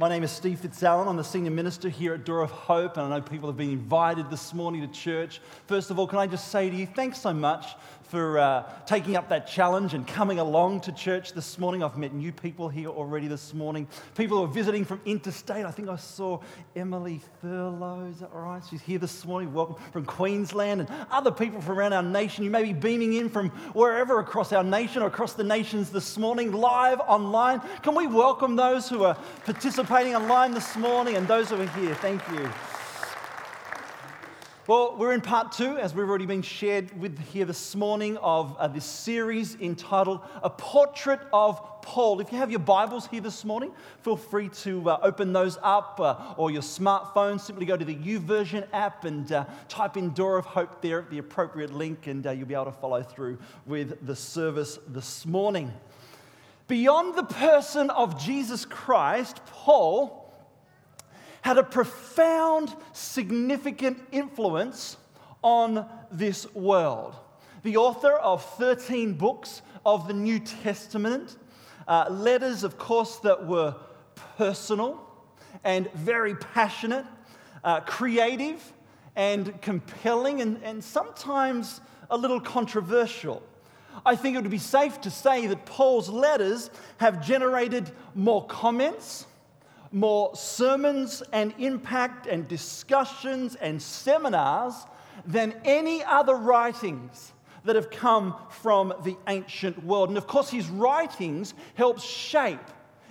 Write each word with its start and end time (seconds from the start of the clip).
My 0.00 0.08
name 0.08 0.22
is 0.22 0.30
Steve 0.30 0.60
Fitzallen. 0.60 1.08
I'm 1.08 1.18
the 1.18 1.22
senior 1.22 1.50
minister 1.50 1.90
here 1.90 2.14
at 2.14 2.24
Door 2.24 2.40
of 2.44 2.50
Hope, 2.50 2.96
and 2.96 3.12
I 3.12 3.18
know 3.18 3.22
people 3.22 3.50
have 3.50 3.58
been 3.58 3.68
invited 3.68 4.30
this 4.30 4.54
morning 4.54 4.80
to 4.80 4.88
church. 4.88 5.42
First 5.66 5.90
of 5.90 5.98
all, 5.98 6.06
can 6.06 6.18
I 6.18 6.26
just 6.26 6.48
say 6.50 6.70
to 6.70 6.74
you, 6.74 6.86
thanks 6.86 7.20
so 7.20 7.34
much 7.34 7.66
for 8.04 8.38
uh, 8.38 8.64
taking 8.86 9.14
up 9.14 9.28
that 9.28 9.46
challenge 9.46 9.92
and 9.92 10.06
coming 10.08 10.38
along 10.38 10.80
to 10.80 10.92
church 10.92 11.34
this 11.34 11.58
morning. 11.58 11.84
I've 11.84 11.98
met 11.98 12.14
new 12.14 12.32
people 12.32 12.68
here 12.70 12.88
already 12.88 13.28
this 13.28 13.52
morning. 13.52 13.86
People 14.16 14.38
who 14.38 14.44
are 14.44 14.48
visiting 14.48 14.86
from 14.86 15.02
interstate. 15.04 15.66
I 15.66 15.70
think 15.70 15.88
I 15.90 15.96
saw 15.96 16.40
Emily 16.74 17.20
Thurlow. 17.42 18.08
Is 18.10 18.20
that 18.20 18.32
right? 18.32 18.62
She's 18.68 18.80
here 18.80 18.98
this 18.98 19.26
morning. 19.26 19.52
Welcome 19.52 19.76
from 19.92 20.06
Queensland 20.06 20.80
and 20.80 20.90
other 21.10 21.30
people 21.30 21.60
from 21.60 21.78
around 21.78 21.92
our 21.92 22.02
nation. 22.02 22.42
You 22.42 22.50
may 22.50 22.64
be 22.64 22.72
beaming 22.72 23.12
in 23.12 23.28
from 23.28 23.50
wherever 23.74 24.18
across 24.18 24.50
our 24.52 24.64
nation 24.64 25.02
or 25.02 25.06
across 25.06 25.34
the 25.34 25.44
nations 25.44 25.90
this 25.90 26.16
morning, 26.16 26.52
live 26.52 27.00
online. 27.00 27.60
Can 27.82 27.94
we 27.94 28.06
welcome 28.06 28.56
those 28.56 28.88
who 28.88 29.04
are 29.04 29.14
participating 29.44 29.89
online 29.90 30.54
this 30.54 30.76
morning 30.76 31.16
and 31.16 31.26
those 31.26 31.50
who 31.50 31.60
are 31.60 31.66
here? 31.66 31.96
Thank 31.96 32.22
you. 32.28 32.48
Well, 34.68 34.94
we're 34.96 35.12
in 35.12 35.20
part 35.20 35.50
two, 35.50 35.78
as 35.78 35.94
we've 35.94 36.08
already 36.08 36.26
been 36.26 36.42
shared 36.42 36.96
with 36.96 37.18
here 37.18 37.44
this 37.44 37.74
morning, 37.74 38.16
of 38.18 38.56
uh, 38.56 38.68
this 38.68 38.84
series 38.84 39.56
entitled 39.56 40.20
A 40.44 40.50
Portrait 40.50 41.18
of 41.32 41.82
Paul. 41.82 42.20
If 42.20 42.30
you 42.30 42.38
have 42.38 42.52
your 42.52 42.60
Bibles 42.60 43.08
here 43.08 43.20
this 43.20 43.44
morning, 43.44 43.72
feel 44.02 44.16
free 44.16 44.48
to 44.60 44.90
uh, 44.90 45.00
open 45.02 45.32
those 45.32 45.58
up 45.60 45.98
uh, 45.98 46.34
or 46.36 46.52
your 46.52 46.62
smartphone. 46.62 47.40
Simply 47.40 47.66
go 47.66 47.76
to 47.76 47.84
the 47.84 47.96
YouVersion 47.96 48.68
app 48.72 49.04
and 49.04 49.32
uh, 49.32 49.44
type 49.68 49.96
in 49.96 50.10
Door 50.10 50.38
of 50.38 50.44
Hope 50.44 50.80
there 50.80 51.00
at 51.00 51.10
the 51.10 51.18
appropriate 51.18 51.72
link, 51.72 52.06
and 52.06 52.24
uh, 52.24 52.30
you'll 52.30 52.46
be 52.46 52.54
able 52.54 52.66
to 52.66 52.72
follow 52.72 53.02
through 53.02 53.38
with 53.66 54.06
the 54.06 54.14
service 54.14 54.78
this 54.86 55.26
morning. 55.26 55.72
Beyond 56.70 57.16
the 57.16 57.24
person 57.24 57.90
of 57.90 58.16
Jesus 58.16 58.64
Christ, 58.64 59.40
Paul 59.46 60.32
had 61.42 61.58
a 61.58 61.64
profound, 61.64 62.72
significant 62.92 64.00
influence 64.12 64.96
on 65.42 65.84
this 66.12 66.46
world. 66.54 67.16
The 67.64 67.76
author 67.76 68.12
of 68.12 68.44
13 68.54 69.14
books 69.14 69.62
of 69.84 70.06
the 70.06 70.14
New 70.14 70.38
Testament, 70.38 71.38
uh, 71.88 72.06
letters, 72.08 72.62
of 72.62 72.78
course, 72.78 73.16
that 73.16 73.44
were 73.44 73.74
personal 74.38 75.04
and 75.64 75.90
very 75.94 76.36
passionate, 76.36 77.04
uh, 77.64 77.80
creative 77.80 78.62
and 79.16 79.60
compelling, 79.60 80.40
and, 80.40 80.62
and 80.62 80.84
sometimes 80.84 81.80
a 82.10 82.16
little 82.16 82.40
controversial. 82.40 83.42
I 84.04 84.16
think 84.16 84.36
it 84.36 84.42
would 84.42 84.50
be 84.50 84.58
safe 84.58 85.00
to 85.02 85.10
say 85.10 85.46
that 85.46 85.66
Paul's 85.66 86.08
letters 86.08 86.70
have 86.98 87.24
generated 87.24 87.90
more 88.14 88.46
comments 88.46 89.26
more 89.92 90.34
sermons 90.36 91.22
and 91.32 91.52
impact 91.58 92.26
and 92.26 92.46
discussions 92.46 93.56
and 93.56 93.80
seminars 93.80 94.74
than 95.26 95.54
any 95.64 96.02
other 96.04 96.34
writings 96.34 97.32
that 97.64 97.76
have 97.76 97.90
come 97.90 98.34
from 98.48 98.94
the 99.04 99.16
ancient 99.26 99.84
world. 99.84 100.08
And 100.08 100.16
of 100.16 100.26
course, 100.26 100.48
his 100.48 100.68
writings 100.68 101.54
help 101.74 102.00
shape 102.00 102.58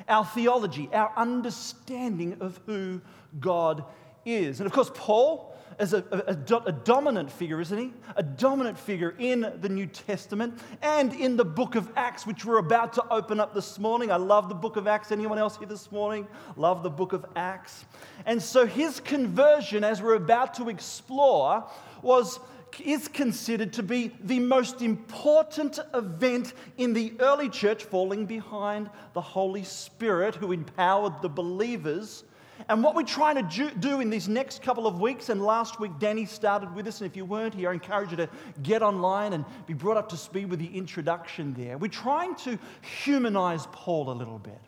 our 0.08 0.26
theology, 0.26 0.90
our 0.92 1.12
understanding 1.16 2.38
of 2.40 2.60
who 2.66 3.02
God 3.40 3.84
is. 4.26 4.60
And 4.60 4.66
of 4.66 4.74
course, 4.74 4.90
Paul 4.94 5.56
as 5.80 5.94
a, 5.94 6.04
a, 6.12 6.34
a, 6.66 6.72
dominant 6.74 7.32
figure, 7.32 7.62
isn't 7.62 7.78
he? 7.78 7.94
A 8.18 8.24
dominant 8.24 8.78
figure 8.78 9.16
in 9.18 9.54
the 9.62 9.70
New 9.70 9.88
Testament 9.88 10.60
and 10.82 11.14
in 11.14 11.38
the 11.38 11.46
book 11.46 11.76
of 11.76 11.90
Acts, 11.96 12.28
which 12.28 12.44
we're 12.44 12.58
about 12.58 12.94
to 12.94 13.08
open 13.10 13.40
up 13.40 13.54
this 13.54 13.80
morning. 13.80 14.12
I 14.12 14.18
love 14.18 14.50
the 14.50 14.56
book 14.56 14.76
of 14.76 14.88
Acts. 14.88 15.12
Anyone 15.12 15.40
else 15.40 15.58
here 15.58 15.68
this 15.68 15.90
morning? 15.90 16.28
Love 16.58 16.84
the 16.84 16.90
book 16.90 17.14
of 17.14 17.26
Acts. 17.38 17.86
And 18.26 18.44
so 18.44 18.66
his 18.66 19.00
conversion, 19.00 19.86
as 19.86 20.02
we're 20.02 20.16
about 20.16 20.54
to 20.56 20.68
explore, 20.68 21.66
was 22.02 22.40
is 22.84 23.08
considered 23.08 23.74
to 23.74 23.82
be 23.82 24.12
the 24.22 24.40
most 24.40 24.84
important 24.84 25.80
event 25.96 26.54
in 26.78 26.94
the 26.94 27.14
early 27.20 27.50
church, 27.50 27.84
falling 27.84 28.28
behind 28.28 28.90
the 29.14 29.22
Holy 29.22 29.64
Spirit 29.64 30.36
who 30.36 30.52
empowered 30.52 31.20
the 31.24 31.30
believers 31.30 32.24
and 32.70 32.84
what 32.84 32.94
we're 32.94 33.02
trying 33.02 33.36
to 33.36 33.72
do 33.80 34.00
in 34.00 34.12
these 34.12 34.30
next 34.30 34.62
couple 34.62 34.86
of 34.86 35.02
weeks, 35.02 35.30
and 35.30 35.44
last 35.44 35.80
week 35.80 35.92
Danny 35.98 36.26
started 36.26 36.74
with 36.76 36.86
us, 36.86 37.02
and 37.02 37.10
if 37.10 37.18
you 37.18 37.26
weren't 37.26 37.56
here, 37.56 37.72
I 37.72 37.74
encourage 37.74 38.12
you 38.12 38.18
to 38.18 38.30
get 38.62 38.84
online 38.84 39.34
and 39.34 39.44
be 39.66 39.74
brought 39.74 39.98
up 39.98 40.08
to 40.10 40.18
speed 40.18 40.52
with 40.52 40.60
the 40.60 40.78
introduction 40.78 41.56
there. 41.56 41.80
We're 41.80 41.88
trying 41.88 42.36
to 42.36 42.60
humanize 43.04 43.66
Paul 43.72 44.12
a 44.12 44.14
little 44.14 44.38
bit. 44.38 44.62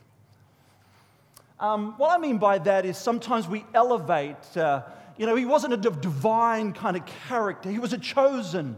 Um, 1.60 1.94
what 1.98 2.10
I 2.10 2.18
mean 2.18 2.40
by 2.40 2.58
that 2.58 2.88
is 2.88 2.98
sometimes 2.98 3.48
we 3.48 3.64
elevate, 3.76 4.58
uh, 4.58 4.82
you 5.16 5.28
know, 5.28 5.36
he 5.36 5.46
wasn't 5.46 5.74
a 5.74 5.78
divine 5.78 6.74
kind 6.74 6.98
of 6.98 7.06
character, 7.06 7.70
he 7.70 7.78
was 7.78 7.94
a 7.94 8.00
chosen 8.00 8.78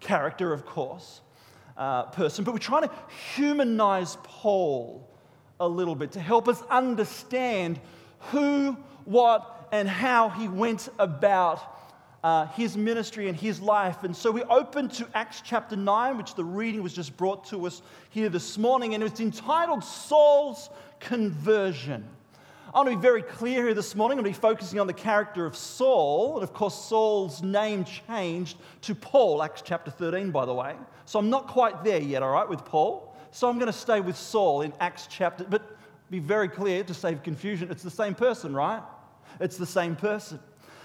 character, 0.00 0.52
of 0.52 0.66
course, 0.66 1.20
uh, 1.76 2.06
person, 2.06 2.42
but 2.42 2.52
we're 2.52 2.58
trying 2.58 2.82
to 2.82 2.90
humanize 3.36 4.16
Paul 4.24 5.08
a 5.60 5.68
little 5.68 5.94
bit 5.94 6.10
to 6.12 6.20
help 6.20 6.48
us 6.48 6.60
understand 6.68 7.78
who, 8.30 8.76
what, 9.04 9.68
and 9.72 9.88
how 9.88 10.28
he 10.28 10.48
went 10.48 10.88
about 10.98 11.60
uh, 12.22 12.46
his 12.48 12.76
ministry 12.76 13.28
and 13.28 13.38
his 13.38 13.60
life. 13.60 14.02
And 14.02 14.16
so 14.16 14.30
we 14.30 14.42
open 14.44 14.88
to 14.90 15.06
Acts 15.14 15.42
chapter 15.44 15.76
9, 15.76 16.16
which 16.16 16.34
the 16.34 16.44
reading 16.44 16.82
was 16.82 16.94
just 16.94 17.16
brought 17.16 17.44
to 17.46 17.66
us 17.66 17.82
here 18.10 18.30
this 18.30 18.56
morning, 18.56 18.94
and 18.94 19.02
it's 19.04 19.20
entitled 19.20 19.84
Saul's 19.84 20.70
Conversion. 21.00 22.04
I 22.74 22.78
want 22.78 22.90
to 22.90 22.96
be 22.96 23.02
very 23.02 23.22
clear 23.22 23.62
here 23.62 23.74
this 23.74 23.94
morning. 23.94 24.18
I'm 24.18 24.24
going 24.24 24.32
to 24.32 24.40
be 24.40 24.42
focusing 24.42 24.80
on 24.80 24.88
the 24.88 24.92
character 24.92 25.46
of 25.46 25.54
Saul. 25.54 26.34
And 26.34 26.42
of 26.42 26.52
course, 26.52 26.74
Saul's 26.74 27.40
name 27.40 27.84
changed 27.84 28.56
to 28.80 28.96
Paul, 28.96 29.42
Acts 29.44 29.62
chapter 29.64 29.92
13, 29.92 30.32
by 30.32 30.44
the 30.44 30.54
way. 30.54 30.74
So 31.04 31.20
I'm 31.20 31.30
not 31.30 31.46
quite 31.46 31.84
there 31.84 32.00
yet, 32.00 32.24
all 32.24 32.32
right, 32.32 32.48
with 32.48 32.64
Paul. 32.64 33.14
So 33.30 33.48
I'm 33.48 33.58
going 33.58 33.70
to 33.70 33.78
stay 33.78 34.00
with 34.00 34.16
Saul 34.16 34.62
in 34.62 34.72
Acts 34.80 35.06
chapter. 35.08 35.44
But 35.44 35.73
be 36.10 36.18
very 36.18 36.48
clear 36.48 36.84
to 36.84 36.94
save 36.94 37.22
confusion, 37.22 37.70
it's 37.70 37.82
the 37.82 37.90
same 37.90 38.14
person, 38.14 38.54
right? 38.54 38.82
It's 39.40 39.56
the 39.56 39.66
same 39.66 39.96
person. 39.96 40.38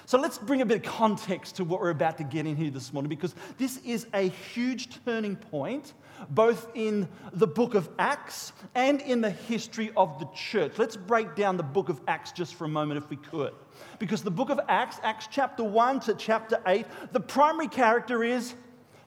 So 0.06 0.19
let's 0.19 0.40
bring 0.40 0.62
a 0.62 0.66
bit 0.66 0.78
of 0.78 0.91
context 0.91 1.57
to 1.57 1.63
what 1.63 1.81
we're 1.81 1.91
about 1.91 2.18
to 2.18 2.24
get 2.24 2.47
in 2.47 2.56
here 2.56 2.72
this 2.72 2.91
morning 2.91 3.09
because 3.09 3.35
this 3.59 3.78
is 3.85 4.07
a 4.12 4.30
huge 4.30 4.90
turning 5.06 5.35
point 5.35 5.94
both 6.30 6.68
in 6.74 7.07
the 7.31 7.46
book 7.46 7.75
of 7.75 7.88
Acts 8.00 8.52
and 8.75 9.02
in 9.02 9.22
the 9.22 9.30
history 9.30 9.91
of 9.96 10.19
the 10.19 10.28
church. 10.35 10.74
Let's 10.78 10.97
break 10.97 11.36
down 11.36 11.57
the 11.57 11.63
book 11.63 11.90
of 11.90 12.01
Acts 12.07 12.31
just 12.31 12.56
for 12.56 12.66
a 12.66 12.68
moment 12.68 13.03
if 13.03 13.09
we 13.09 13.18
could. 13.18 13.53
Because 14.00 14.24
the 14.24 14.31
book 14.31 14.50
of 14.50 14.59
Acts, 14.68 15.00
Acts 15.03 15.28
chapter 15.30 15.63
1 15.63 16.00
to 16.01 16.16
chapter 16.16 16.59
8, 16.66 16.86
the 17.12 17.19
primary 17.19 17.68
character 17.68 18.24
is 18.24 18.56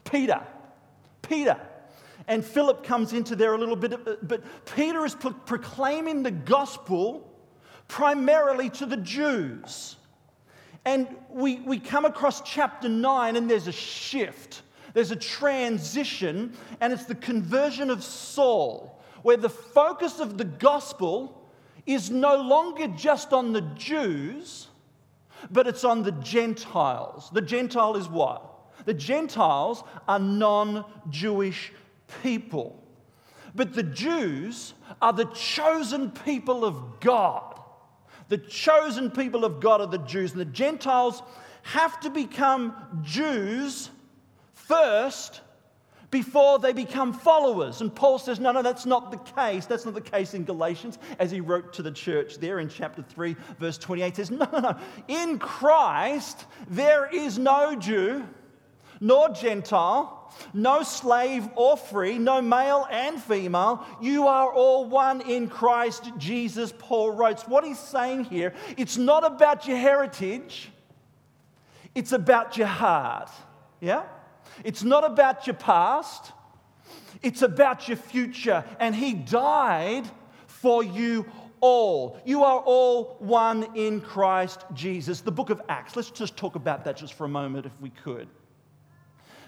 Peter. 0.04 0.40
Peter. 1.22 1.60
And 2.28 2.44
Philip 2.44 2.84
comes 2.84 3.12
into 3.12 3.37
there 3.37 3.55
a 3.55 3.59
little 3.59 3.77
bit, 3.77 4.27
but 4.27 4.43
Peter 4.75 5.05
is 5.05 5.15
pro- 5.15 5.33
proclaiming 5.33 6.22
the 6.22 6.31
gospel 6.31 7.28
primarily 7.88 8.71
to 8.71 8.87
the 8.87 8.97
Jews. 8.97 9.97
And 10.84 11.09
we, 11.28 11.60
we 11.60 11.78
come 11.78 12.05
across 12.05 12.41
chapter 12.43 12.88
9, 12.88 13.37
and 13.37 13.50
there's 13.50 13.69
a 13.69 13.72
shift. 13.72 14.62
There's 14.94 15.10
a 15.10 15.16
transition, 15.16 16.55
and 16.81 16.93
it's 16.93 17.05
the 17.05 17.15
conversion 17.15 17.91
of 17.91 18.03
Saul, 18.03 19.00
where 19.22 19.37
the 19.37 19.49
focus 19.49 20.21
of 20.21 20.39
the 20.39 20.44
gospel 20.44 21.49
is 21.87 22.10
no 22.10 22.37
longer 22.37 22.89
just 22.89 23.33
on 23.33 23.53
the 23.53 23.60
Jews, 23.60 24.69
but 25.50 25.66
it's 25.66 25.84
on 25.84 26.03
the 26.03 26.12
Gentiles. 26.12 27.31
The 27.33 27.43
Gentile 27.43 27.97
is 27.97 28.09
what? 28.09 28.49
The 28.84 28.94
Gentiles 28.94 29.84
are 30.09 30.19
non 30.19 30.84
Jewish 31.10 31.72
people. 32.22 32.82
But 33.54 33.74
the 33.74 33.82
Jews 33.82 34.74
are 35.00 35.12
the 35.12 35.26
chosen 35.26 36.10
people 36.10 36.64
of 36.64 37.00
God. 37.00 37.60
The 38.28 38.38
chosen 38.38 39.10
people 39.10 39.44
of 39.44 39.60
God 39.60 39.80
are 39.80 39.86
the 39.86 39.98
Jews. 39.98 40.32
And 40.32 40.41
the 40.41 40.47
Gentiles 40.47 41.22
have 41.62 42.00
to 42.00 42.10
become 42.10 42.74
Jews 43.03 43.91
first 44.54 45.42
before 46.10 46.59
they 46.59 46.72
become 46.72 47.12
followers. 47.12 47.80
And 47.80 47.94
Paul 47.94 48.18
says, 48.18 48.38
no, 48.38 48.53
no, 48.53 48.62
that's 48.62 48.86
not 48.86 49.10
the 49.10 49.18
case. 49.34 49.66
That's 49.66 49.84
not 49.84 49.94
the 49.94 50.00
case 50.00 50.34
in 50.34 50.44
Galatians, 50.44 50.98
as 51.18 51.30
he 51.30 51.41
wrote 51.41 51.72
to 51.74 51.82
the 51.82 51.91
church 51.91 52.38
there 52.38 52.60
in 52.60 52.68
chapter 52.68 53.03
3, 53.03 53.34
verse 53.58 53.78
28 53.78 54.16
says, 54.16 54.30
no, 54.30 54.47
no, 54.53 54.58
no. 54.60 54.76
In 55.08 55.38
Christ, 55.38 56.44
there 56.68 57.08
is 57.12 57.38
no 57.38 57.74
Jew 57.74 58.26
nor 59.00 59.30
Gentile 59.30 60.22
no 60.54 60.82
slave 60.82 61.48
or 61.54 61.76
free, 61.76 62.18
no 62.18 62.42
male 62.42 62.86
and 62.90 63.22
female. 63.22 63.86
You 64.00 64.26
are 64.28 64.52
all 64.52 64.84
one 64.84 65.20
in 65.22 65.48
Christ 65.48 66.10
Jesus, 66.18 66.72
Paul 66.78 67.12
writes. 67.12 67.46
What 67.48 67.64
he's 67.64 67.78
saying 67.78 68.24
here, 68.24 68.54
it's 68.76 68.96
not 68.96 69.24
about 69.24 69.66
your 69.66 69.78
heritage, 69.78 70.70
it's 71.94 72.12
about 72.12 72.56
your 72.56 72.66
heart. 72.66 73.30
Yeah? 73.80 74.04
It's 74.64 74.82
not 74.82 75.04
about 75.04 75.46
your 75.46 75.54
past, 75.54 76.32
it's 77.22 77.42
about 77.42 77.88
your 77.88 77.96
future. 77.96 78.64
And 78.78 78.94
he 78.94 79.14
died 79.14 80.04
for 80.46 80.84
you 80.84 81.26
all. 81.60 82.20
You 82.24 82.44
are 82.44 82.58
all 82.58 83.16
one 83.20 83.74
in 83.76 84.00
Christ 84.00 84.64
Jesus. 84.74 85.20
The 85.20 85.32
book 85.32 85.50
of 85.50 85.62
Acts. 85.68 85.96
Let's 85.96 86.10
just 86.10 86.36
talk 86.36 86.56
about 86.56 86.84
that 86.84 86.96
just 86.96 87.14
for 87.14 87.24
a 87.24 87.28
moment, 87.28 87.66
if 87.66 87.72
we 87.80 87.90
could. 87.90 88.28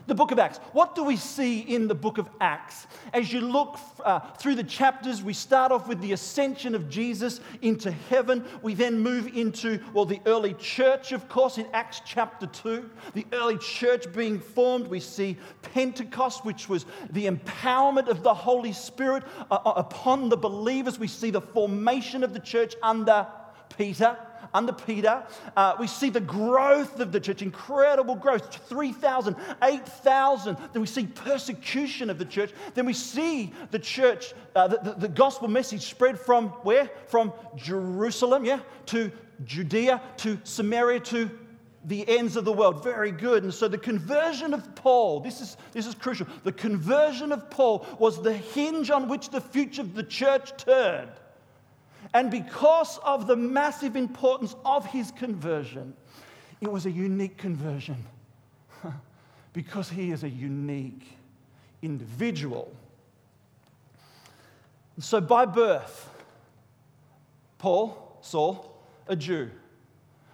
The 0.07 0.15
book 0.15 0.33
of 0.33 0.39
Acts. 0.39 0.59
What 0.73 0.95
do 0.95 1.03
we 1.03 1.17
see 1.17 1.61
in 1.61 1.89
the 1.89 1.95
book 1.95 2.19
of 2.19 2.29
Acts? 2.39 2.87
As 3.15 3.33
you 3.33 3.41
look 3.41 3.79
uh, 4.05 4.21
through 4.37 4.57
the 4.57 4.65
chapters, 4.65 5.23
we 5.23 5.33
start 5.33 5.73
off 5.73 5.89
with 5.89 6.01
the 6.03 6.13
ascension 6.13 6.75
of 6.75 6.91
Jesus 6.91 7.41
into 7.63 7.91
heaven. 7.91 8.45
We 8.61 8.75
then 8.75 8.99
move 8.99 9.35
into, 9.35 9.81
well, 9.95 10.05
the 10.05 10.21
early 10.27 10.55
church, 10.55 11.13
of 11.13 11.27
course, 11.31 11.57
in 11.57 11.67
Acts 11.73 12.03
chapter 12.05 12.47
2. 12.47 12.91
The 13.15 13.27
early 13.33 13.57
church 13.57 14.13
being 14.13 14.41
formed. 14.41 14.89
We 14.89 15.01
see 15.01 15.39
Pentecost, 15.63 16.45
which 16.45 16.69
was 16.69 16.85
the 17.11 17.27
empowerment 17.27 18.09
of 18.09 18.23
the 18.23 18.35
Holy 18.35 18.73
Spirit 18.73 19.25
uh, 19.51 19.55
uh 19.55 19.73
upon 19.77 20.29
the 20.29 20.37
believers. 20.37 20.99
We 20.99 21.09
see 21.09 21.31
the 21.31 21.41
formation 21.41 22.23
of 22.23 22.35
the 22.35 22.41
church 22.41 22.75
under 22.83 23.27
Peter 23.77 24.17
under 24.55 24.73
Peter. 24.73 25.25
Uh, 25.57 25.75
we 25.79 25.87
see 25.87 26.09
the 26.09 26.21
growth 26.21 27.01
of 27.01 27.11
the 27.11 27.21
church, 27.21 27.43
incredible 27.43 28.15
growth 28.15 28.55
3,000, 28.69 29.37
8,000. 29.63 30.57
Then 30.73 30.81
we 30.81 30.87
see 30.87 31.07
persecution 31.07 32.09
of 32.09 32.19
the 32.19 32.25
church. 32.25 32.53
Then 32.75 32.87
we 32.87 32.93
see 32.93 33.53
the 33.73 33.79
church, 33.81 34.33
uh, 34.55 34.69
the, 34.69 34.79
the, 34.79 34.93
the 34.93 35.09
gospel 35.09 35.49
message 35.49 35.83
spread 35.83 36.19
from 36.19 36.49
where? 36.63 36.89
From 37.09 37.33
Jerusalem, 37.57 38.45
yeah, 38.45 38.61
to 38.87 39.11
Judea, 39.45 40.01
to 40.19 40.39
Samaria, 40.45 41.01
to 41.01 41.31
the 41.87 42.09
ends 42.09 42.37
of 42.37 42.45
the 42.45 42.53
world. 42.53 42.83
Very 42.83 43.11
good. 43.11 43.43
And 43.43 43.53
so 43.53 43.69
the 43.69 43.77
conversion 43.77 44.55
of 44.55 44.75
Paul, 44.77 45.21
this 45.21 45.41
is, 45.41 45.57
this 45.73 45.87
is 45.87 45.95
crucial. 45.95 46.27
The 46.45 46.53
conversion 46.53 47.33
of 47.33 47.51
Paul 47.51 47.87
was 47.99 48.23
the 48.23 48.33
hinge 48.33 48.91
on 48.91 49.09
which 49.09 49.31
the 49.31 49.41
future 49.41 49.83
of 49.83 49.95
the 49.95 50.05
church 50.05 50.57
turned. 50.57 51.11
And 52.15 52.31
because 52.31 52.99
of 53.05 53.27
the 53.27 53.35
massive 53.35 53.97
importance 53.97 54.55
of 54.65 54.87
his 54.87 55.11
conversion, 55.11 55.95
it 56.61 56.71
was 56.71 56.87
a 56.87 56.91
unique 56.91 57.37
conversion. 57.37 57.97
because 59.53 59.91
he 59.91 60.13
is 60.13 60.23
a 60.23 60.29
unique 60.29 61.19
individual. 61.83 62.75
So, 65.01 65.21
by 65.21 65.45
birth, 65.45 66.09
Paul, 67.59 68.19
Saul, 68.21 68.79
a 69.09 69.17
Jew. 69.17 69.51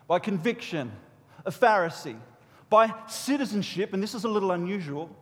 By 0.06 0.18
conviction, 0.18 0.92
a 1.46 1.50
Pharisee. 1.50 2.18
By 2.68 2.92
citizenship, 3.08 3.94
and 3.94 4.02
this 4.02 4.14
is 4.14 4.24
a 4.24 4.28
little 4.28 4.52
unusual, 4.52 5.14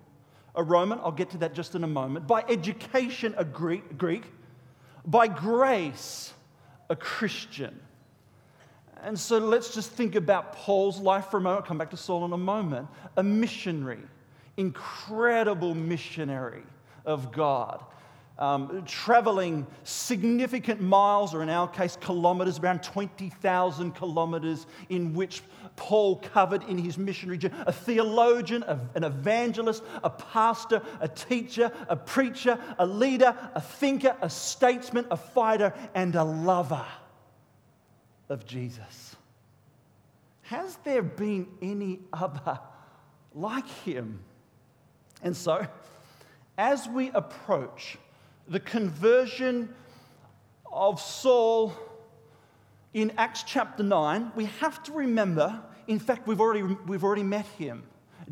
a 0.54 0.62
Roman, 0.62 0.98
I'll 1.00 1.12
get 1.12 1.30
to 1.30 1.38
that 1.38 1.54
just 1.54 1.74
in 1.74 1.84
a 1.84 1.88
moment. 1.88 2.26
By 2.26 2.44
education, 2.48 3.34
a 3.38 3.44
Greek. 3.44 3.96
Greek. 3.96 4.24
By 5.06 5.28
grace, 5.28 6.32
a 6.88 6.96
Christian. 6.96 7.78
And 9.02 9.18
so 9.18 9.38
let's 9.38 9.74
just 9.74 9.90
think 9.90 10.14
about 10.14 10.54
Paul's 10.54 10.98
life 10.98 11.26
for 11.26 11.36
a 11.36 11.40
moment. 11.40 11.62
I'll 11.62 11.68
come 11.68 11.78
back 11.78 11.90
to 11.90 11.96
Saul 11.96 12.24
in 12.24 12.32
a 12.32 12.38
moment. 12.38 12.88
A 13.16 13.22
missionary, 13.22 14.00
incredible 14.56 15.74
missionary 15.74 16.64
of 17.04 17.32
God. 17.32 17.84
Um, 18.38 18.84
traveling 18.86 19.66
significant 19.82 20.80
miles, 20.80 21.34
or 21.34 21.42
in 21.42 21.48
our 21.48 21.66
case, 21.66 21.98
kilometers, 22.00 22.60
around 22.60 22.84
20,000 22.84 23.92
kilometers, 23.96 24.66
in 24.88 25.12
which 25.12 25.42
Paul 25.74 26.16
covered 26.16 26.62
in 26.64 26.78
his 26.78 26.98
missionary 26.98 27.38
journey. 27.38 27.54
A 27.66 27.72
theologian, 27.72 28.62
a, 28.64 28.78
an 28.94 29.04
evangelist, 29.04 29.82
a 30.04 30.10
pastor, 30.10 30.82
a 31.00 31.08
teacher, 31.08 31.72
a 31.88 31.96
preacher, 31.96 32.58
a 32.78 32.86
leader, 32.86 33.36
a 33.54 33.60
thinker, 33.60 34.16
a 34.20 34.30
statesman, 34.30 35.06
a 35.10 35.16
fighter, 35.16 35.72
and 35.94 36.14
a 36.14 36.24
lover 36.24 36.86
of 38.28 38.46
Jesus. 38.46 39.16
Has 40.42 40.76
there 40.84 41.02
been 41.02 41.46
any 41.60 42.00
other 42.12 42.58
like 43.34 43.68
him? 43.84 44.20
And 45.22 45.36
so, 45.36 45.66
as 46.56 46.88
we 46.88 47.10
approach 47.10 47.98
the 48.48 48.60
conversion 48.60 49.74
of 50.72 51.00
Saul 51.00 51.72
in 52.94 53.12
Acts 53.18 53.42
chapter 53.42 53.82
9, 53.82 54.32
we 54.34 54.46
have 54.46 54.82
to 54.84 54.92
remember, 54.92 55.60
in 55.86 55.98
fact, 55.98 56.26
we've 56.26 56.40
already, 56.40 56.62
we've 56.62 57.04
already 57.04 57.22
met 57.22 57.46
him. 57.58 57.82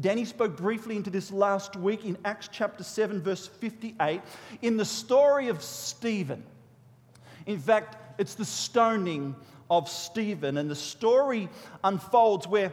Danny 0.01 0.25
spoke 0.25 0.57
briefly 0.57 0.97
into 0.97 1.11
this 1.11 1.31
last 1.31 1.77
week 1.77 2.05
in 2.05 2.17
Acts 2.25 2.49
chapter 2.51 2.83
7, 2.83 3.21
verse 3.23 3.47
58, 3.47 4.21
in 4.63 4.77
the 4.77 4.85
story 4.85 5.49
of 5.49 5.63
Stephen. 5.63 6.43
In 7.45 7.59
fact, 7.59 7.97
it's 8.19 8.35
the 8.35 8.45
stoning 8.45 9.37
of 9.71 9.89
Stephen, 9.89 10.57
and 10.57 10.71
the 10.71 10.77
story 10.77 11.49
unfolds 11.85 12.47
where 12.47 12.73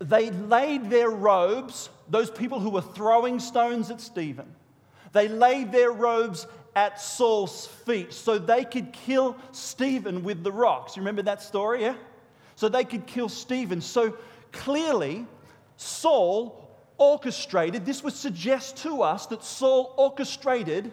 they 0.00 0.30
laid 0.30 0.90
their 0.90 1.10
robes, 1.10 1.88
those 2.08 2.30
people 2.30 2.60
who 2.60 2.70
were 2.70 2.82
throwing 2.82 3.38
stones 3.38 3.90
at 3.90 4.00
Stephen, 4.00 4.54
they 5.12 5.28
laid 5.28 5.72
their 5.72 5.92
robes 5.92 6.46
at 6.76 7.00
Saul's 7.00 7.66
feet 7.66 8.12
so 8.12 8.38
they 8.38 8.64
could 8.64 8.92
kill 8.92 9.36
Stephen 9.52 10.22
with 10.22 10.44
the 10.44 10.52
rocks. 10.52 10.96
You 10.96 11.00
remember 11.00 11.22
that 11.22 11.42
story, 11.42 11.82
yeah? 11.82 11.96
So 12.54 12.68
they 12.68 12.84
could 12.84 13.06
kill 13.06 13.28
Stephen. 13.28 13.80
So 13.80 14.16
clearly, 14.52 15.26
Saul 15.76 16.68
orchestrated, 16.98 17.86
this 17.86 18.02
would 18.02 18.14
suggest 18.14 18.76
to 18.78 19.02
us 19.02 19.26
that 19.26 19.44
Saul 19.44 19.94
orchestrated 19.96 20.92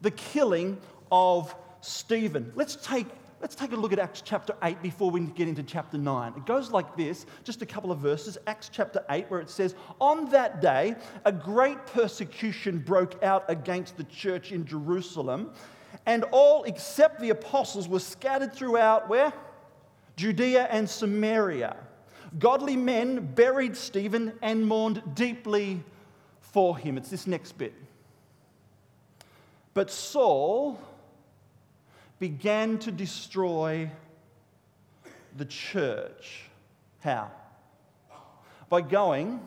the 0.00 0.10
killing 0.10 0.78
of 1.10 1.54
Stephen. 1.80 2.52
Let's 2.54 2.76
take 2.76 3.06
Let's 3.42 3.56
take 3.56 3.72
a 3.72 3.76
look 3.76 3.92
at 3.92 3.98
Acts 3.98 4.22
chapter 4.24 4.54
8 4.62 4.80
before 4.82 5.10
we 5.10 5.18
get 5.20 5.48
into 5.48 5.64
chapter 5.64 5.98
9. 5.98 6.34
It 6.36 6.46
goes 6.46 6.70
like 6.70 6.96
this, 6.96 7.26
just 7.42 7.60
a 7.60 7.66
couple 7.66 7.90
of 7.90 7.98
verses. 7.98 8.38
Acts 8.46 8.70
chapter 8.72 9.04
8, 9.10 9.28
where 9.28 9.40
it 9.40 9.50
says, 9.50 9.74
On 10.00 10.30
that 10.30 10.60
day, 10.60 10.94
a 11.24 11.32
great 11.32 11.84
persecution 11.86 12.78
broke 12.78 13.20
out 13.24 13.44
against 13.48 13.96
the 13.96 14.04
church 14.04 14.52
in 14.52 14.64
Jerusalem, 14.64 15.50
and 16.06 16.22
all 16.30 16.62
except 16.62 17.18
the 17.20 17.30
apostles 17.30 17.88
were 17.88 17.98
scattered 17.98 18.54
throughout 18.54 19.08
where? 19.08 19.32
Judea 20.14 20.68
and 20.70 20.88
Samaria. 20.88 21.76
Godly 22.38 22.76
men 22.76 23.34
buried 23.34 23.76
Stephen 23.76 24.34
and 24.40 24.64
mourned 24.64 25.02
deeply 25.16 25.82
for 26.40 26.78
him. 26.78 26.96
It's 26.96 27.10
this 27.10 27.26
next 27.26 27.58
bit. 27.58 27.74
But 29.74 29.90
Saul 29.90 30.78
began 32.22 32.78
to 32.78 32.92
destroy 32.92 33.90
the 35.36 35.44
church. 35.44 36.44
How? 37.00 37.32
By 38.68 38.80
going 38.80 39.40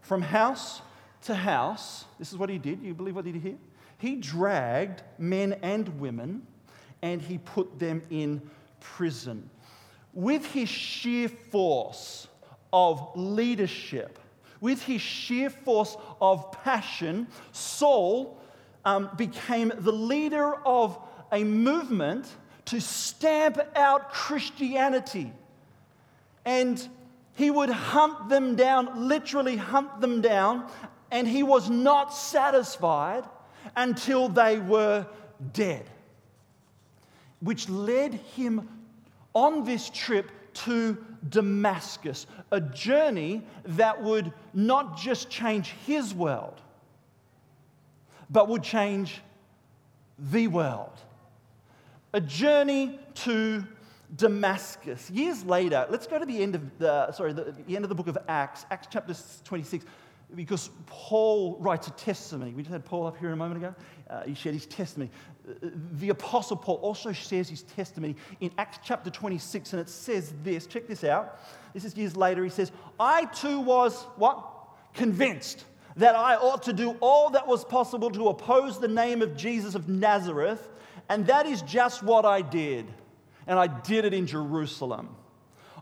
from 0.00 0.22
house 0.22 0.80
to 1.24 1.34
house. 1.34 2.06
This 2.18 2.32
is 2.32 2.38
what 2.38 2.48
he 2.48 2.56
did. 2.56 2.80
You 2.80 2.94
believe 2.94 3.16
what 3.16 3.26
he 3.26 3.32
did 3.32 3.42
here? 3.42 3.58
He 3.98 4.16
dragged 4.16 5.02
men 5.18 5.58
and 5.60 6.00
women 6.00 6.46
and 7.02 7.20
he 7.20 7.36
put 7.36 7.78
them 7.78 8.00
in 8.08 8.40
prison. 8.80 9.50
With 10.14 10.46
his 10.46 10.70
sheer 10.70 11.28
force 11.28 12.28
of 12.72 13.10
leadership, 13.14 14.18
with 14.58 14.80
his 14.80 15.02
sheer 15.02 15.50
force 15.50 15.98
of 16.18 16.50
passion, 16.50 17.26
Saul 17.52 18.40
um, 18.86 19.10
became 19.18 19.70
the 19.76 19.92
leader 19.92 20.54
of 20.64 20.98
a 21.32 21.42
movement 21.42 22.28
to 22.66 22.80
stamp 22.80 23.58
out 23.74 24.12
Christianity. 24.12 25.32
And 26.44 26.86
he 27.34 27.50
would 27.50 27.70
hunt 27.70 28.28
them 28.28 28.54
down, 28.54 29.08
literally 29.08 29.56
hunt 29.56 30.00
them 30.00 30.20
down, 30.20 30.68
and 31.10 31.26
he 31.26 31.42
was 31.42 31.70
not 31.70 32.14
satisfied 32.14 33.24
until 33.74 34.28
they 34.28 34.58
were 34.58 35.06
dead. 35.52 35.88
Which 37.40 37.68
led 37.68 38.14
him 38.14 38.68
on 39.34 39.64
this 39.64 39.88
trip 39.88 40.30
to 40.54 41.02
Damascus, 41.28 42.26
a 42.50 42.60
journey 42.60 43.42
that 43.64 44.02
would 44.02 44.32
not 44.52 44.98
just 44.98 45.30
change 45.30 45.70
his 45.86 46.14
world, 46.14 46.60
but 48.28 48.48
would 48.48 48.62
change 48.62 49.22
the 50.18 50.46
world 50.48 50.90
a 52.12 52.20
journey 52.20 52.98
to 53.14 53.64
Damascus. 54.14 55.10
Years 55.10 55.44
later, 55.44 55.86
let's 55.88 56.06
go 56.06 56.18
to 56.18 56.26
the 56.26 56.42
end 56.42 56.54
of 56.54 56.78
the, 56.78 57.10
sorry, 57.12 57.32
the, 57.32 57.54
the, 57.66 57.74
end 57.74 57.84
of 57.84 57.88
the 57.88 57.94
book 57.94 58.08
of 58.08 58.18
Acts, 58.28 58.66
Acts 58.70 58.88
chapter 58.90 59.14
26, 59.44 59.86
because 60.34 60.70
Paul 60.86 61.56
writes 61.58 61.88
a 61.88 61.92
testimony. 61.92 62.52
We 62.52 62.62
just 62.62 62.72
had 62.72 62.84
Paul 62.84 63.06
up 63.06 63.16
here 63.16 63.32
a 63.32 63.36
moment 63.36 63.64
ago. 63.64 63.74
Uh, 64.10 64.22
he 64.24 64.34
shared 64.34 64.54
his 64.54 64.66
testimony. 64.66 65.10
The 65.92 66.10
apostle 66.10 66.56
Paul 66.56 66.76
also 66.76 67.12
shares 67.12 67.48
his 67.48 67.62
testimony 67.62 68.16
in 68.40 68.50
Acts 68.58 68.78
chapter 68.84 69.10
26, 69.10 69.72
and 69.72 69.80
it 69.80 69.88
says 69.88 70.34
this. 70.42 70.66
Check 70.66 70.86
this 70.86 71.04
out. 71.04 71.40
This 71.72 71.84
is 71.84 71.96
years 71.96 72.16
later. 72.16 72.44
He 72.44 72.50
says, 72.50 72.70
I 73.00 73.24
too 73.26 73.60
was 73.60 74.02
what? 74.16 74.48
Convinced 74.94 75.64
that 75.96 76.14
I 76.14 76.36
ought 76.36 76.62
to 76.64 76.72
do 76.72 76.96
all 77.00 77.30
that 77.30 77.46
was 77.46 77.64
possible 77.64 78.10
to 78.10 78.28
oppose 78.28 78.78
the 78.78 78.88
name 78.88 79.22
of 79.22 79.36
Jesus 79.36 79.74
of 79.74 79.88
Nazareth 79.88 80.68
And 81.12 81.26
that 81.26 81.44
is 81.44 81.60
just 81.60 82.02
what 82.02 82.24
I 82.24 82.40
did. 82.40 82.86
And 83.46 83.58
I 83.58 83.66
did 83.66 84.06
it 84.06 84.14
in 84.14 84.26
Jerusalem. 84.26 85.14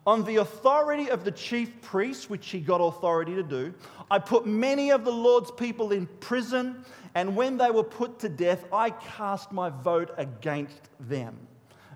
On 0.05 0.25
the 0.25 0.37
authority 0.37 1.09
of 1.09 1.23
the 1.23 1.31
chief 1.31 1.81
priests, 1.83 2.29
which 2.29 2.49
he 2.49 2.59
got 2.59 2.79
authority 2.79 3.37
to 3.37 3.45
do, 3.45 3.73
I 4.11 4.19
put 4.19 4.45
many 4.45 4.91
of 4.91 5.05
the 5.05 5.13
Lord's 5.13 5.53
people 5.53 5.93
in 5.93 6.09
prison, 6.19 6.85
and 7.15 7.37
when 7.37 7.59
they 7.59 7.71
were 7.71 7.85
put 7.85 8.19
to 8.21 8.29
death, 8.29 8.65
I 8.73 8.91
cast 8.91 9.53
my 9.53 9.71
vote 9.71 10.11
against 10.17 10.89
them. 10.99 11.39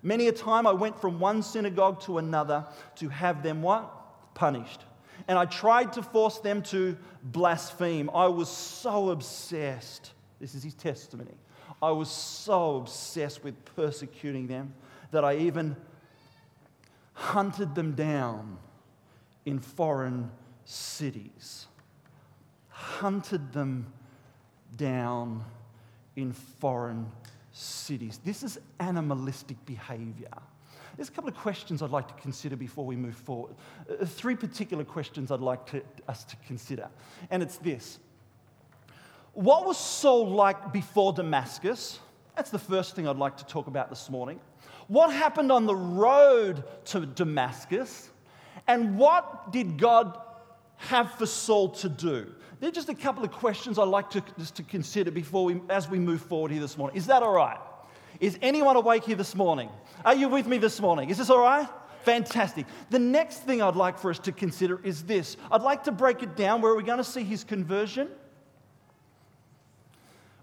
Many 0.05 0.29
a 0.29 0.33
time 0.33 0.65
I 0.65 0.73
went 0.73 1.01
from 1.01 1.19
one 1.19 1.43
synagogue 1.43 2.03
to 2.03 2.19
another 2.19 2.65
to 2.97 3.09
have 3.09 3.43
them 3.43 3.63
what? 3.63 4.35
Punished. 4.35 4.83
And 5.27 5.37
I 5.37 5.47
tried 5.47 5.93
to 5.95 6.05
force 6.05 6.39
them 6.39 6.63
to 6.65 6.97
blaspheme. 7.25 8.11
I 8.15 8.29
was 8.29 8.49
so 8.49 9.11
obsessed. 9.11 10.13
This 10.39 10.55
is 10.55 10.63
his 10.63 10.75
testimony. 10.75 11.35
I 11.83 11.91
was 11.91 12.11
so 12.11 12.77
obsessed 12.77 13.45
with 13.45 13.63
persecuting 13.77 14.47
them 14.47 14.75
that 15.11 15.25
I 15.25 15.37
even 15.37 15.77
hunted 17.13 17.75
them 17.75 17.93
down 17.93 18.59
in 19.45 19.59
foreign 19.59 20.31
cities. 20.65 21.67
Hunted 22.69 23.53
them 23.53 23.93
down 24.77 25.45
in 26.17 26.33
foreign 26.33 27.11
cities. 27.53 28.21
This 28.25 28.43
is 28.43 28.59
animalistic 28.81 29.65
behavior. 29.67 30.29
There's 30.97 31.09
a 31.09 31.13
couple 31.13 31.31
of 31.31 31.37
questions 31.37 31.83
I'd 31.83 31.91
like 31.91 32.09
to 32.09 32.23
consider 32.23 32.57
before 32.57 32.85
we 32.85 32.97
move 32.97 33.17
forward. 33.17 33.55
Uh, 33.89 34.05
three 34.05 34.37
particular 34.37 34.85
questions 34.85 35.31
I'd 35.31 35.41
like 35.41 35.67
to, 35.67 35.83
us 36.09 36.25
to 36.25 36.37
consider. 36.47 36.89
And 37.31 37.43
it's 37.43 37.57
this 37.59 37.99
What 39.35 39.67
was 39.67 39.77
Saul 39.77 40.31
like 40.31 40.73
before 40.73 41.13
Damascus? 41.13 41.99
That's 42.37 42.51
the 42.51 42.59
first 42.59 42.95
thing 42.95 43.09
I'd 43.09 43.17
like 43.17 43.37
to 43.39 43.47
talk 43.47 43.67
about 43.67 43.91
this 43.91 44.09
morning. 44.09 44.41
What 44.87 45.13
happened 45.13 45.51
on 45.51 45.67
the 45.67 45.75
road 45.75 46.65
to 46.87 47.07
Damascus? 47.07 48.11
And 48.67 48.97
what 48.97 49.53
did 49.53 49.79
God 49.79 50.19
have 50.77 51.13
for 51.15 51.27
Saul 51.27 51.71
to 51.71 51.89
do? 51.89 52.33
They're 52.61 52.71
just 52.71 52.89
a 52.89 52.95
couple 52.95 53.25
of 53.25 53.33
questions 53.33 53.79
I'd 53.79 53.89
like 53.89 54.11
to, 54.11 54.23
just 54.39 54.55
to 54.57 54.63
consider 54.63 55.11
before 55.11 55.45
we, 55.45 55.61
as 55.69 55.89
we 55.89 55.99
move 55.99 56.23
forward 56.23 56.53
here 56.53 56.61
this 56.61 56.79
morning. 56.79 56.97
Is 56.97 57.07
that 57.07 57.23
all 57.23 57.35
right? 57.35 57.59
Is 58.21 58.39
anyone 58.41 58.77
awake 58.77 59.05
here 59.05 59.17
this 59.17 59.35
morning? 59.35 59.69
Are 60.05 60.15
you 60.15 60.29
with 60.29 60.47
me 60.47 60.59
this 60.59 60.81
morning? 60.81 61.11
Is 61.11 61.19
this 61.19 61.31
all 61.31 61.41
right? 61.41 61.69
Fantastic. 62.05 62.67
The 62.91 62.99
next 62.99 63.39
thing 63.39 63.63
I'd 63.63 63.77
like 63.77 63.99
for 63.99 64.11
us 64.11 64.19
to 64.21 64.33
consider 64.33 64.81
is 64.85 65.03
this. 65.03 65.37
I'd 65.51 65.63
like 65.63 65.85
to 65.85 65.93
break 65.93 66.23
it 66.23 66.37
down 66.37 66.61
where 66.61 66.73
are 66.73 66.77
we're 66.77 66.83
going 66.83 66.99
to 66.99 67.05
see 67.05 67.25
his 67.25 67.43
conversion, 67.43 68.09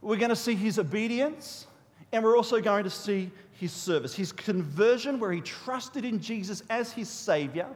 we're 0.01 0.17
going 0.17 0.29
to 0.29 0.35
see 0.35 0.55
his 0.55 0.79
obedience, 0.79 1.67
and 2.11 2.23
we're 2.23 2.35
also 2.35 2.59
going 2.59 2.83
to 2.83 2.89
see 2.89 3.31
his 3.53 3.71
service, 3.71 4.15
his 4.15 4.31
conversion, 4.31 5.19
where 5.19 5.31
he 5.31 5.41
trusted 5.41 6.03
in 6.03 6.19
Jesus 6.19 6.63
as 6.69 6.91
his 6.91 7.07
Savior. 7.07 7.67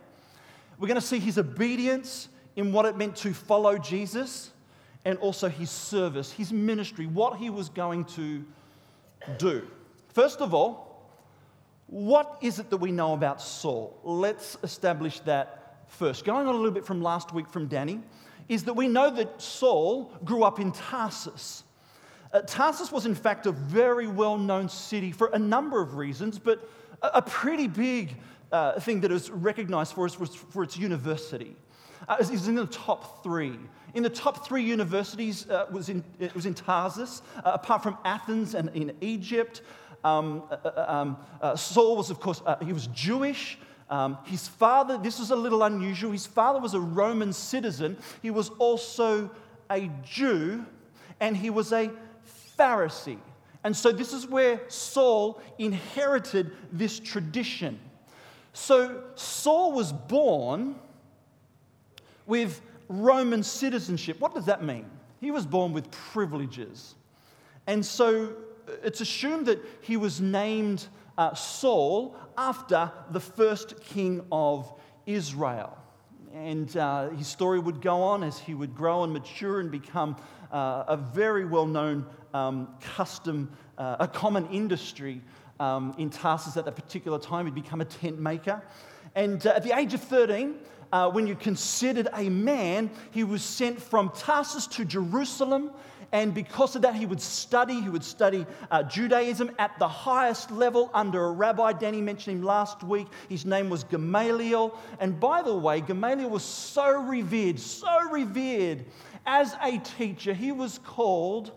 We're 0.79 0.87
going 0.87 0.99
to 0.99 1.05
see 1.05 1.19
his 1.19 1.37
obedience 1.37 2.27
in 2.55 2.73
what 2.73 2.85
it 2.85 2.97
meant 2.97 3.15
to 3.17 3.33
follow 3.33 3.77
Jesus, 3.77 4.51
and 5.05 5.19
also 5.19 5.47
his 5.47 5.69
service, 5.69 6.31
his 6.31 6.51
ministry, 6.51 7.05
what 7.05 7.37
he 7.37 7.51
was 7.51 7.69
going 7.69 8.05
to 8.05 8.43
do. 9.37 9.67
First 10.09 10.41
of 10.41 10.53
all, 10.53 11.07
what 11.87 12.39
is 12.41 12.57
it 12.57 12.71
that 12.71 12.77
we 12.77 12.91
know 12.91 13.13
about 13.13 13.39
Saul? 13.39 13.95
Let's 14.03 14.57
establish 14.63 15.19
that 15.21 15.83
first. 15.87 16.25
Going 16.25 16.47
on 16.47 16.55
a 16.55 16.57
little 16.57 16.71
bit 16.71 16.85
from 16.85 17.03
last 17.03 17.31
week 17.31 17.47
from 17.47 17.67
Danny, 17.67 18.01
is 18.49 18.63
that 18.63 18.73
we 18.73 18.87
know 18.87 19.11
that 19.11 19.39
Saul 19.39 20.11
grew 20.23 20.43
up 20.43 20.59
in 20.59 20.71
Tarsus. 20.71 21.63
Uh, 22.33 22.41
Tarsus 22.41 22.91
was, 22.91 23.05
in 23.05 23.15
fact, 23.15 23.45
a 23.45 23.51
very 23.51 24.07
well 24.07 24.37
known 24.37 24.69
city 24.69 25.11
for 25.11 25.27
a 25.33 25.39
number 25.39 25.81
of 25.81 25.95
reasons, 25.95 26.39
but 26.39 26.67
a, 27.01 27.17
a 27.17 27.21
pretty 27.21 27.67
big 27.67 28.15
uh, 28.51 28.79
thing 28.79 29.01
was 29.01 29.29
recognized 29.29 29.93
for 29.93 30.05
us 30.05 30.19
was 30.19 30.35
for 30.35 30.63
its 30.63 30.77
university. 30.77 31.55
Uh, 32.07 32.17
it 32.19 32.29
was 32.29 32.47
in 32.47 32.55
the 32.55 32.67
top 32.67 33.23
three. 33.23 33.57
In 33.93 34.03
the 34.03 34.09
top 34.09 34.45
three 34.45 34.63
universities 34.63 35.49
uh, 35.49 35.65
was 35.71 35.89
in, 35.89 36.03
it 36.19 36.33
was 36.35 36.45
in 36.45 36.53
Tarsus, 36.53 37.21
uh, 37.37 37.51
apart 37.53 37.81
from 37.81 37.97
Athens 38.03 38.53
and 38.53 38.69
in 38.75 38.95
Egypt. 39.01 39.61
Um, 40.03 40.43
uh, 40.51 40.55
uh, 40.67 40.85
um, 40.87 41.57
Saul 41.57 41.97
was, 41.97 42.09
of 42.09 42.19
course, 42.19 42.41
he 42.63 42.73
was 42.73 42.87
Jewish. 42.87 43.57
Um, 43.89 44.17
his 44.25 44.47
father, 44.47 44.97
this 44.97 45.19
was 45.19 45.31
a 45.31 45.35
little 45.35 45.63
unusual, 45.63 46.11
his 46.11 46.25
father 46.25 46.59
was 46.59 46.73
a 46.73 46.79
Roman 46.79 47.31
citizen. 47.31 47.97
He 48.21 48.31
was 48.31 48.49
also 48.57 49.29
a 49.69 49.89
Jew, 50.03 50.65
and 51.19 51.37
he 51.37 51.49
was 51.49 51.71
a 51.71 51.91
Pharisee. 52.57 53.19
And 53.63 53.75
so 53.75 53.91
this 53.91 54.13
is 54.13 54.27
where 54.27 54.61
Saul 54.67 55.41
inherited 55.57 56.51
this 56.71 56.99
tradition. 56.99 57.79
So 58.53 59.03
Saul 59.15 59.71
was 59.73 59.91
born 59.91 60.75
with 62.27 62.61
Roman 62.87 63.43
citizenship. 63.43 64.19
What 64.19 64.35
does 64.35 64.45
that 64.45 64.63
mean? 64.63 64.85
He 65.19 65.31
was 65.31 65.45
born 65.45 65.73
with 65.73 65.89
privileges. 65.91 66.95
And 67.67 67.83
so 67.83 68.33
uh, 68.67 68.73
it's 68.83 69.01
assumed 69.01 69.47
that 69.47 69.63
he 69.81 69.97
was 69.97 70.21
named 70.21 70.87
uh, 71.17 71.33
Saul 71.33 72.15
after 72.37 72.91
the 73.11 73.19
first 73.19 73.81
king 73.81 74.23
of 74.31 74.71
Israel. 75.05 75.77
And 76.33 76.75
uh, 76.77 77.09
his 77.09 77.27
story 77.27 77.59
would 77.59 77.81
go 77.81 78.01
on 78.01 78.23
as 78.23 78.37
he 78.37 78.53
would 78.53 78.75
grow 78.75 79.03
and 79.03 79.13
mature 79.13 79.59
and 79.59 79.71
become 79.71 80.17
uh, 80.51 80.83
a 80.87 80.97
very 80.97 81.45
well 81.45 81.65
known 81.65 82.05
um, 82.35 82.67
custom, 82.81 83.49
uh, 83.77 83.95
a 84.01 84.07
common 84.07 84.45
industry 84.47 85.21
um, 85.61 85.95
in 85.97 86.09
Tarsus 86.09 86.57
at 86.57 86.65
that 86.65 86.75
particular 86.75 87.17
time. 87.17 87.45
He'd 87.45 87.55
become 87.55 87.79
a 87.79 87.85
tent 87.85 88.19
maker. 88.19 88.61
And 89.15 89.45
uh, 89.47 89.53
at 89.55 89.63
the 89.63 89.77
age 89.77 89.93
of 89.93 90.01
13, 90.01 90.55
uh, 90.91 91.09
when 91.09 91.27
you 91.27 91.35
considered 91.35 92.09
a 92.13 92.29
man, 92.29 92.89
he 93.11 93.23
was 93.23 93.41
sent 93.41 93.81
from 93.81 94.11
Tarsus 94.17 94.67
to 94.67 94.83
Jerusalem. 94.83 95.71
And 96.11 96.33
because 96.33 96.75
of 96.75 96.81
that, 96.81 96.95
he 96.95 97.05
would 97.05 97.21
study. 97.21 97.79
He 97.81 97.89
would 97.89 98.03
study 98.03 98.45
uh, 98.69 98.83
Judaism 98.83 99.51
at 99.57 99.77
the 99.79 99.87
highest 99.87 100.51
level 100.51 100.91
under 100.93 101.25
a 101.25 101.31
rabbi. 101.31 101.71
Danny 101.71 102.01
mentioned 102.01 102.37
him 102.37 102.43
last 102.43 102.83
week. 102.83 103.07
His 103.29 103.45
name 103.45 103.69
was 103.69 103.85
Gamaliel. 103.85 104.77
And 104.99 105.19
by 105.19 105.41
the 105.41 105.55
way, 105.55 105.79
Gamaliel 105.79 106.29
was 106.29 106.43
so 106.43 107.01
revered, 107.01 107.59
so 107.59 108.09
revered 108.11 108.85
as 109.25 109.55
a 109.61 109.79
teacher, 109.79 110.33
he 110.33 110.51
was 110.51 110.79
called 110.79 111.51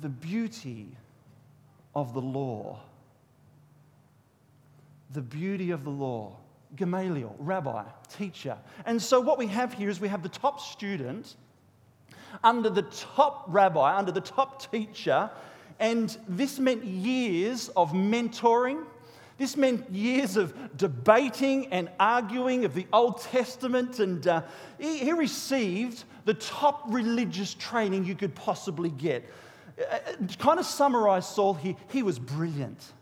the 0.00 0.08
beauty 0.08 0.88
of 1.94 2.14
the 2.14 2.20
law. 2.20 2.80
The 5.12 5.20
beauty 5.20 5.70
of 5.70 5.84
the 5.84 5.90
law. 5.90 6.36
Gamaliel, 6.76 7.34
rabbi, 7.38 7.84
teacher. 8.16 8.56
And 8.86 9.02
so 9.02 9.20
what 9.20 9.38
we 9.38 9.48
have 9.48 9.74
here 9.74 9.88
is 9.88 10.00
we 10.00 10.08
have 10.08 10.22
the 10.22 10.28
top 10.28 10.60
student 10.60 11.34
under 12.44 12.70
the 12.70 12.82
top 12.82 13.44
rabbi, 13.48 13.96
under 13.96 14.12
the 14.12 14.20
top 14.20 14.70
teacher, 14.70 15.28
and 15.80 16.16
this 16.28 16.58
meant 16.60 16.84
years 16.84 17.70
of 17.70 17.92
mentoring. 17.92 18.84
This 19.36 19.56
meant 19.56 19.90
years 19.90 20.36
of 20.36 20.54
debating 20.76 21.66
and 21.72 21.88
arguing 21.98 22.66
of 22.66 22.74
the 22.74 22.86
Old 22.92 23.22
Testament, 23.22 23.98
and 23.98 24.26
uh, 24.26 24.42
he, 24.78 24.98
he 24.98 25.12
received 25.12 26.04
the 26.26 26.34
top 26.34 26.82
religious 26.88 27.54
training 27.54 28.04
you 28.04 28.14
could 28.14 28.34
possibly 28.34 28.90
get. 28.90 29.24
Uh, 29.80 29.98
kind 30.38 30.58
of 30.58 30.66
summarize 30.66 31.28
Saul, 31.28 31.54
he, 31.54 31.76
he 31.88 32.02
was 32.02 32.18
brilliant. 32.18 32.92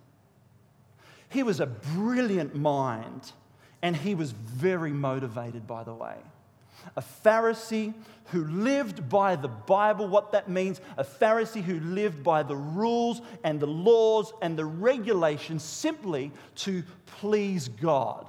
He 1.29 1.43
was 1.43 1.61
a 1.61 1.67
brilliant 1.67 2.55
mind. 2.55 3.33
And 3.83 3.97
he 3.97 4.15
was 4.15 4.33
very 4.33 4.93
motivated, 4.93 5.67
by 5.67 5.85
the 5.85 5.95
way. 5.95 6.17
A 6.97 7.03
Pharisee 7.25 7.95
who 8.27 8.45
lived 8.45 9.09
by 9.09 9.37
the 9.37 9.49
Bible, 9.49 10.09
what 10.09 10.33
that 10.33 10.49
means, 10.49 10.81
a 10.97 11.05
Pharisee 11.05 11.63
who 11.63 11.81
lived 11.81 12.23
by 12.23 12.43
the 12.43 12.57
rules 12.57 13.23
and 13.45 13.59
the 13.59 13.67
laws 13.67 14.33
and 14.43 14.59
the 14.59 14.65
regulations 14.65 15.63
simply 15.63 16.31
to 16.57 16.83
please 17.07 17.69
God, 17.69 18.29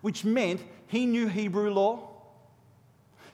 which 0.00 0.24
meant 0.24 0.62
he 0.88 1.06
knew 1.06 1.28
Hebrew 1.28 1.70
law, 1.70 2.08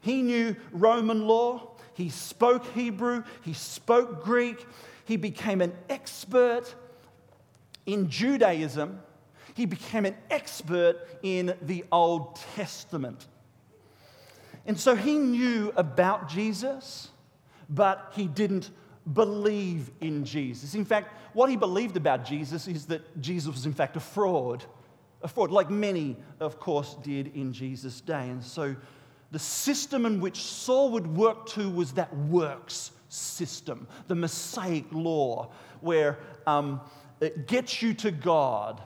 he 0.00 0.20
knew 0.20 0.56
Roman 0.72 1.26
law, 1.26 1.71
he 1.94 2.08
spoke 2.08 2.66
Hebrew, 2.74 3.24
he 3.42 3.52
spoke 3.52 4.24
Greek, 4.24 4.66
he 5.04 5.16
became 5.16 5.60
an 5.60 5.72
expert 5.88 6.74
in 7.86 8.08
Judaism 8.08 9.00
he 9.54 9.66
became 9.66 10.06
an 10.06 10.16
expert 10.30 10.96
in 11.22 11.54
the 11.62 11.84
Old 11.92 12.36
Testament. 12.54 13.26
And 14.66 14.78
so 14.78 14.94
he 14.94 15.18
knew 15.18 15.72
about 15.76 16.28
Jesus, 16.28 17.08
but 17.68 18.12
he 18.14 18.26
didn't 18.26 18.70
believe 19.12 19.90
in 20.00 20.24
Jesus. 20.24 20.74
In 20.74 20.84
fact, 20.84 21.12
what 21.34 21.50
he 21.50 21.56
believed 21.56 21.96
about 21.96 22.24
Jesus 22.24 22.68
is 22.68 22.86
that 22.86 23.20
Jesus 23.20 23.52
was, 23.52 23.66
in 23.66 23.72
fact, 23.72 23.96
a 23.96 24.00
fraud. 24.00 24.64
A 25.22 25.28
fraud, 25.28 25.50
like 25.50 25.70
many, 25.70 26.16
of 26.40 26.58
course, 26.58 26.96
did 27.02 27.34
in 27.34 27.52
Jesus' 27.52 28.00
day. 28.00 28.28
And 28.28 28.42
so 28.42 28.76
the 29.32 29.38
system 29.38 30.06
in 30.06 30.20
which 30.20 30.42
Saul 30.42 30.90
would 30.92 31.06
work 31.16 31.46
to 31.48 31.68
was 31.68 31.92
that 31.92 32.14
works 32.16 32.92
system, 33.08 33.88
the 34.06 34.14
Mosaic 34.14 34.84
law, 34.92 35.50
where 35.80 36.18
um, 36.46 36.80
it 37.20 37.46
gets 37.46 37.82
you 37.82 37.94
to 37.94 38.10
God 38.10 38.82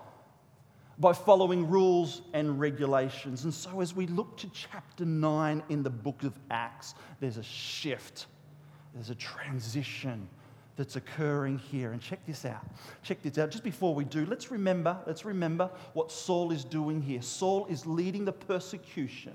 by 0.99 1.13
following 1.13 1.69
rules 1.69 2.23
and 2.33 2.59
regulations. 2.59 3.45
And 3.45 3.53
so, 3.53 3.81
as 3.81 3.95
we 3.95 4.07
look 4.07 4.37
to 4.39 4.49
chapter 4.51 5.05
9 5.05 5.65
in 5.69 5.83
the 5.83 5.91
book 5.91 6.23
of 6.23 6.33
Acts, 6.51 6.95
there's 7.21 7.37
a 7.37 7.43
shift, 7.43 8.27
there's 8.95 9.11
a 9.11 9.15
transition 9.17 10.29
that's 10.77 10.95
occurring 10.95 11.59
here. 11.59 11.93
And 11.93 12.01
check 12.01 12.25
this 12.25 12.45
out. 12.45 12.65
Check 13.03 13.23
this 13.23 13.37
out. 13.39 13.51
Just 13.51 13.65
before 13.65 13.95
we 13.95 14.05
do, 14.05 14.27
let's 14.27 14.51
remember, 14.51 14.97
let's 15.07 15.25
remember 15.25 15.71
what 15.95 16.13
Saul 16.13 16.53
is 16.53 16.65
doing 16.65 17.03
here. 17.03 17.21
Saul 17.21 17.67
is 17.67 17.85
leading 17.85 18.25
the 18.25 18.33
persecution. 18.33 19.35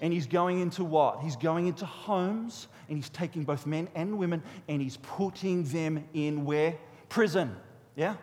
And 0.00 0.12
he's 0.12 0.26
going 0.26 0.60
into 0.60 0.84
what? 0.84 1.20
He's 1.20 1.36
going 1.36 1.66
into 1.66 1.86
homes 1.86 2.68
and 2.88 2.98
he's 2.98 3.08
taking 3.08 3.44
both 3.44 3.66
men 3.66 3.88
and 3.94 4.18
women 4.18 4.42
and 4.68 4.82
he's 4.82 4.96
putting 4.98 5.64
them 5.64 6.04
in 6.14 6.44
where? 6.44 6.74
Prison. 7.08 7.54
Yeah? 7.96 8.16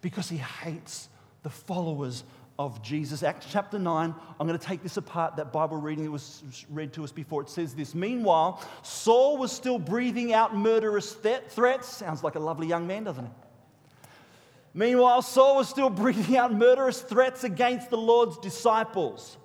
Because 0.00 0.28
he 0.28 0.36
hates 0.36 1.08
the 1.42 1.50
followers 1.50 2.24
of 2.58 2.82
Jesus. 2.82 3.22
Acts 3.22 3.46
chapter 3.50 3.78
9, 3.78 4.14
I'm 4.38 4.46
going 4.46 4.58
to 4.58 4.64
take 4.64 4.82
this 4.82 4.96
apart, 4.96 5.36
that 5.36 5.52
Bible 5.52 5.76
reading 5.76 6.04
that 6.04 6.10
was 6.10 6.64
read 6.70 6.92
to 6.92 7.04
us 7.04 7.10
before. 7.10 7.42
It 7.42 7.48
says 7.48 7.74
this 7.74 7.94
Meanwhile, 7.94 8.62
Saul 8.82 9.38
was 9.38 9.50
still 9.50 9.78
breathing 9.78 10.32
out 10.32 10.56
murderous 10.56 11.14
th- 11.14 11.42
threats. 11.48 11.88
Sounds 11.88 12.22
like 12.22 12.36
a 12.36 12.40
lovely 12.40 12.66
young 12.66 12.86
man, 12.86 13.04
doesn't 13.04 13.24
it? 13.24 13.30
Meanwhile, 14.72 15.22
Saul 15.22 15.56
was 15.56 15.68
still 15.68 15.90
breathing 15.90 16.36
out 16.36 16.52
murderous 16.52 17.00
threats 17.00 17.44
against 17.44 17.90
the 17.90 17.96
Lord's 17.98 18.38
disciples. 18.38 19.36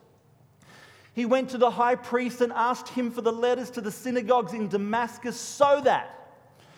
He 1.13 1.25
went 1.25 1.49
to 1.49 1.57
the 1.57 1.71
high 1.71 1.95
priest 1.95 2.41
and 2.41 2.51
asked 2.53 2.89
him 2.89 3.11
for 3.11 3.21
the 3.21 3.31
letters 3.31 3.69
to 3.71 3.81
the 3.81 3.91
synagogues 3.91 4.53
in 4.53 4.67
Damascus 4.67 5.39
so 5.39 5.81
that 5.83 6.15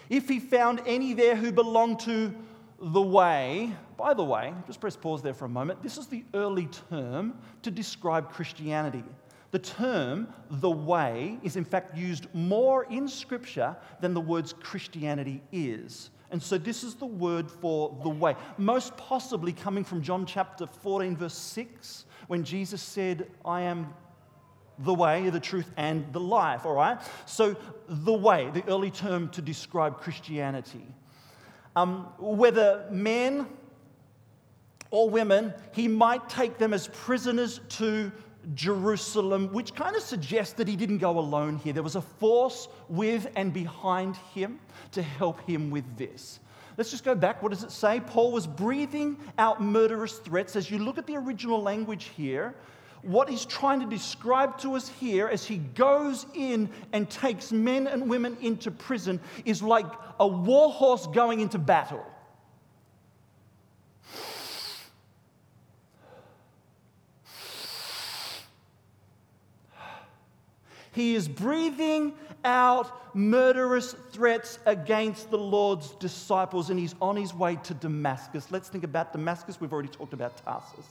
if 0.10 0.28
he 0.28 0.40
found 0.40 0.82
any 0.86 1.14
there 1.14 1.36
who 1.36 1.52
belonged 1.52 2.00
to 2.02 2.34
the 2.82 3.02
way, 3.02 3.74
by 3.98 4.14
the 4.14 4.24
way, 4.24 4.54
just 4.66 4.82
press 4.82 4.96
pause 4.96 5.22
there 5.22 5.34
for 5.34 5.46
a 5.46 5.50
moment. 5.50 5.84
This 5.84 5.98
is 5.98 6.08
the 6.08 6.24
early 6.34 6.68
term 6.90 7.36
to 7.62 7.72
describe 7.72 8.32
Christianity. 8.32 9.04
The 9.52 9.60
term 9.60 10.28
the 10.50 10.72
way 10.72 11.38
is 11.44 11.56
in 11.56 11.66
fact 11.66 11.96
used 11.98 12.28
more 12.34 12.86
in 12.86 13.08
Scripture 13.08 13.76
than 14.00 14.14
the 14.14 14.22
words 14.22 14.54
Christianity 14.54 15.42
is. 15.52 16.10
And 16.32 16.42
so 16.42 16.58
this 16.58 16.84
is 16.84 16.96
the 16.96 17.06
word 17.06 17.52
for 17.52 17.96
the 18.04 18.10
way, 18.10 18.36
most 18.58 18.96
possibly 18.96 19.52
coming 19.52 19.84
from 19.84 20.02
John 20.02 20.26
chapter 20.26 20.66
14, 20.66 21.18
verse 21.18 21.34
6, 21.34 22.06
when 22.28 22.46
Jesus 22.46 22.82
said, 22.82 23.30
I 23.44 23.62
am 23.62 23.94
the 24.80 24.94
way, 24.94 25.30
the 25.30 25.40
truth, 25.40 25.70
and 25.78 26.12
the 26.14 26.20
life, 26.20 26.66
all 26.66 26.74
right? 26.74 27.00
So 27.26 27.56
the 27.88 28.14
way, 28.14 28.50
the 28.54 28.64
early 28.68 28.92
term 28.92 29.30
to 29.30 29.42
describe 29.42 30.00
Christianity. 30.00 30.86
Um, 31.76 32.08
whether 32.18 32.86
men 32.90 33.48
or 34.90 35.10
women, 35.10 35.54
he 35.72 35.88
might 35.88 36.28
take 36.30 36.58
them 36.58 36.74
as 36.74 36.88
prisoners 36.88 37.62
to 37.70 38.12
Jerusalem, 38.56 39.54
which 39.54 39.76
kind 39.76 39.96
of 39.96 40.02
suggests 40.02 40.54
that 40.56 40.68
he 40.68 40.76
didn't 40.76 40.98
go 40.98 41.20
alone 41.20 41.58
here. 41.58 41.74
There 41.74 41.84
was 41.84 41.96
a 41.96 42.02
force 42.02 42.68
with 42.90 43.28
and 43.36 43.54
behind 43.54 44.16
him 44.34 44.60
to 44.92 45.02
help 45.02 45.40
him 45.48 45.70
with 45.70 45.98
this. 45.98 46.40
Let's 46.78 46.90
just 46.90 47.04
go 47.04 47.14
back. 47.14 47.44
What 47.44 47.50
does 47.50 47.64
it 47.64 47.72
say? 47.72 48.00
Paul 48.00 48.32
was 48.32 48.48
breathing 48.48 49.18
out 49.38 49.62
murderous 49.62 50.18
threats. 50.18 50.56
As 50.56 50.72
you 50.72 50.80
look 50.80 50.98
at 50.98 51.06
the 51.06 51.16
original 51.16 51.62
language 51.62 52.06
here, 52.16 52.56
what 53.04 53.30
he's 53.30 53.46
trying 53.46 53.80
to 53.80 53.86
describe 53.86 54.58
to 54.60 54.76
us 54.76 54.88
here 54.88 55.28
as 55.28 55.46
he 55.46 55.58
goes 55.58 56.26
in 56.34 56.70
and 56.94 57.10
takes 57.10 57.52
men 57.52 57.88
and 57.88 58.10
women 58.10 58.38
into 58.42 58.72
prison 58.72 59.20
is 59.46 59.62
like 59.64 59.86
a 60.20 60.28
war 60.28 60.72
horse 60.72 61.08
going 61.08 61.40
into 61.40 61.58
battle. 61.58 62.06
He 70.94 71.16
is 71.16 71.28
breathing 71.28 72.14
out 72.44 73.16
murderous 73.16 73.94
threats 74.12 74.60
against 74.66 75.30
the 75.32 75.38
Lord's 75.38 75.92
disciples, 75.96 76.70
and 76.70 76.80
he's 76.80 76.96
on 77.02 77.16
his 77.16 77.34
way 77.34 77.58
to 77.64 77.74
Damascus. 77.74 78.52
Let's 78.52 78.70
think 78.70 78.84
about 78.84 79.14
Damascus. 79.14 79.60
We've 79.62 79.72
already 79.72 79.90
talked 79.90 80.14
about 80.14 80.38
Tarsus. 80.44 80.86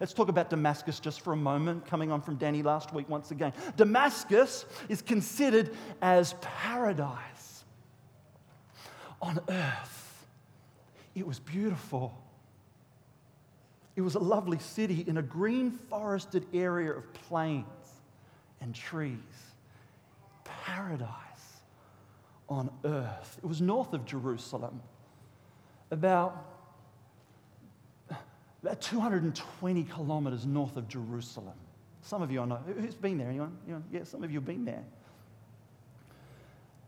Let's 0.00 0.12
talk 0.12 0.28
about 0.28 0.50
Damascus 0.50 1.00
just 1.00 1.20
for 1.20 1.32
a 1.32 1.36
moment, 1.36 1.86
coming 1.86 2.10
on 2.10 2.20
from 2.20 2.36
Danny 2.36 2.62
last 2.62 2.92
week 2.92 3.08
once 3.08 3.30
again. 3.30 3.52
Damascus 3.76 4.64
is 4.88 5.02
considered 5.02 5.74
as 6.02 6.34
paradise 6.40 7.64
on 9.22 9.40
earth. 9.48 10.26
It 11.14 11.26
was 11.26 11.38
beautiful. 11.38 12.18
It 13.96 14.00
was 14.00 14.16
a 14.16 14.20
lovely 14.20 14.58
city 14.58 15.04
in 15.06 15.18
a 15.18 15.22
green 15.22 15.70
forested 15.70 16.46
area 16.52 16.92
of 16.92 17.12
plains 17.12 17.64
and 18.60 18.74
trees. 18.74 19.18
Paradise 20.44 21.08
on 22.48 22.70
earth. 22.84 23.38
It 23.42 23.46
was 23.46 23.60
north 23.60 23.92
of 23.92 24.04
Jerusalem, 24.04 24.82
about 25.90 26.53
about 28.64 28.80
220 28.80 29.84
kilometers 29.84 30.46
north 30.46 30.76
of 30.76 30.88
Jerusalem. 30.88 31.52
Some 32.00 32.22
of 32.22 32.30
you 32.30 32.40
I 32.40 32.46
know. 32.46 32.56
Who's 32.56 32.94
been 32.94 33.18
there? 33.18 33.28
Anyone? 33.28 33.56
Anyone? 33.66 33.84
Yeah, 33.92 34.04
some 34.04 34.24
of 34.24 34.30
you 34.30 34.38
have 34.38 34.46
been 34.46 34.64
there. 34.64 34.84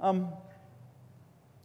Um, 0.00 0.28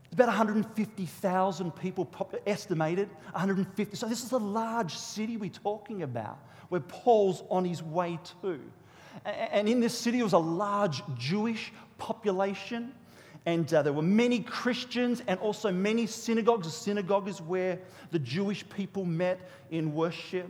it's 0.06 0.14
about 0.14 0.28
150,000 0.28 1.72
people 1.72 2.10
estimated. 2.46 3.10
150. 3.32 3.96
So 3.96 4.08
this 4.08 4.24
is 4.24 4.34
a 4.34 4.38
large 4.38 4.98
city 4.98 5.38
we're 5.38 5.50
talking 5.50 6.04
about, 6.04 6.40
where 6.68 6.82
Paul's 6.82 7.44
on 7.50 7.64
his 7.64 7.82
way 7.82 8.20
to. 8.42 8.60
And 9.26 9.70
in 9.70 9.80
this 9.80 9.98
city, 9.98 10.22
was 10.24 10.34
a 10.34 10.38
large 10.38 11.02
Jewish 11.18 11.72
population. 11.98 12.94
And 13.46 13.72
uh, 13.74 13.82
there 13.82 13.94
were 13.94 14.02
many 14.02 14.40
Christians 14.40 15.22
and 15.28 15.40
also 15.40 15.72
many 15.72 16.06
synagogues. 16.06 16.68
A 16.68 16.72
synagogue 16.72 17.28
is 17.28 17.42
where 17.42 17.80
the 18.12 18.20
Jewish 18.20 18.68
people 18.70 19.04
met 19.04 19.40
in 19.72 19.94
worship. 19.96 20.48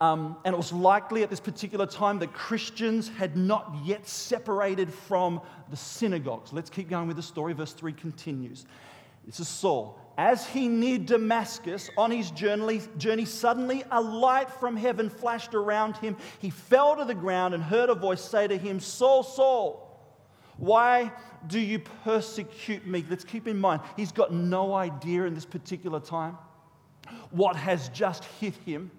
Um, 0.00 0.36
and 0.44 0.52
it 0.52 0.56
was 0.56 0.72
likely 0.72 1.22
at 1.22 1.30
this 1.30 1.40
particular 1.40 1.86
time 1.86 2.18
that 2.18 2.34
Christians 2.34 3.08
had 3.08 3.36
not 3.36 3.74
yet 3.84 4.06
separated 4.06 4.92
from 4.92 5.40
the 5.70 5.76
synagogues. 5.76 6.52
Let's 6.52 6.68
keep 6.68 6.90
going 6.90 7.06
with 7.06 7.16
the 7.16 7.22
story. 7.22 7.54
Verse 7.54 7.72
3 7.72 7.92
continues. 7.94 8.66
This 9.24 9.40
is 9.40 9.48
Saul. 9.48 9.98
As 10.18 10.46
he 10.46 10.68
neared 10.68 11.06
Damascus 11.06 11.90
on 11.96 12.10
his 12.10 12.30
journey, 12.30 12.80
journey, 12.98 13.24
suddenly 13.24 13.84
a 13.90 14.00
light 14.00 14.50
from 14.50 14.76
heaven 14.76 15.08
flashed 15.08 15.54
around 15.54 15.96
him. 15.96 16.16
He 16.40 16.50
fell 16.50 16.96
to 16.96 17.04
the 17.04 17.14
ground 17.14 17.54
and 17.54 17.62
heard 17.62 17.88
a 17.88 17.94
voice 17.94 18.22
say 18.22 18.46
to 18.48 18.56
him, 18.56 18.80
Saul, 18.80 19.22
Saul, 19.22 19.85
why 20.58 21.12
do 21.46 21.58
you 21.58 21.78
persecute 22.04 22.86
me? 22.86 23.04
Let's 23.08 23.24
keep 23.24 23.46
in 23.46 23.58
mind, 23.58 23.82
he's 23.96 24.12
got 24.12 24.32
no 24.32 24.74
idea 24.74 25.24
in 25.24 25.34
this 25.34 25.44
particular 25.44 26.00
time 26.00 26.38
what 27.30 27.56
has 27.56 27.88
just 27.90 28.24
hit 28.40 28.54
him. 28.64 28.90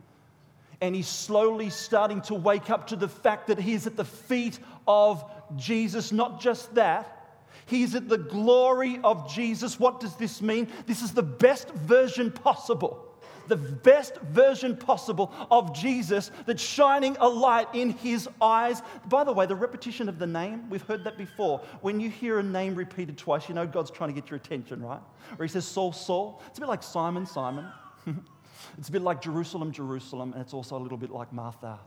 And 0.79 0.95
he's 0.95 1.07
slowly 1.07 1.71
starting 1.71 2.21
to 2.23 2.35
wake 2.35 2.69
up 2.69 2.87
to 2.87 2.95
the 2.95 3.07
fact 3.07 3.47
that 3.47 3.57
he 3.59 3.73
is 3.73 3.87
at 3.87 3.97
the 3.97 4.05
feet 4.05 4.59
of 4.87 5.23
Jesus. 5.55 6.11
Not 6.11 6.39
just 6.39 6.75
that, 6.75 7.39
he's 7.65 7.95
at 7.95 8.07
the 8.07 8.19
glory 8.19 8.99
of 9.03 9.33
Jesus. 9.33 9.79
What 9.79 9.99
does 9.99 10.15
this 10.17 10.41
mean? 10.41 10.67
This 10.85 11.01
is 11.01 11.13
the 11.13 11.23
best 11.23 11.69
version 11.69 12.31
possible 12.31 13.06
the 13.47 13.55
best 13.57 14.15
version 14.21 14.75
possible 14.75 15.33
of 15.49 15.73
Jesus 15.73 16.31
that's 16.45 16.61
shining 16.61 17.17
a 17.19 17.27
light 17.27 17.67
in 17.73 17.91
his 17.91 18.27
eyes. 18.41 18.81
By 19.07 19.23
the 19.23 19.33
way, 19.33 19.45
the 19.45 19.55
repetition 19.55 20.09
of 20.09 20.19
the 20.19 20.27
name, 20.27 20.69
we've 20.69 20.83
heard 20.83 21.03
that 21.05 21.17
before. 21.17 21.59
When 21.81 21.99
you 21.99 22.09
hear 22.09 22.39
a 22.39 22.43
name 22.43 22.75
repeated 22.75 23.17
twice, 23.17 23.47
you 23.47 23.55
know 23.55 23.67
God's 23.67 23.91
trying 23.91 24.13
to 24.13 24.19
get 24.19 24.29
your 24.29 24.37
attention, 24.37 24.81
right? 24.83 25.01
Or 25.37 25.45
he 25.45 25.49
says, 25.49 25.65
Saul, 25.65 25.93
Saul. 25.93 26.41
It's 26.47 26.57
a 26.57 26.61
bit 26.61 26.69
like 26.69 26.83
Simon, 26.83 27.25
Simon. 27.25 27.67
it's 28.77 28.89
a 28.89 28.91
bit 28.91 29.01
like 29.01 29.21
Jerusalem, 29.21 29.71
Jerusalem. 29.71 30.33
And 30.33 30.41
it's 30.41 30.53
also 30.53 30.77
a 30.77 30.81
little 30.81 30.97
bit 30.97 31.11
like 31.11 31.31
Martha, 31.33 31.79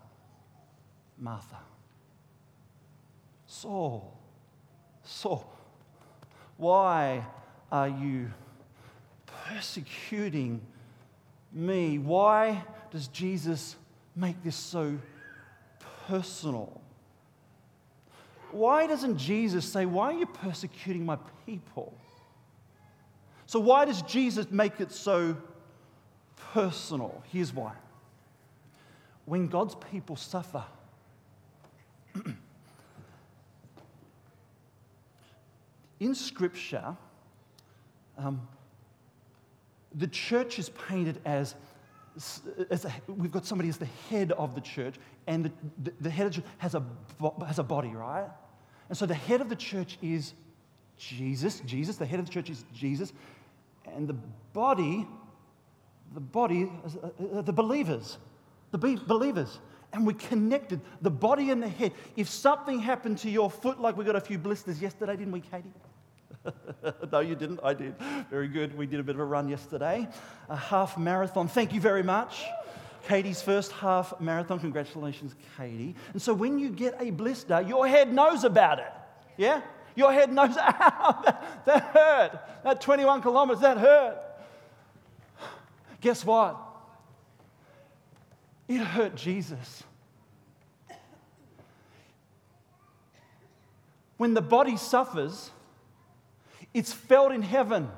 Martha. 1.19 1.59
Saul, 3.47 4.17
Saul, 5.03 5.53
why 6.57 7.27
are 7.73 7.89
you 7.89 8.31
persecuting 9.27 10.61
me. 11.53 11.99
Why 11.99 12.65
does 12.91 13.09
Jesus 13.09 13.77
make 14.17 14.43
this 14.43 14.57
so 14.57 14.99
personal? 16.07 16.81
Why 18.53 18.87
doesn't 18.87 19.17
Jesus 19.17 19.65
say, 19.65 19.87
Why 19.87 20.15
are 20.15 20.19
you 20.19 20.27
persecuting 20.27 21.07
my 21.07 21.19
people? 21.47 21.95
So, 23.47 23.59
why 23.59 23.85
does 23.85 24.03
Jesus 24.03 24.51
make 24.51 24.81
it 24.81 24.93
so 24.93 25.37
personal? 26.53 27.23
Here's 27.33 27.53
why. 27.53 27.73
When 29.25 29.49
God's 29.49 29.75
people 29.91 30.17
suffer, 30.17 30.65
in 36.01 36.15
Scripture, 36.15 36.97
um, 38.19 38.47
the 39.95 40.07
church 40.07 40.59
is 40.59 40.69
painted 40.69 41.21
as, 41.25 41.55
as 42.71 42.85
a, 42.85 42.93
we've 43.09 43.33
got 43.33 43.45
somebody 43.45 43.69
as 43.69 43.79
the 43.79 43.89
head 44.09 44.33
of 44.33 44.55
the 44.55 44.61
church, 44.61 44.97
and 45.27 45.45
the, 45.45 45.53
the, 45.83 45.93
the 46.03 46.11
head 46.11 46.27
of 46.27 46.35
the 46.35 46.41
church 46.41 46.51
has 46.59 46.75
a, 46.75 46.85
has 47.47 47.59
a 47.59 47.63
body, 47.65 47.89
right? 47.89 48.29
And 48.89 48.97
so 48.97 49.07
the 49.07 49.15
head 49.15 49.41
of 49.41 49.49
the 49.49 49.57
church 49.57 49.99
is 50.03 50.35
Jesus. 50.97 51.61
Jesus, 51.61 51.97
the 51.97 52.07
head 52.07 52.21
of 52.21 52.27
the 52.27 52.33
church 52.33 52.51
is 52.51 52.65
Jesus. 52.75 53.13
And 53.87 54.07
the 54.07 54.17
body, 54.53 55.07
the 56.13 56.21
body, 56.21 56.71
uh, 56.85 57.43
the 57.43 57.53
believers, 57.53 58.19
the 58.71 58.79
believers. 58.79 59.61
And 59.93 60.07
we're 60.07 60.13
connected 60.13 60.81
the 61.03 61.11
body 61.11 61.51
and 61.51 61.63
the 61.63 61.69
head. 61.69 61.93
If 62.17 62.29
something 62.29 62.79
happened 62.79 63.19
to 63.19 63.31
your 63.31 63.51
foot, 63.51 63.81
like 63.81 63.97
we 63.97 64.05
got 64.05 64.15
a 64.15 64.21
few 64.21 64.39
blisters 64.39 64.81
yesterday, 64.81 65.17
didn't 65.17 65.33
we, 65.33 65.41
Katie? 65.41 65.73
no, 67.13 67.21
you 67.21 67.35
didn't. 67.35 67.61
I 67.63 67.75
did. 67.75 67.95
Very 68.31 68.49
good. 68.49 68.77
We 68.77 68.87
did 68.87 69.01
a 69.01 69.03
bit 69.03 69.15
of 69.15 69.21
a 69.21 69.25
run 69.25 69.49
yesterday, 69.49 70.09
a 70.49 70.57
half 70.57 70.97
marathon. 70.97 71.49
Thank 71.49 71.73
you 71.73 71.81
very 71.81 72.03
much. 72.03 72.45
Katie's 73.09 73.43
first 73.43 73.73
half 73.73 74.19
marathon. 74.21 74.61
Congratulations, 74.61 75.35
Katie. 75.57 75.95
And 76.13 76.21
so 76.21 76.35
when 76.35 76.59
you 76.59 76.71
get 76.71 76.97
a 77.01 77.11
blister, 77.11 77.61
your 77.63 77.87
head 77.87 78.13
knows 78.13 78.45
about 78.45 78.79
it. 78.79 78.93
Yeah? 79.37 79.63
Your 79.97 80.13
head 80.13 80.33
knows, 80.33 80.57
ow, 80.57 81.23
that, 81.25 81.43
ah, 81.43 81.63
that 81.67 81.83
hurt. 81.83 82.41
That 82.65 82.81
21 82.81 83.23
kilometers, 83.23 83.61
that 83.63 83.79
hurt. 83.79 84.19
Guess 86.01 86.25
what? 86.25 86.57
It 88.69 88.79
hurt 88.79 89.17
Jesus. 89.17 89.83
When 94.17 94.35
the 94.35 94.43
body 94.43 94.77
suffers, 94.77 95.51
it's 96.73 96.93
felt 96.93 97.33
in 97.33 97.43
heaven. 97.43 97.91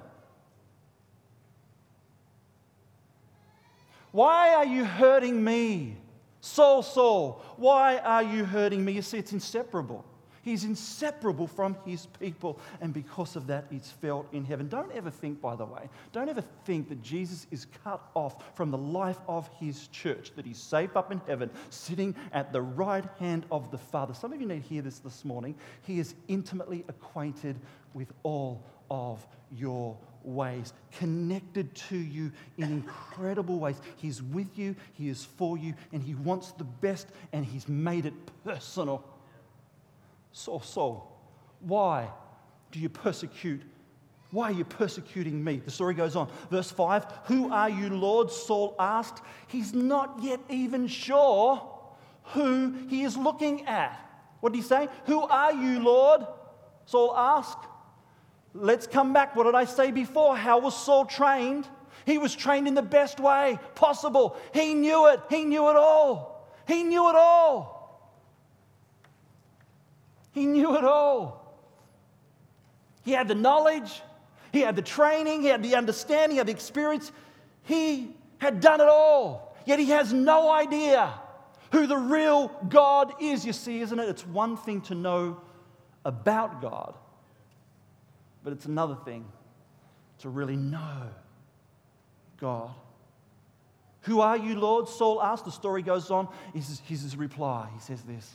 Why 4.11 4.55
are 4.55 4.67
you 4.67 4.85
hurting 4.85 5.43
me? 5.43 5.97
Saul, 6.41 6.83
Saul, 6.83 7.43
why 7.57 7.99
are 7.99 8.23
you 8.23 8.45
hurting 8.45 8.85
me? 8.85 8.93
You 8.93 9.03
see, 9.03 9.19
it's 9.19 9.33
inseparable. 9.33 10.05
He's 10.43 10.65
inseparable 10.65 11.47
from 11.47 11.77
his 11.87 12.07
people, 12.19 12.59
and 12.81 12.93
because 12.93 13.37
of 13.37 13.47
that, 13.47 13.67
it's 13.71 13.93
felt 13.93 14.27
in 14.33 14.45
heaven. 14.45 14.69
Don't 14.69 14.91
ever 14.91 15.09
think, 15.09 15.41
by 15.41 15.55
the 15.55 15.65
way, 15.65 15.89
don't 16.11 16.29
ever 16.29 16.43
think 16.65 16.89
that 16.89 17.01
Jesus 17.01 17.47
is 17.53 17.69
cut 17.85 18.03
off 18.15 18.57
from 18.57 18.73
the 18.73 18.79
life 18.79 19.21
of 19.29 19.49
his 19.61 19.87
church, 19.89 20.33
that 20.35 20.45
he's 20.45 20.59
safe 20.59 20.97
up 20.97 21.13
in 21.13 21.21
heaven, 21.29 21.49
sitting 21.71 22.17
at 22.33 22.53
the 22.53 22.61
right 22.61 23.05
hand 23.21 23.47
of 23.53 23.71
the 23.71 23.79
Father. 23.79 24.15
Some 24.15 24.33
of 24.33 24.41
you 24.41 24.49
need 24.49 24.63
to 24.63 24.69
hear 24.69 24.83
this 24.83 24.99
this 24.99 25.25
morning. 25.25 25.55
He 25.83 26.01
is 26.01 26.17
intimately 26.27 26.85
acquainted 26.89 27.57
with 27.95 28.13
all 28.23 28.65
of 28.91 29.27
your 29.51 29.97
ways, 30.25 30.73
connected 30.93 31.75
to 31.75 31.97
you 31.97 32.33
in 32.59 32.65
incredible 32.65 33.59
ways. 33.59 33.81
He's 33.97 34.23
with 34.23 34.59
you, 34.59 34.77
He 34.95 35.09
is 35.09 35.25
for 35.25 35.59
you, 35.59 35.75
and 35.93 36.03
He 36.03 36.15
wants 36.15 36.53
the 36.53 36.65
best, 36.65 37.09
and 37.33 37.45
He's 37.45 37.69
made 37.69 38.07
it 38.07 38.15
personal. 38.45 39.05
Saul, 40.33 40.61
Saul, 40.61 41.19
why 41.61 42.09
do 42.71 42.81
you 42.81 42.89
persecute? 42.89 43.63
Why 44.31 44.45
are 44.45 44.53
you 44.53 44.65
persecuting 44.65 45.45
me? 45.45 45.57
The 45.57 45.71
story 45.71 45.95
goes 45.95 46.17
on. 46.17 46.31
Verse 46.51 46.71
5 46.71 47.05
Who 47.27 47.53
are 47.53 47.69
you, 47.69 47.91
Lord? 47.91 48.31
Saul 48.31 48.75
asked. 48.79 49.23
He's 49.47 49.75
not 49.75 50.19
yet 50.23 50.41
even 50.49 50.89
sure 50.89 51.69
who 52.27 52.75
he 52.89 53.03
is 53.03 53.17
looking 53.17 53.67
at. 53.67 53.99
What 54.41 54.53
did 54.53 54.59
he 54.59 54.65
say? 54.65 54.89
Who 55.05 55.21
are 55.23 55.53
you, 55.53 55.81
Lord? 55.81 56.23
Saul 56.87 57.15
asked. 57.17 57.69
Let's 58.55 58.87
come 58.87 59.13
back. 59.13 59.35
What 59.35 59.45
did 59.45 59.55
I 59.55 59.65
say 59.65 59.91
before? 59.91 60.37
How 60.37 60.59
was 60.59 60.77
Saul 60.77 61.07
trained? 61.07 61.67
He 62.05 62.19
was 62.19 62.35
trained 62.35 62.69
in 62.69 62.75
the 62.75 62.83
best 62.83 63.21
way 63.21 63.59
possible. 63.75 64.37
He 64.53 64.75
knew 64.75 65.09
it. 65.09 65.21
He 65.31 65.45
knew 65.45 65.69
it 65.71 65.77
all. 65.77 66.51
He 66.67 66.83
knew 66.83 67.09
it 67.09 67.17
all. 67.17 67.83
He 70.33 70.47
knew 70.47 70.77
it 70.77 70.85
all. 70.85 71.43
He 73.05 73.13
had 73.13 73.29
the 73.29 73.35
knowledge, 73.35 74.01
he 74.53 74.61
had 74.61 74.77
the 74.77 74.83
training, 74.83 75.43
he 75.43 75.49
had 75.49 75.63
the 75.63 75.75
understanding, 75.75 76.33
he 76.33 76.39
had 76.39 76.47
the 76.47 76.53
experience. 76.53 77.11
He 77.65 78.15
had 78.39 78.61
done 78.61 78.81
it 78.81 78.89
all. 78.89 79.57
Yet 79.67 79.79
he 79.79 79.87
has 79.91 80.13
no 80.13 80.51
idea 80.51 81.13
who 81.71 81.87
the 81.87 81.97
real 81.97 82.49
God 82.69 83.13
is. 83.21 83.45
You 83.45 83.53
see, 83.53 83.81
isn't 83.81 83.99
it? 83.99 84.09
It's 84.09 84.27
one 84.27 84.57
thing 84.57 84.81
to 84.83 84.95
know 84.95 85.41
about 86.05 86.61
God, 86.61 86.95
but 88.43 88.53
it's 88.53 88.67
another 88.67 88.97
thing 89.05 89.25
to 90.19 90.29
really 90.29 90.57
know 90.57 91.09
God. 92.41 92.71
Who 94.03 94.21
are 94.21 94.37
you, 94.37 94.59
Lord? 94.59 94.89
Saul 94.89 95.23
asked. 95.23 95.45
The 95.45 95.53
story 95.53 95.83
goes 95.83 96.11
on. 96.11 96.29
Here's 96.53 96.81
his 96.89 97.17
reply. 97.17 97.69
He 97.75 97.81
says 97.81 98.03
this 98.03 98.35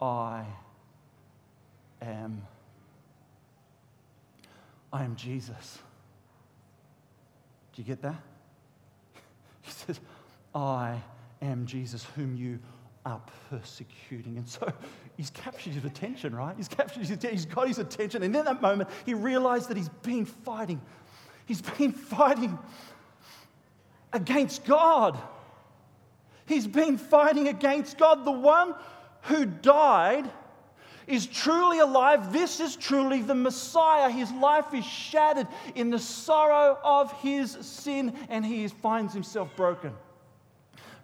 I 0.00 0.44
am 2.00 2.42
I 4.92 5.04
am 5.04 5.16
Jesus. 5.16 5.78
Do 7.74 7.82
you 7.82 7.86
get 7.86 8.02
that? 8.02 8.16
He 9.62 9.72
says, 9.72 10.00
I 10.54 11.02
am 11.42 11.66
Jesus 11.66 12.06
whom 12.14 12.36
you 12.36 12.60
are 13.04 13.20
persecuting. 13.50 14.38
And 14.38 14.48
so 14.48 14.72
he's 15.16 15.30
captured 15.30 15.72
his 15.72 15.84
attention, 15.84 16.34
right? 16.34 16.54
He's 16.56 16.68
captured 16.68 17.00
his 17.00 17.10
attention. 17.10 17.36
He's 17.36 17.46
got 17.46 17.68
his 17.68 17.78
attention. 17.78 18.22
And 18.22 18.34
in 18.34 18.44
that 18.44 18.60
moment, 18.60 18.90
he 19.04 19.14
realized 19.14 19.68
that 19.70 19.76
he's 19.76 19.88
been 19.88 20.24
fighting. 20.24 20.80
He's 21.46 21.62
been 21.62 21.92
fighting 21.92 22.58
against 24.12 24.64
God. 24.64 25.18
He's 26.46 26.66
been 26.66 26.96
fighting 26.96 27.48
against 27.48 27.98
God, 27.98 28.24
the 28.24 28.30
one 28.30 28.74
who 29.22 29.44
died 29.44 30.30
is 31.06 31.26
truly 31.26 31.78
alive. 31.78 32.32
This 32.32 32.60
is 32.60 32.76
truly 32.76 33.22
the 33.22 33.34
Messiah. 33.34 34.10
His 34.10 34.30
life 34.32 34.74
is 34.74 34.84
shattered 34.84 35.46
in 35.74 35.90
the 35.90 35.98
sorrow 35.98 36.78
of 36.82 37.12
his 37.20 37.52
sin, 37.60 38.12
and 38.28 38.44
he 38.44 38.66
finds 38.68 39.12
himself 39.12 39.54
broken. 39.56 39.92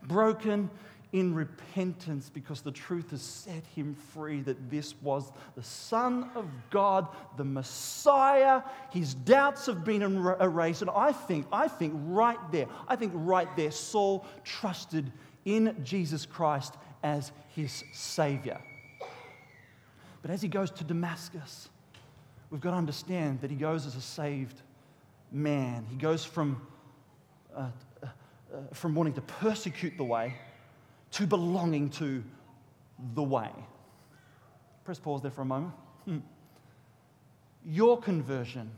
Broken 0.03 0.71
in 1.13 1.35
repentance 1.35 2.31
because 2.31 2.63
the 2.63 2.73
truth 2.73 3.11
has 3.11 3.21
set 3.21 3.65
him 3.77 3.95
free 3.95 4.41
that 4.41 4.71
this 4.71 4.95
was 5.03 5.31
the 5.55 5.63
Son 5.63 6.31
of 6.35 6.47
God, 6.71 7.07
the 7.37 7.45
Messiah. 7.45 8.63
His 8.91 9.13
doubts 9.15 9.67
have 9.67 9.85
been 9.85 10.03
erased. 10.03 10.81
And 10.81 10.91
I 10.91 11.13
think, 11.13 11.47
I 11.53 11.69
think 11.69 11.93
right 12.07 12.39
there, 12.51 12.67
I 12.89 12.97
think 12.97 13.13
right 13.15 13.49
there, 13.57 13.71
Saul 13.71 14.25
trusted 14.43 15.13
in 15.45 15.77
Jesus 15.85 16.25
Christ 16.25 16.75
as 17.03 17.31
his 17.55 17.85
Savior. 17.93 18.59
But 20.23 20.31
as 20.31 20.41
he 20.41 20.49
goes 20.49 20.71
to 20.71 20.85
Damascus, 20.85 21.69
we've 22.51 22.61
got 22.61 22.71
to 22.71 22.77
understand 22.77 23.43
that 23.43 23.51
he 23.51 23.57
goes 23.57 23.87
as 23.87 23.97
a 23.97 24.01
saved 24.01 24.63
man. 25.31 25.85
He 25.91 25.97
goes 25.97 26.25
from, 26.25 26.63
uh, 27.55 27.67
uh, 28.03 28.07
uh, 28.07 28.59
from 28.73 28.95
wanting 28.95 29.15
to 29.15 29.21
persecute 29.21 29.99
the 29.99 30.05
way 30.05 30.35
to 31.13 31.27
belonging 31.27 31.91
to 31.91 32.23
the 33.15 33.23
way. 33.23 33.51
Press 34.85 34.99
pause 34.99 35.23
there 35.23 35.31
for 35.31 35.43
a 35.43 35.47
moment. 35.47 35.73
Hmm. 36.05 36.19
Your 37.65 38.01
conversion, 38.01 38.71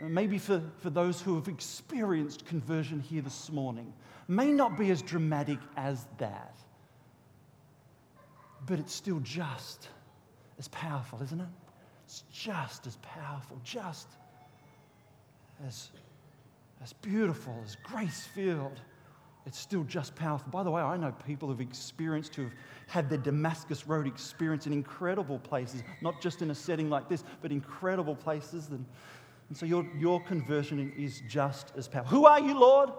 maybe 0.00 0.38
for, 0.38 0.62
for 0.78 0.90
those 0.90 1.20
who 1.20 1.34
have 1.34 1.48
experienced 1.48 2.46
conversion 2.46 3.00
here 3.00 3.22
this 3.22 3.50
morning, 3.50 3.92
may 4.28 4.50
not 4.50 4.78
be 4.78 4.90
as 4.90 5.02
dramatic 5.02 5.58
as 5.76 6.06
that 6.18 6.54
but 8.68 8.78
it's 8.78 8.94
still 8.94 9.20
just 9.20 9.88
as 10.58 10.68
powerful, 10.68 11.20
isn't 11.22 11.40
it? 11.40 11.46
It's 12.04 12.24
just 12.32 12.86
as 12.86 12.96
powerful, 12.96 13.58
just 13.64 14.08
as, 15.66 15.90
as 16.82 16.92
beautiful, 16.92 17.54
as 17.64 17.76
grace 17.82 18.28
filled. 18.34 18.80
It's 19.46 19.58
still 19.58 19.84
just 19.84 20.14
powerful. 20.14 20.50
By 20.50 20.62
the 20.62 20.70
way, 20.70 20.82
I 20.82 20.96
know 20.96 21.12
people 21.26 21.48
who've 21.48 21.60
experienced, 21.60 22.34
who've 22.34 22.52
had 22.86 23.08
their 23.08 23.18
Damascus 23.18 23.86
Road 23.86 24.06
experience 24.06 24.66
in 24.66 24.72
incredible 24.72 25.38
places, 25.38 25.82
not 26.02 26.20
just 26.20 26.42
in 26.42 26.50
a 26.50 26.54
setting 26.54 26.90
like 26.90 27.08
this, 27.08 27.24
but 27.40 27.50
incredible 27.50 28.14
places. 28.14 28.68
And, 28.68 28.84
and 29.48 29.56
so 29.56 29.64
your, 29.64 29.86
your 29.98 30.22
conversion 30.22 30.92
is 30.98 31.22
just 31.28 31.72
as 31.76 31.88
powerful. 31.88 32.10
Who 32.10 32.26
are 32.26 32.40
you, 32.40 32.58
Lord? 32.58 32.90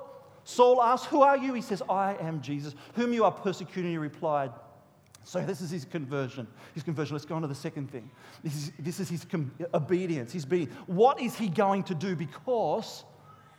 Saul 0.43 0.81
asks, 0.81 1.05
Who 1.07 1.21
are 1.21 1.37
you? 1.37 1.53
He 1.53 1.61
says, 1.61 1.83
I 1.89 2.15
am 2.15 2.41
Jesus, 2.41 2.73
whom 2.95 3.13
you 3.13 3.23
are 3.25 3.31
persecuting. 3.31 3.91
He 3.91 3.97
replied, 3.97 4.51
so 5.23 5.41
this 5.41 5.61
is 5.61 5.69
his 5.69 5.85
conversion. 5.85 6.47
His 6.73 6.81
conversion. 6.81 7.15
Let's 7.15 7.25
go 7.25 7.35
on 7.35 7.43
to 7.43 7.47
the 7.47 7.53
second 7.53 7.91
thing. 7.91 8.09
This 8.43 8.55
is, 8.55 8.71
this 8.79 8.99
is 8.99 9.09
his 9.09 9.25
com- 9.25 9.51
obedience. 9.75 10.33
His 10.33 10.43
being. 10.43 10.69
What 10.87 11.21
is 11.21 11.37
he 11.37 11.49
going 11.49 11.83
to 11.83 11.93
do 11.93 12.15
because 12.15 13.03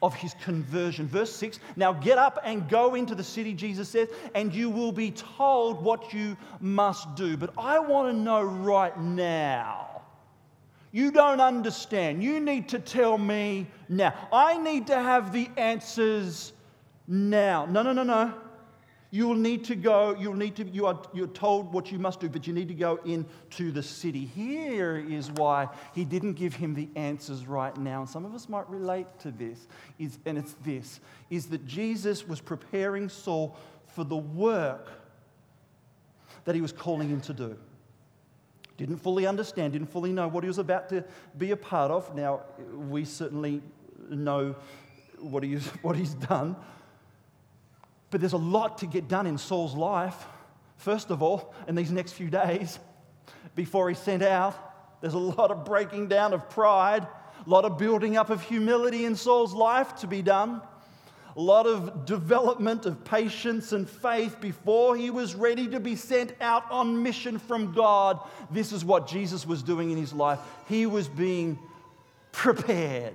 of 0.02 0.14
his 0.14 0.34
conversion? 0.42 1.06
Verse 1.06 1.34
6 1.36 1.60
Now 1.76 1.92
get 1.92 2.18
up 2.18 2.38
and 2.44 2.68
go 2.68 2.94
into 2.94 3.14
the 3.14 3.24
city, 3.24 3.52
Jesus 3.52 3.88
says, 3.88 4.08
and 4.34 4.54
you 4.54 4.70
will 4.70 4.92
be 4.92 5.10
told 5.10 5.82
what 5.82 6.12
you 6.12 6.36
must 6.60 7.14
do. 7.16 7.36
But 7.36 7.52
I 7.58 7.78
want 7.78 8.14
to 8.14 8.18
know 8.18 8.42
right 8.42 8.98
now 8.98 9.90
You 10.92 11.12
don't 11.12 11.40
understand. 11.40 12.22
You 12.22 12.40
need 12.40 12.68
to 12.70 12.78
tell 12.78 13.16
me 13.16 13.66
now. 13.88 14.12
I 14.32 14.58
need 14.58 14.88
to 14.88 14.96
have 14.96 15.32
the 15.32 15.48
answers 15.56 16.52
now. 17.06 17.66
No, 17.66 17.82
no, 17.82 17.92
no, 17.92 18.02
no. 18.02 18.34
You 19.12 19.26
will 19.26 19.36
need 19.36 19.64
to 19.64 19.74
go, 19.74 20.14
you'll 20.18 20.34
need 20.34 20.54
to, 20.56 20.64
you 20.64 20.86
are, 20.86 21.00
you're 21.12 21.26
told 21.26 21.72
what 21.72 21.90
you 21.90 21.98
must 21.98 22.20
do, 22.20 22.28
but 22.28 22.46
you 22.46 22.52
need 22.52 22.68
to 22.68 22.74
go 22.74 23.00
into 23.04 23.72
the 23.72 23.82
city. 23.82 24.24
Here 24.24 24.98
is 24.98 25.32
why 25.32 25.68
he 25.94 26.04
didn't 26.04 26.34
give 26.34 26.54
him 26.54 26.74
the 26.74 26.88
answers 26.94 27.46
right 27.46 27.76
now. 27.76 28.00
And 28.00 28.08
some 28.08 28.24
of 28.24 28.34
us 28.34 28.48
might 28.48 28.68
relate 28.70 29.06
to 29.20 29.32
this, 29.32 29.66
is, 29.98 30.18
and 30.26 30.38
it's 30.38 30.54
this, 30.64 31.00
is 31.28 31.46
that 31.46 31.66
Jesus 31.66 32.26
was 32.28 32.40
preparing 32.40 33.08
Saul 33.08 33.56
for 33.88 34.04
the 34.04 34.16
work 34.16 34.90
that 36.44 36.54
he 36.54 36.60
was 36.60 36.72
calling 36.72 37.08
him 37.08 37.20
to 37.22 37.34
do. 37.34 37.56
Didn't 38.76 38.98
fully 38.98 39.26
understand, 39.26 39.72
didn't 39.72 39.90
fully 39.90 40.12
know 40.12 40.28
what 40.28 40.44
he 40.44 40.48
was 40.48 40.58
about 40.58 40.88
to 40.90 41.04
be 41.36 41.50
a 41.50 41.56
part 41.56 41.90
of. 41.90 42.14
Now, 42.14 42.42
we 42.88 43.04
certainly 43.04 43.60
know 44.08 44.54
what, 45.18 45.42
he 45.42 45.54
is, 45.54 45.66
what 45.82 45.96
he's 45.96 46.14
done. 46.14 46.56
But 48.10 48.20
there's 48.20 48.32
a 48.32 48.38
lot 48.38 48.78
to 48.78 48.86
get 48.86 49.08
done 49.08 49.26
in 49.26 49.38
Saul's 49.38 49.74
life. 49.74 50.26
First 50.76 51.10
of 51.10 51.22
all, 51.22 51.54
in 51.68 51.74
these 51.74 51.90
next 51.90 52.12
few 52.12 52.30
days, 52.30 52.78
before 53.54 53.88
he's 53.88 53.98
sent 53.98 54.22
out, 54.22 54.56
there's 55.00 55.14
a 55.14 55.18
lot 55.18 55.50
of 55.50 55.64
breaking 55.64 56.08
down 56.08 56.32
of 56.32 56.48
pride, 56.50 57.06
a 57.46 57.50
lot 57.50 57.64
of 57.64 57.78
building 57.78 58.16
up 58.16 58.30
of 58.30 58.42
humility 58.42 59.04
in 59.04 59.16
Saul's 59.16 59.52
life 59.52 59.96
to 59.96 60.06
be 60.06 60.22
done, 60.22 60.60
a 61.36 61.40
lot 61.40 61.66
of 61.66 62.04
development 62.04 62.86
of 62.86 63.04
patience 63.04 63.72
and 63.72 63.88
faith 63.88 64.40
before 64.40 64.96
he 64.96 65.10
was 65.10 65.34
ready 65.34 65.68
to 65.68 65.80
be 65.80 65.96
sent 65.96 66.32
out 66.40 66.70
on 66.70 67.02
mission 67.02 67.38
from 67.38 67.72
God. 67.72 68.18
This 68.50 68.72
is 68.72 68.84
what 68.84 69.06
Jesus 69.06 69.46
was 69.46 69.62
doing 69.62 69.90
in 69.90 69.96
his 69.96 70.12
life. 70.12 70.40
He 70.68 70.86
was 70.86 71.08
being 71.08 71.58
prepared. 72.32 73.14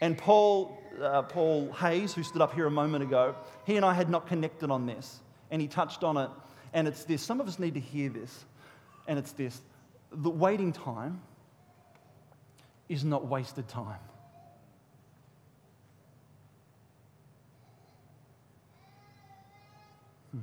And 0.00 0.16
Paul 0.16 0.78
uh, 1.00 1.22
Paul 1.22 1.72
Hayes, 1.72 2.14
who 2.14 2.22
stood 2.22 2.42
up 2.42 2.54
here 2.54 2.66
a 2.66 2.70
moment 2.70 3.04
ago, 3.04 3.34
he 3.64 3.76
and 3.76 3.84
I 3.84 3.94
had 3.94 4.10
not 4.10 4.26
connected 4.26 4.70
on 4.70 4.86
this, 4.86 5.20
and 5.50 5.60
he 5.60 5.68
touched 5.68 6.04
on 6.04 6.16
it. 6.16 6.30
And 6.72 6.88
it's 6.88 7.04
this 7.04 7.22
some 7.22 7.40
of 7.40 7.48
us 7.48 7.58
need 7.58 7.74
to 7.74 7.80
hear 7.80 8.08
this, 8.08 8.44
and 9.06 9.18
it's 9.18 9.32
this 9.32 9.60
the 10.12 10.30
waiting 10.30 10.72
time 10.72 11.20
is 12.88 13.04
not 13.04 13.26
wasted 13.26 13.66
time. 13.68 13.98
Hmm. 20.32 20.38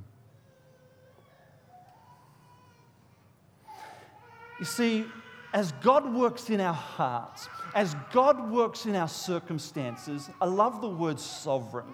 You 4.58 4.64
see, 4.64 5.04
as 5.52 5.72
God 5.72 6.14
works 6.14 6.48
in 6.48 6.60
our 6.60 6.72
hearts, 6.72 7.48
as 7.74 7.94
God 8.12 8.50
works 8.50 8.86
in 8.86 8.96
our 8.96 9.08
circumstances, 9.08 10.30
I 10.40 10.46
love 10.46 10.80
the 10.80 10.88
word 10.88 11.20
sovereign. 11.20 11.92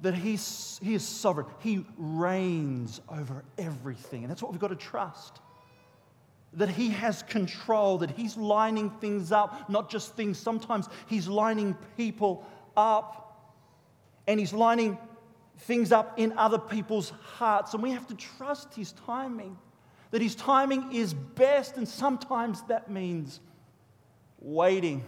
That 0.00 0.14
he's, 0.14 0.78
He 0.82 0.94
is 0.94 1.06
sovereign. 1.06 1.46
He 1.60 1.84
reigns 1.96 3.00
over 3.08 3.44
everything. 3.58 4.22
And 4.22 4.30
that's 4.30 4.42
what 4.42 4.52
we've 4.52 4.60
got 4.60 4.68
to 4.68 4.76
trust. 4.76 5.40
That 6.54 6.68
He 6.68 6.90
has 6.90 7.22
control, 7.24 7.98
that 7.98 8.10
He's 8.10 8.36
lining 8.36 8.90
things 8.90 9.32
up, 9.32 9.68
not 9.68 9.90
just 9.90 10.14
things. 10.14 10.38
Sometimes 10.38 10.88
He's 11.06 11.28
lining 11.28 11.76
people 11.96 12.46
up, 12.76 13.52
and 14.26 14.38
He's 14.38 14.52
lining 14.52 14.98
things 15.58 15.90
up 15.90 16.18
in 16.18 16.32
other 16.38 16.58
people's 16.58 17.10
hearts. 17.10 17.74
And 17.74 17.82
we 17.82 17.90
have 17.90 18.06
to 18.08 18.14
trust 18.14 18.74
His 18.74 18.92
timing 19.04 19.56
that 20.10 20.22
his 20.22 20.34
timing 20.34 20.92
is 20.92 21.14
best, 21.14 21.76
and 21.76 21.86
sometimes 21.86 22.62
that 22.62 22.90
means 22.90 23.40
waiting. 24.40 25.04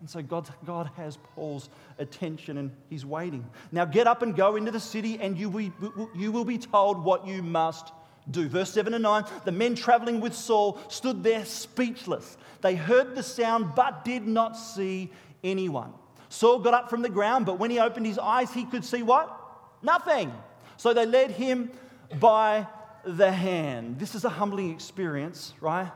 And 0.00 0.10
so 0.10 0.20
God, 0.20 0.48
God 0.66 0.90
has 0.96 1.16
Paul's 1.34 1.70
attention 1.98 2.58
and 2.58 2.70
he's 2.90 3.06
waiting. 3.06 3.48
Now 3.72 3.86
get 3.86 4.06
up 4.06 4.20
and 4.20 4.36
go 4.36 4.56
into 4.56 4.70
the 4.70 4.80
city, 4.80 5.18
and 5.18 5.38
you 5.38 5.48
will, 5.48 5.72
you 6.14 6.30
will 6.30 6.44
be 6.44 6.58
told 6.58 7.02
what 7.02 7.26
you 7.26 7.42
must 7.42 7.92
do. 8.30 8.48
Verse 8.48 8.70
7 8.70 8.94
and 8.94 9.02
9 9.02 9.24
the 9.44 9.52
men 9.52 9.74
traveling 9.74 10.20
with 10.20 10.34
Saul 10.34 10.78
stood 10.88 11.22
there 11.22 11.44
speechless. 11.44 12.36
They 12.60 12.74
heard 12.74 13.14
the 13.14 13.22
sound 13.22 13.74
but 13.74 14.04
did 14.04 14.26
not 14.26 14.56
see 14.56 15.10
anyone. 15.42 15.92
Saul 16.28 16.58
got 16.58 16.74
up 16.74 16.90
from 16.90 17.02
the 17.02 17.08
ground, 17.08 17.46
but 17.46 17.58
when 17.58 17.70
he 17.70 17.78
opened 17.78 18.06
his 18.06 18.18
eyes, 18.18 18.52
he 18.52 18.64
could 18.64 18.84
see 18.84 19.02
what? 19.02 19.40
Nothing. 19.82 20.32
So 20.76 20.92
they 20.92 21.06
led 21.06 21.30
him 21.30 21.70
by 22.18 22.66
the 23.06 23.30
hand. 23.30 23.98
This 23.98 24.14
is 24.14 24.24
a 24.24 24.28
humbling 24.28 24.70
experience, 24.70 25.54
right? 25.60 25.90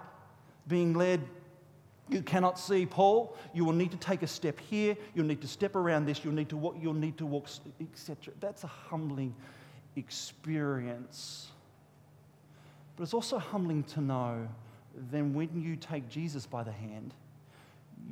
Being 0.67 0.95
led. 0.95 1.21
You 2.11 2.23
cannot 2.23 2.59
see 2.59 2.87
Paul. 2.87 3.37
You 3.53 3.65
will 3.65 3.75
need 3.75 3.91
to 3.91 3.97
take 3.99 4.23
a 4.23 4.27
step 4.27 4.59
here. 4.61 4.97
You'll 5.15 5.27
need 5.27 5.43
to 5.43 5.49
step 5.49 5.77
around 5.77 6.07
this. 6.07 6.25
You'll 6.25 6.35
need 6.35 6.49
to 6.51 6.57
walk. 6.57 6.77
You'll 6.81 6.95
need 6.95 7.19
to 7.19 7.27
walk, 7.27 7.49
etc. 7.81 8.33
That's 8.41 8.65
a 8.65 8.69
humbling 8.69 9.35
experience. 9.97 11.49
But 12.97 13.05
it's 13.05 13.15
also 13.15 13.39
humbling 13.39 13.85
to 13.85 14.01
know 14.01 14.49
then 15.11 15.33
when 15.35 15.63
you 15.63 15.77
take 15.77 16.09
Jesus 16.09 16.47
by 16.47 16.63
the 16.63 16.73
hand, 16.73 17.15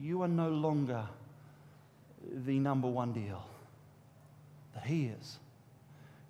you 0.01 0.23
are 0.23 0.29
no 0.29 0.51
longer 0.51 1.05
the 2.45 2.59
number 2.59 2.89
one 2.89 3.13
deal, 3.13 3.45
that 4.75 4.85
He 4.85 5.07
is 5.07 5.39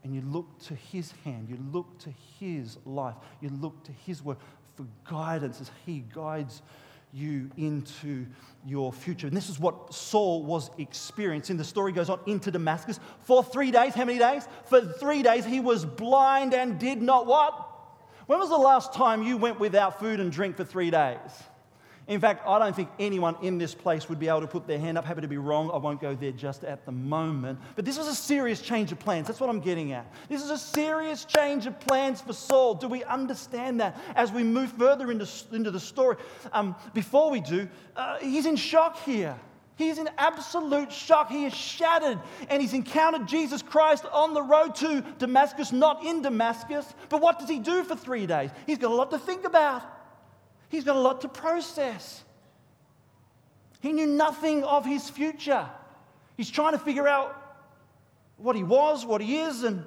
and 0.07 0.15
you 0.15 0.23
look 0.23 0.47
to 0.61 0.75
His 0.75 1.13
hand, 1.25 1.49
you 1.49 1.59
look 1.73 1.99
to 1.99 2.11
His 2.39 2.79
life, 2.85 3.17
you 3.41 3.49
look 3.49 3.83
to 3.85 3.93
His 3.93 4.23
word 4.23 4.37
for 4.77 4.87
guidance 5.11 5.61
as 5.61 5.69
He 5.85 6.05
guides 6.15 6.63
you 7.13 7.51
into 7.57 8.25
your 8.65 8.93
future. 8.93 9.27
And 9.27 9.37
this 9.37 9.49
is 9.49 9.59
what 9.59 9.93
Saul 9.93 10.45
was 10.45 10.71
experiencing. 10.79 11.57
The 11.57 11.65
story 11.65 11.91
goes 11.91 12.09
on 12.09 12.21
into 12.27 12.53
Damascus 12.53 13.01
for 13.23 13.43
three 13.43 13.73
days. 13.73 13.95
How 13.95 14.05
many 14.05 14.19
days? 14.21 14.47
For 14.67 14.81
three 14.81 15.25
days, 15.25 15.45
he 15.45 15.59
was 15.59 15.85
blind 15.85 16.55
and 16.55 16.79
did 16.79 17.03
not 17.03 17.27
what? 17.27 17.55
When 18.27 18.39
was 18.39 18.51
the 18.51 18.57
last 18.57 18.93
time 18.93 19.23
you 19.23 19.37
went 19.37 19.59
without 19.59 19.99
food 19.99 20.21
and 20.21 20.31
drink 20.31 20.57
for 20.57 20.65
three 20.65 20.91
days? 20.91 21.19
In 22.09 22.21
fact, 22.21 22.47
I 22.47 22.61
don't 22.61 22.75
think 22.75 22.89
anyone 23.01 23.35
in 23.43 23.59
this 23.59 23.75
place 23.75 24.09
would 24.09 24.21
be 24.21 24.29
able 24.29 24.43
to 24.43 24.47
put 24.47 24.69
their 24.69 24.79
hand 24.79 24.97
up. 24.97 25.05
Happy 25.05 25.23
to 25.23 25.29
be 25.29 25.39
wrong. 25.39 25.73
I 25.73 25.77
won't 25.77 26.01
go 26.01 26.15
there 26.15 26.31
just 26.31 26.63
at 26.63 26.87
the 26.87 26.93
moment. 26.93 27.59
But 27.75 27.85
this 27.85 27.99
was 27.99 28.07
a 28.07 28.15
serious 28.15 28.61
change 28.61 28.93
of 28.93 29.01
plans. 29.01 29.27
That's 29.27 29.41
what 29.41 29.51
I'm 29.51 29.59
getting 29.59 29.91
at. 29.91 30.07
This 30.29 30.45
is 30.45 30.51
a 30.51 30.59
serious 30.59 31.25
change 31.25 31.67
of 31.67 31.81
plans 31.81 32.21
for 32.21 32.33
Saul. 32.33 32.75
Do 32.75 32.87
we 32.87 33.03
understand 33.03 33.81
that 33.81 34.01
as 34.15 34.31
we 34.31 34.45
move 34.45 34.71
further 34.73 35.11
into, 35.11 35.29
into 35.53 35.73
the 35.73 35.81
story? 35.81 36.17
Um, 36.53 36.77
before 36.95 37.29
we 37.29 37.41
do, 37.41 37.69
uh, 37.97 38.19
he's 38.19 38.47
in 38.47 38.55
shock 38.55 39.03
here. 39.03 39.37
He's 39.75 39.99
in 39.99 40.09
absolute 40.17 40.93
shock. 40.93 41.29
He 41.29 41.45
is 41.45 41.55
shattered 41.55 42.21
and 42.49 42.63
he's 42.63 42.73
encountered 42.73 43.27
Jesus 43.27 43.63
Christ 43.63 44.07
on 44.13 44.33
the 44.33 44.43
road 44.43 44.77
to 44.77 45.05
Damascus, 45.19 45.73
not 45.73 46.05
in 46.05 46.23
Damascus. 46.23 46.87
But 47.09 47.21
what 47.21 47.41
does 47.41 47.49
he 47.49 47.59
do 47.59 47.83
for 47.83 47.97
three 47.97 48.27
days? 48.27 48.51
He's 48.65 48.79
got 48.79 48.93
a 48.93 48.95
lot 48.95 49.11
to 49.11 49.19
think 49.19 49.45
about. 49.45 49.83
He's 50.69 50.85
got 50.85 50.97
a 50.97 51.01
lot 51.01 51.21
to 51.23 51.29
process. 51.29 52.23
He 53.81 53.93
knew 53.93 54.07
nothing 54.07 54.65
of 54.65 54.85
his 54.85 55.09
future. 55.09 55.69
He's 56.37 56.51
trying 56.51 56.73
to 56.73 56.79
figure 56.79 57.07
out 57.07 57.37
what 58.37 58.57
he 58.57 58.63
was, 58.63 59.07
what 59.07 59.21
he 59.21 59.39
is, 59.39 59.63
and 59.63 59.85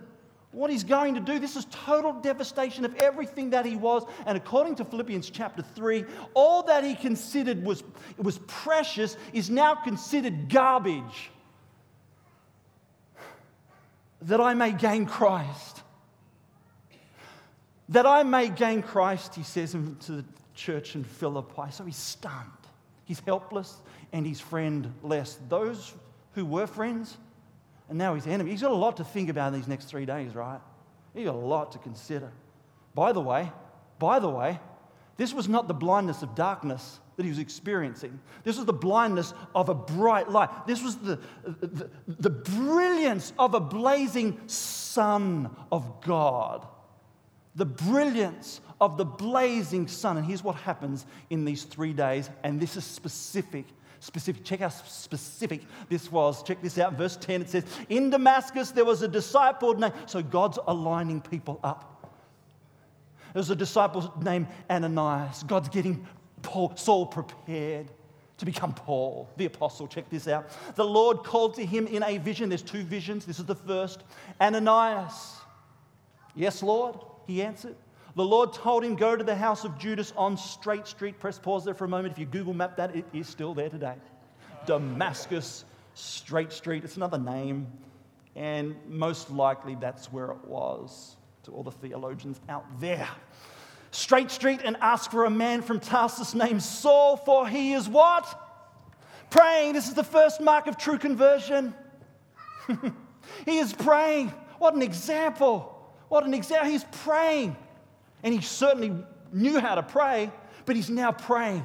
what 0.52 0.72
he's 0.72 0.84
going 0.84 1.16
to 1.16 1.20
do. 1.20 1.38
This 1.38 1.56
is 1.56 1.66
total 1.66 2.14
devastation 2.14 2.86
of 2.86 2.96
everything 2.96 3.52
that 3.52 3.66
he 3.66 3.76
was. 3.76 4.04
And 4.26 4.38
according 4.38 4.76
to 4.76 4.86
Philippians 4.86 5.30
chapter 5.30 5.62
3, 5.62 6.06
all 6.34 6.64
that 6.64 6.84
he 6.84 6.96
considered 6.96 7.64
was, 7.64 7.84
was 8.18 8.40
precious 8.48 9.16
is 9.34 9.50
now 9.50 9.76
considered 9.76 10.50
garbage. 10.50 11.30
That 14.24 14.42
I 14.42 14.54
may 14.54 14.72
gain 14.72 15.06
Christ. 15.06 15.84
That 17.90 18.06
I 18.06 18.24
may 18.24 18.50
gain 18.50 18.82
Christ, 18.82 19.36
he 19.36 19.44
says 19.44 19.72
to 19.72 20.12
the 20.12 20.26
church 20.60 20.96
in 20.96 21.04
Philippi. 21.04 21.72
So 21.72 21.86
he's 21.86 21.96
stunned. 21.96 22.50
He's 23.06 23.22
helpless 23.22 23.78
and 24.14 24.26
he's 24.26 24.40
friendless. 24.40 25.40
Those 25.48 25.94
who 26.34 26.46
were 26.46 26.68
friends, 26.68 27.18
and 27.88 27.98
now 27.98 28.14
he's 28.14 28.28
enemy. 28.28 28.52
He's 28.52 28.62
got 28.62 28.72
a 28.72 28.76
lot 28.76 28.98
to 28.98 29.04
think 29.04 29.30
about 29.30 29.54
in 29.54 29.60
these 29.60 29.68
next 29.68 29.86
three 29.86 30.06
days, 30.06 30.36
right? 30.36 30.60
He's 31.16 31.26
got 31.26 31.36
a 31.36 31.38
lot 31.38 31.72
to 31.72 31.80
consider. 31.80 32.32
By 32.94 33.14
the 33.14 33.22
way, 33.22 33.52
by 33.98 34.20
the 34.20 34.30
way, 34.30 34.60
this 35.18 35.34
was 35.34 35.48
not 35.48 35.68
the 35.68 35.74
blindness 35.74 36.22
of 36.22 36.36
darkness 36.36 37.00
that 37.18 37.24
he 37.24 37.30
was 37.30 37.40
experiencing. 37.40 38.20
This 38.44 38.56
was 38.56 38.66
the 38.66 38.74
blindness 38.74 39.34
of 39.54 39.70
a 39.70 39.76
bright 39.76 40.30
light. 40.30 40.50
This 40.66 40.82
was 40.82 40.98
the, 40.98 41.20
the, 41.44 41.90
the 42.08 42.30
brilliance 42.30 43.34
of 43.38 43.54
a 43.54 43.60
blazing 43.60 44.40
sun 44.48 45.54
of 45.72 46.02
God. 46.02 46.66
The 47.56 47.66
brilliance 47.66 48.62
of 48.80 48.98
the 48.98 49.06
blazing 49.06 49.88
sun. 49.88 50.18
And 50.18 50.26
here's 50.26 50.44
what 50.44 50.56
happens 50.56 51.06
in 51.30 51.46
these 51.46 51.64
three 51.64 51.94
days, 51.94 52.30
and 52.44 52.60
this 52.60 52.76
is 52.78 52.84
specific. 52.84 53.66
Specific. 54.02 54.46
Check 54.46 54.62
how 54.62 54.70
specific 54.70 55.62
this 55.90 56.10
was. 56.12 56.42
Check 56.44 56.62
this 56.62 56.78
out. 56.78 56.94
Verse 56.94 57.18
10 57.18 57.42
it 57.42 57.50
says, 57.50 57.66
In 57.90 58.10
Damascus 58.10 58.72
there 58.72 58.86
was 58.86 59.02
a 59.02 59.08
disciple 59.08 59.74
named, 59.74 59.94
so 60.06 60.22
God's 60.22 60.58
aligning 60.68 61.20
people 61.20 61.60
up. 61.64 62.10
There 63.34 63.42
was 63.42 63.50
a 63.50 63.56
disciple 63.56 64.14
named 64.22 64.48
Ananias. 64.70 65.44
God's 65.44 65.70
getting 65.70 66.08
Paul, 66.42 66.74
Saul 66.76 67.06
prepared 67.06 67.92
to 68.38 68.46
become 68.46 68.74
Paul, 68.74 69.30
the 69.36 69.46
apostle. 69.46 69.86
Check 69.88 70.10
this 70.10 70.28
out. 70.28 70.50
The 70.76 70.86
Lord 70.86 71.24
called 71.24 71.56
to 71.56 71.66
him 71.66 71.86
in 71.88 72.02
a 72.04 72.18
vision. 72.18 72.48
There's 72.48 72.62
two 72.62 72.84
visions. 72.84 73.26
This 73.26 73.38
is 73.38 73.46
the 73.46 73.56
first. 73.56 74.04
Ananias. 74.40 75.36
Yes, 76.36 76.64
Lord, 76.64 76.96
he 77.30 77.42
answered. 77.42 77.76
The 78.16 78.26
Lord 78.26 78.54
told 78.54 78.84
him, 78.84 78.96
Go 78.96 79.16
to 79.16 79.24
the 79.24 79.36
house 79.36 79.64
of 79.64 79.78
Judas 79.78 80.12
on 80.18 80.36
Straight 80.36 80.88
Street. 80.88 81.20
Press 81.20 81.40
pause 81.40 81.64
there 81.64 81.74
for 81.74 81.86
a 81.86 81.90
moment. 81.90 82.14
If 82.14 82.20
you 82.20 82.26
Google 82.26 82.54
map 82.54 82.76
that, 82.78 82.96
it 82.96 83.06
is 83.14 83.28
still 83.28 83.54
there 83.54 83.70
today. 83.70 83.96
Damascus 84.66 85.64
Straight 85.94 86.52
Street. 86.52 86.84
It's 86.84 86.98
another 86.98 87.20
name. 87.20 87.68
And 88.36 88.76
most 88.88 89.30
likely 89.30 89.76
that's 89.76 90.12
where 90.12 90.32
it 90.32 90.44
was 90.46 91.18
to 91.44 91.52
all 91.52 91.64
the 91.64 91.72
theologians 91.72 92.40
out 92.50 92.66
there. 92.80 93.08
Straight 93.92 94.32
Street 94.32 94.62
and 94.64 94.78
ask 94.82 95.10
for 95.12 95.26
a 95.26 95.30
man 95.30 95.62
from 95.62 95.80
Tarsus 95.80 96.36
named 96.36 96.62
Saul, 96.62 97.18
for 97.18 97.48
he 97.48 97.74
is 97.74 97.88
what? 97.88 98.26
Praying. 99.30 99.74
This 99.74 99.88
is 99.88 99.94
the 99.94 100.04
first 100.04 100.42
mark 100.42 100.68
of 100.68 100.78
true 100.78 100.98
conversion. 100.98 101.74
he 103.46 103.60
is 103.60 103.74
praying. 103.74 104.30
What 104.58 104.74
an 104.74 104.82
example. 104.82 105.79
What 106.10 106.26
an 106.26 106.34
example. 106.34 106.70
He's 106.70 106.84
praying. 106.84 107.56
And 108.24 108.34
he 108.34 108.42
certainly 108.42 108.94
knew 109.32 109.60
how 109.60 109.76
to 109.76 109.84
pray, 109.84 110.32
but 110.66 110.76
he's 110.76 110.90
now 110.90 111.12
praying. 111.12 111.64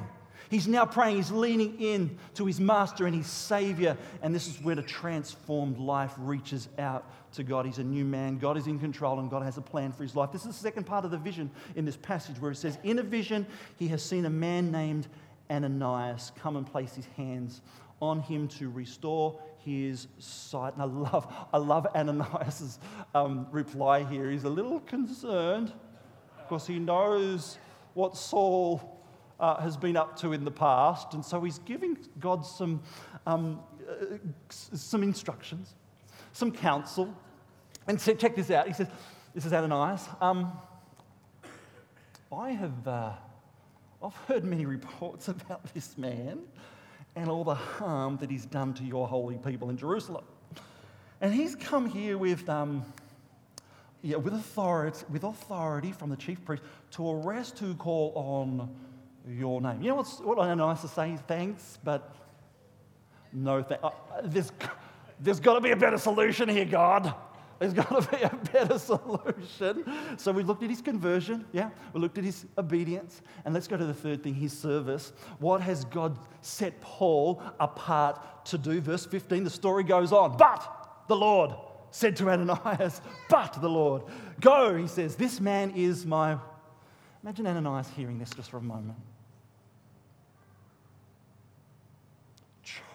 He's 0.49 0.67
now 0.67 0.85
praying, 0.85 1.17
he's 1.17 1.31
leaning 1.31 1.81
in 1.81 2.17
to 2.35 2.45
his 2.45 2.59
master 2.59 3.07
and 3.07 3.15
his 3.15 3.27
savior. 3.27 3.97
And 4.21 4.33
this 4.33 4.47
is 4.47 4.61
where 4.61 4.75
the 4.75 4.83
transformed 4.83 5.79
life 5.79 6.13
reaches 6.17 6.69
out 6.77 7.11
to 7.33 7.43
God. 7.43 7.65
He's 7.65 7.79
a 7.79 7.83
new 7.83 8.05
man. 8.05 8.37
God 8.37 8.55
is 8.55 8.67
in 8.67 8.79
control 8.79 9.19
and 9.19 9.29
God 9.29 9.41
has 9.41 9.57
a 9.57 9.61
plan 9.61 9.91
for 9.91 10.03
his 10.03 10.15
life. 10.15 10.31
This 10.31 10.41
is 10.41 10.47
the 10.47 10.53
second 10.53 10.85
part 10.85 11.03
of 11.03 11.11
the 11.11 11.17
vision 11.17 11.49
in 11.75 11.83
this 11.83 11.97
passage 11.97 12.39
where 12.39 12.51
it 12.51 12.57
says, 12.57 12.77
In 12.83 12.99
a 12.99 13.03
vision, 13.03 13.45
he 13.77 13.87
has 13.89 14.03
seen 14.03 14.25
a 14.25 14.29
man 14.29 14.71
named 14.71 15.07
Ananias 15.49 16.31
come 16.37 16.55
and 16.57 16.65
place 16.65 16.95
his 16.95 17.05
hands 17.17 17.61
on 18.01 18.21
him 18.21 18.47
to 18.47 18.69
restore 18.69 19.39
his 19.59 20.07
sight. 20.19 20.73
And 20.73 20.81
I 20.81 20.85
love, 20.85 21.33
I 21.53 21.57
love 21.57 21.87
Ananias' 21.95 22.79
um, 23.13 23.47
reply 23.51 24.03
here. 24.03 24.29
He's 24.29 24.43
a 24.43 24.49
little 24.49 24.79
concerned 24.81 25.73
because 26.43 26.67
he 26.67 26.79
knows 26.79 27.57
what 27.93 28.15
Saul 28.15 29.01
uh, 29.39 29.61
has 29.61 29.75
been 29.75 29.97
up 29.97 30.17
to 30.19 30.33
in 30.33 30.43
the 30.45 30.51
past. 30.51 31.13
And 31.13 31.25
so 31.25 31.41
he's 31.41 31.59
giving 31.59 31.97
God 32.19 32.45
some, 32.45 32.81
um, 33.25 33.61
uh, 33.89 34.17
some 34.49 35.03
instructions, 35.03 35.73
some 36.31 36.51
counsel. 36.51 37.13
And 37.87 37.99
so 37.99 38.13
check 38.13 38.35
this 38.35 38.51
out. 38.51 38.67
He 38.67 38.73
says, 38.73 38.87
This 39.33 39.45
is 39.45 39.53
Ananias. 39.53 40.07
Um, 40.21 40.51
I 42.31 42.51
have 42.51 42.87
uh, 42.87 43.13
I've 44.03 44.15
heard 44.27 44.43
many 44.43 44.65
reports 44.65 45.27
about 45.29 45.73
this 45.73 45.97
man 45.97 46.39
and 47.15 47.29
all 47.29 47.43
the 47.43 47.55
harm 47.55 48.17
that 48.17 48.29
he's 48.29 48.45
done 48.45 48.73
to 48.75 48.83
your 48.83 49.07
holy 49.07 49.37
people 49.37 49.69
in 49.69 49.77
Jerusalem. 49.77 50.25
And 51.21 51.33
he's 51.33 51.55
come 51.55 51.85
here 51.85 52.17
with, 52.17 52.47
um, 52.49 52.83
yeah, 54.01 54.17
with, 54.17 54.33
authority, 54.33 55.05
with 55.09 55.23
authority 55.23 55.91
from 55.91 56.09
the 56.09 56.17
chief 56.17 56.43
priest 56.43 56.63
to 56.91 57.09
arrest 57.09 57.57
who 57.59 57.73
call 57.73 58.11
on 58.15 58.69
your 59.27 59.61
name. 59.61 59.81
You 59.81 59.89
know 59.89 59.95
what's, 59.95 60.19
what 60.19 60.39
I 60.39 60.53
nice 60.53 60.81
to 60.81 60.87
say? 60.87 61.17
Thanks, 61.27 61.79
but 61.83 62.13
no 63.31 63.63
thanks. 63.63 63.83
Uh, 63.83 63.91
there's, 64.23 64.51
there's 65.19 65.39
got 65.39 65.53
to 65.55 65.61
be 65.61 65.71
a 65.71 65.75
better 65.75 65.97
solution 65.97 66.49
here, 66.49 66.65
God. 66.65 67.13
There's 67.59 67.73
got 67.73 67.89
to 67.89 68.17
be 68.17 68.21
a 68.23 68.35
better 68.51 68.77
solution. 68.79 69.85
So 70.17 70.31
we 70.31 70.43
looked 70.43 70.63
at 70.63 70.69
his 70.69 70.81
conversion, 70.81 71.45
yeah? 71.51 71.69
We 71.93 72.01
looked 72.01 72.17
at 72.17 72.23
his 72.23 72.45
obedience. 72.57 73.21
And 73.45 73.53
let's 73.53 73.67
go 73.67 73.77
to 73.77 73.85
the 73.85 73.93
third 73.93 74.23
thing 74.23 74.35
his 74.35 74.57
service. 74.57 75.13
What 75.39 75.61
has 75.61 75.85
God 75.85 76.17
set 76.41 76.79
Paul 76.81 77.41
apart 77.59 78.45
to 78.45 78.57
do? 78.57 78.81
Verse 78.81 79.05
15, 79.05 79.43
the 79.43 79.49
story 79.49 79.83
goes 79.83 80.11
on. 80.11 80.37
But 80.37 80.69
the 81.07 81.15
Lord 81.15 81.51
said 81.91 82.15
to 82.17 82.29
Ananias, 82.29 83.01
But 83.29 83.53
the 83.61 83.69
Lord, 83.69 84.03
go, 84.41 84.75
he 84.75 84.87
says, 84.87 85.15
This 85.15 85.39
man 85.39 85.71
is 85.71 86.05
my. 86.05 86.37
Imagine 87.23 87.47
Ananias 87.47 87.89
hearing 87.95 88.19
this 88.19 88.29
just 88.31 88.51
for 88.51 88.57
a 88.57 88.61
moment. 88.61 88.97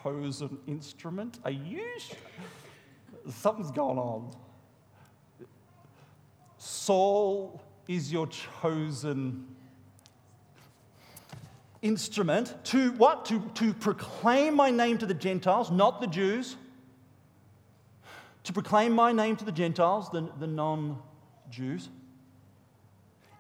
chosen 0.03 0.59
instrument? 0.67 1.39
Are 1.45 1.51
you? 1.51 1.85
Something's 3.29 3.71
going 3.71 3.99
on. 3.99 4.31
Saul 6.91 7.63
is 7.87 8.11
your 8.11 8.27
chosen 8.27 9.47
instrument 11.83 12.53
to 12.65 12.91
what? 12.95 13.27
To, 13.27 13.39
to 13.55 13.73
proclaim 13.75 14.57
my 14.57 14.73
name 14.73 14.99
to 14.99 15.07
the 15.07 15.15
Gentiles, 15.15 15.71
not 15.71 16.01
the 16.01 16.09
Jews. 16.09 16.57
To 18.43 18.53
proclaim 18.53 18.91
my 18.91 19.13
name 19.13 19.37
to 19.37 19.45
the 19.45 19.53
Gentiles, 19.53 20.11
the, 20.11 20.29
the 20.41 20.49
non 20.49 20.99
Jews 21.49 21.89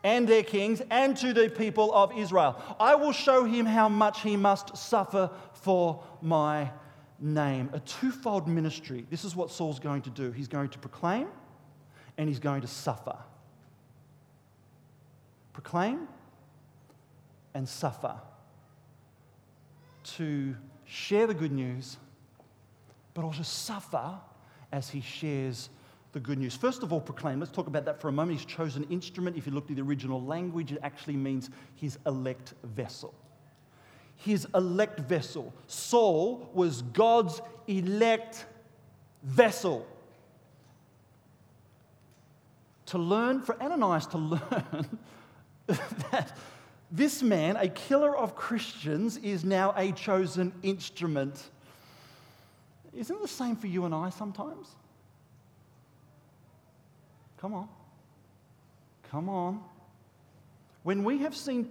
and 0.05 0.29
their 0.29 0.45
kings 0.45 0.81
and 0.89 1.17
to 1.17 1.33
the 1.33 1.51
people 1.51 1.93
of 1.93 2.17
Israel. 2.17 2.55
I 2.79 2.95
will 2.95 3.11
show 3.11 3.43
him 3.43 3.67
how 3.67 3.89
much 3.89 4.21
he 4.21 4.37
must 4.37 4.77
suffer 4.77 5.29
for 5.55 6.05
my 6.23 6.71
name. 7.19 7.71
A 7.73 7.81
twofold 7.81 8.47
ministry. 8.47 9.07
This 9.11 9.25
is 9.25 9.35
what 9.35 9.51
Saul's 9.51 9.81
going 9.81 10.03
to 10.03 10.11
do. 10.11 10.31
He's 10.31 10.47
going 10.47 10.69
to 10.69 10.79
proclaim 10.79 11.27
and 12.17 12.29
he's 12.29 12.39
going 12.39 12.61
to 12.61 12.69
suffer. 12.69 13.17
Proclaim 15.53 16.09
and 17.55 17.69
suffer. 17.69 18.15
To 20.17 20.57
share 20.85 21.27
the 21.27 21.35
good 21.35 21.53
news, 21.53 21.97
but 23.15 23.25
also 23.25 23.43
suffer 23.43 24.15
as 24.73 24.89
he 24.89 25.01
shares 25.01 25.71
the 26.13 26.21
good 26.21 26.39
news. 26.39 26.57
First 26.57 26.83
of 26.83 26.93
all, 26.93 27.01
proclaim. 27.01 27.39
Let's 27.39 27.53
talk 27.53 27.67
about 27.67 27.85
that 27.85 28.01
for 28.01 28.09
a 28.09 28.13
moment. 28.13 28.39
He's 28.39 28.47
chosen 28.47 28.85
instrument. 28.85 29.37
If 29.37 29.47
you 29.47 29.53
look 29.53 29.71
at 29.71 29.77
the 29.77 29.83
original 29.83 30.23
language, 30.23 30.73
it 30.73 30.79
actually 30.83 31.17
means 31.17 31.51
his 31.77 31.99
elect 32.07 32.55
vessel. 32.63 33.15
His 34.17 34.47
elect 34.55 35.01
vessel. 35.01 35.55
Saul 35.67 36.51
was 36.53 36.83
God's 36.83 37.41
elect 37.67 38.47
vessel. 39.23 39.87
To 42.87 42.99
learn, 42.99 43.43
for 43.43 43.61
Ananias 43.63 44.07
to 44.09 44.19
learn 44.19 44.99
that 46.11 46.37
this 46.91 47.23
man, 47.23 47.57
a 47.57 47.69
killer 47.69 48.17
of 48.17 48.35
Christians, 48.35 49.17
is 49.19 49.45
now 49.45 49.73
a 49.77 49.93
chosen 49.93 50.53
instrument. 50.63 51.43
Isn't 52.95 53.17
it 53.17 53.23
the 53.23 53.29
same 53.29 53.57
for 53.57 53.67
you 53.67 53.85
and 53.85 53.95
I 53.95 54.11
sometimes? 54.11 54.69
Come 57.39 57.55
on. 57.55 57.69
Come 59.11 59.29
on. 59.29 59.63
When 60.83 61.05
we 61.05 61.19
have 61.19 61.37
seen 61.37 61.71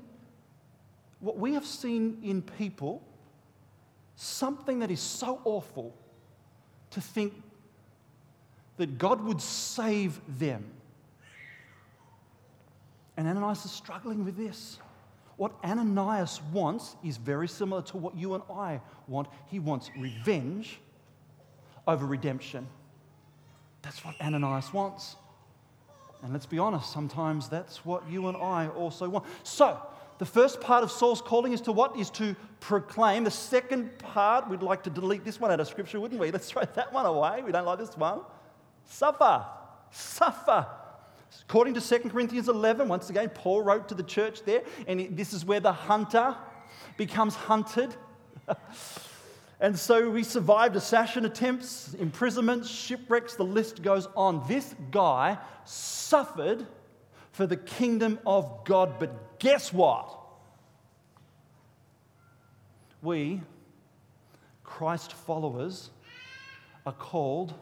what 1.19 1.37
we 1.37 1.53
have 1.53 1.65
seen 1.65 2.19
in 2.23 2.41
people, 2.41 3.03
something 4.15 4.79
that 4.79 4.91
is 4.91 5.01
so 5.01 5.41
awful 5.43 5.93
to 6.91 7.01
think 7.01 7.33
that 8.77 8.97
God 8.97 9.21
would 9.23 9.41
save 9.41 10.19
them. 10.39 10.65
And 13.19 13.27
Ananias 13.27 13.65
is 13.65 13.71
struggling 13.71 14.23
with 14.23 14.37
this. 14.37 14.79
What 15.35 15.51
Ananias 15.61 16.41
wants 16.53 16.95
is 17.03 17.17
very 17.17 17.49
similar 17.49 17.81
to 17.81 17.97
what 17.97 18.15
you 18.15 18.33
and 18.33 18.43
I 18.49 18.79
want. 19.09 19.27
He 19.47 19.59
wants 19.59 19.91
revenge 19.97 20.79
over 21.85 22.05
redemption. 22.05 22.65
That's 23.81 24.05
what 24.05 24.15
Ananias 24.21 24.71
wants. 24.71 25.17
And 26.23 26.31
let's 26.31 26.45
be 26.45 26.59
honest, 26.59 26.93
sometimes 26.93 27.49
that's 27.49 27.83
what 27.83 28.09
you 28.09 28.29
and 28.29 28.37
I 28.37 28.69
also 28.69 29.09
want. 29.09 29.25
So, 29.43 29.77
the 30.17 30.25
first 30.25 30.61
part 30.61 30.85
of 30.85 30.89
Saul's 30.89 31.21
calling 31.21 31.51
is 31.51 31.59
to 31.61 31.73
what? 31.73 31.97
Is 31.97 32.09
to 32.11 32.37
proclaim. 32.61 33.25
The 33.25 33.31
second 33.31 33.99
part, 33.99 34.49
we'd 34.49 34.63
like 34.63 34.83
to 34.83 34.89
delete 34.89 35.25
this 35.25 35.41
one 35.41 35.51
out 35.51 35.59
of 35.59 35.67
Scripture, 35.67 35.99
wouldn't 35.99 36.21
we? 36.21 36.31
Let's 36.31 36.49
throw 36.49 36.63
that 36.63 36.93
one 36.93 37.05
away. 37.05 37.41
We 37.45 37.51
don't 37.51 37.65
like 37.65 37.79
this 37.79 37.97
one. 37.97 38.21
Suffer. 38.85 39.45
Suffer. 39.91 40.65
According 41.43 41.73
to 41.75 41.81
2 41.81 42.09
Corinthians 42.09 42.49
11, 42.49 42.87
once 42.87 43.09
again, 43.09 43.29
Paul 43.29 43.61
wrote 43.63 43.87
to 43.89 43.95
the 43.95 44.03
church 44.03 44.43
there, 44.43 44.63
and 44.87 45.15
this 45.17 45.33
is 45.33 45.45
where 45.45 45.59
the 45.59 45.71
hunter 45.71 46.35
becomes 46.97 47.35
hunted. 47.35 47.95
And 49.61 49.77
so 49.77 50.09
we 50.09 50.23
survived 50.23 50.75
assassin 50.77 51.25
attempts, 51.25 51.93
imprisonments, 51.95 52.69
shipwrecks, 52.69 53.35
the 53.35 53.43
list 53.43 53.81
goes 53.81 54.07
on. 54.15 54.41
This 54.47 54.73
guy 54.89 55.37
suffered 55.65 56.65
for 57.33 57.45
the 57.45 57.57
kingdom 57.57 58.19
of 58.25 58.63
God. 58.63 58.99
But 58.99 59.39
guess 59.39 59.73
what? 59.73 60.17
We, 63.01 63.41
Christ 64.63 65.11
followers, 65.11 65.89
are 66.85 66.93
called 66.93 67.53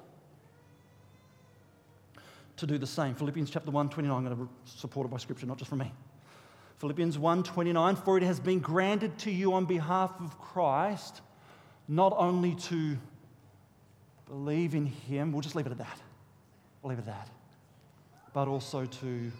to 2.57 2.67
do 2.67 2.77
the 2.77 2.87
same. 2.87 3.15
Philippians 3.15 3.49
chapter 3.49 3.71
1, 3.71 3.89
29, 3.89 4.17
I'm 4.17 4.25
going 4.25 4.37
to 4.37 4.49
support 4.65 5.05
it 5.05 5.09
by 5.09 5.17
scripture, 5.17 5.45
not 5.45 5.57
just 5.57 5.69
from 5.69 5.79
me. 5.79 5.91
Philippians 6.77 7.17
1:29 7.17 8.03
for 8.03 8.17
it 8.17 8.23
has 8.23 8.39
been 8.39 8.59
granted 8.59 9.17
to 9.19 9.31
you 9.31 9.53
on 9.53 9.65
behalf 9.65 10.13
of 10.19 10.37
Christ 10.39 11.21
not 11.87 12.13
only 12.17 12.53
to 12.55 12.97
believe 14.27 14.75
in 14.75 14.85
him, 14.85 15.31
we'll 15.31 15.41
just 15.41 15.55
leave 15.55 15.65
it 15.65 15.71
at 15.71 15.77
that. 15.77 15.99
We'll 16.81 16.91
leave 16.91 16.99
it 16.99 17.07
at 17.09 17.27
that. 17.27 17.29
But 18.33 18.47
also 18.47 18.85
to 18.85 19.31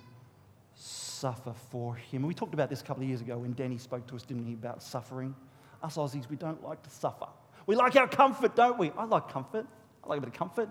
suffer 0.75 1.53
for 1.69 1.95
him. 1.95 2.23
We 2.23 2.33
talked 2.33 2.53
about 2.53 2.69
this 2.69 2.81
a 2.81 2.83
couple 2.83 3.03
of 3.03 3.09
years 3.09 3.21
ago 3.21 3.37
when 3.37 3.53
Danny 3.53 3.77
spoke 3.77 4.07
to 4.07 4.15
us, 4.15 4.23
didn't 4.23 4.45
he, 4.45 4.53
about 4.53 4.81
suffering. 4.81 5.35
Us 5.83 5.97
Aussies, 5.97 6.29
we 6.29 6.37
don't 6.37 6.63
like 6.63 6.81
to 6.83 6.89
suffer. 6.89 7.27
We 7.67 7.75
like 7.75 7.95
our 7.97 8.07
comfort, 8.07 8.55
don't 8.55 8.79
we? 8.79 8.91
I 8.91 9.03
like 9.03 9.29
comfort. 9.29 9.67
I 10.03 10.07
like 10.07 10.19
a 10.19 10.21
bit 10.21 10.29
of 10.29 10.33
comfort. 10.33 10.69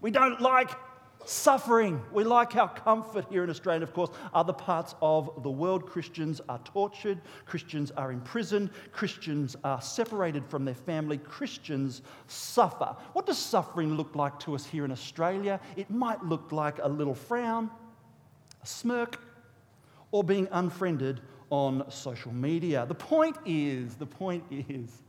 We 0.00 0.10
don't 0.10 0.40
like 0.40 0.70
suffering. 1.24 2.00
We 2.12 2.24
like 2.24 2.56
our 2.56 2.68
comfort 2.68 3.26
here 3.30 3.44
in 3.44 3.50
Australia. 3.50 3.82
Of 3.82 3.92
course, 3.92 4.10
other 4.32 4.52
parts 4.52 4.94
of 5.02 5.42
the 5.42 5.50
world, 5.50 5.86
Christians 5.86 6.40
are 6.48 6.58
tortured, 6.64 7.20
Christians 7.46 7.90
are 7.92 8.12
imprisoned, 8.12 8.70
Christians 8.92 9.56
are 9.64 9.80
separated 9.80 10.44
from 10.46 10.64
their 10.64 10.74
family, 10.74 11.18
Christians 11.18 12.02
suffer. 12.26 12.96
What 13.12 13.26
does 13.26 13.38
suffering 13.38 13.94
look 13.94 14.14
like 14.14 14.38
to 14.40 14.54
us 14.54 14.64
here 14.64 14.84
in 14.84 14.92
Australia? 14.92 15.60
It 15.76 15.90
might 15.90 16.22
look 16.24 16.52
like 16.52 16.78
a 16.82 16.88
little 16.88 17.14
frown, 17.14 17.70
a 18.62 18.66
smirk, 18.66 19.20
or 20.12 20.24
being 20.24 20.48
unfriended 20.50 21.20
on 21.50 21.88
social 21.90 22.32
media. 22.32 22.86
The 22.86 22.94
point 22.94 23.36
is, 23.44 23.94
the 23.96 24.06
point 24.06 24.44
is, 24.50 25.02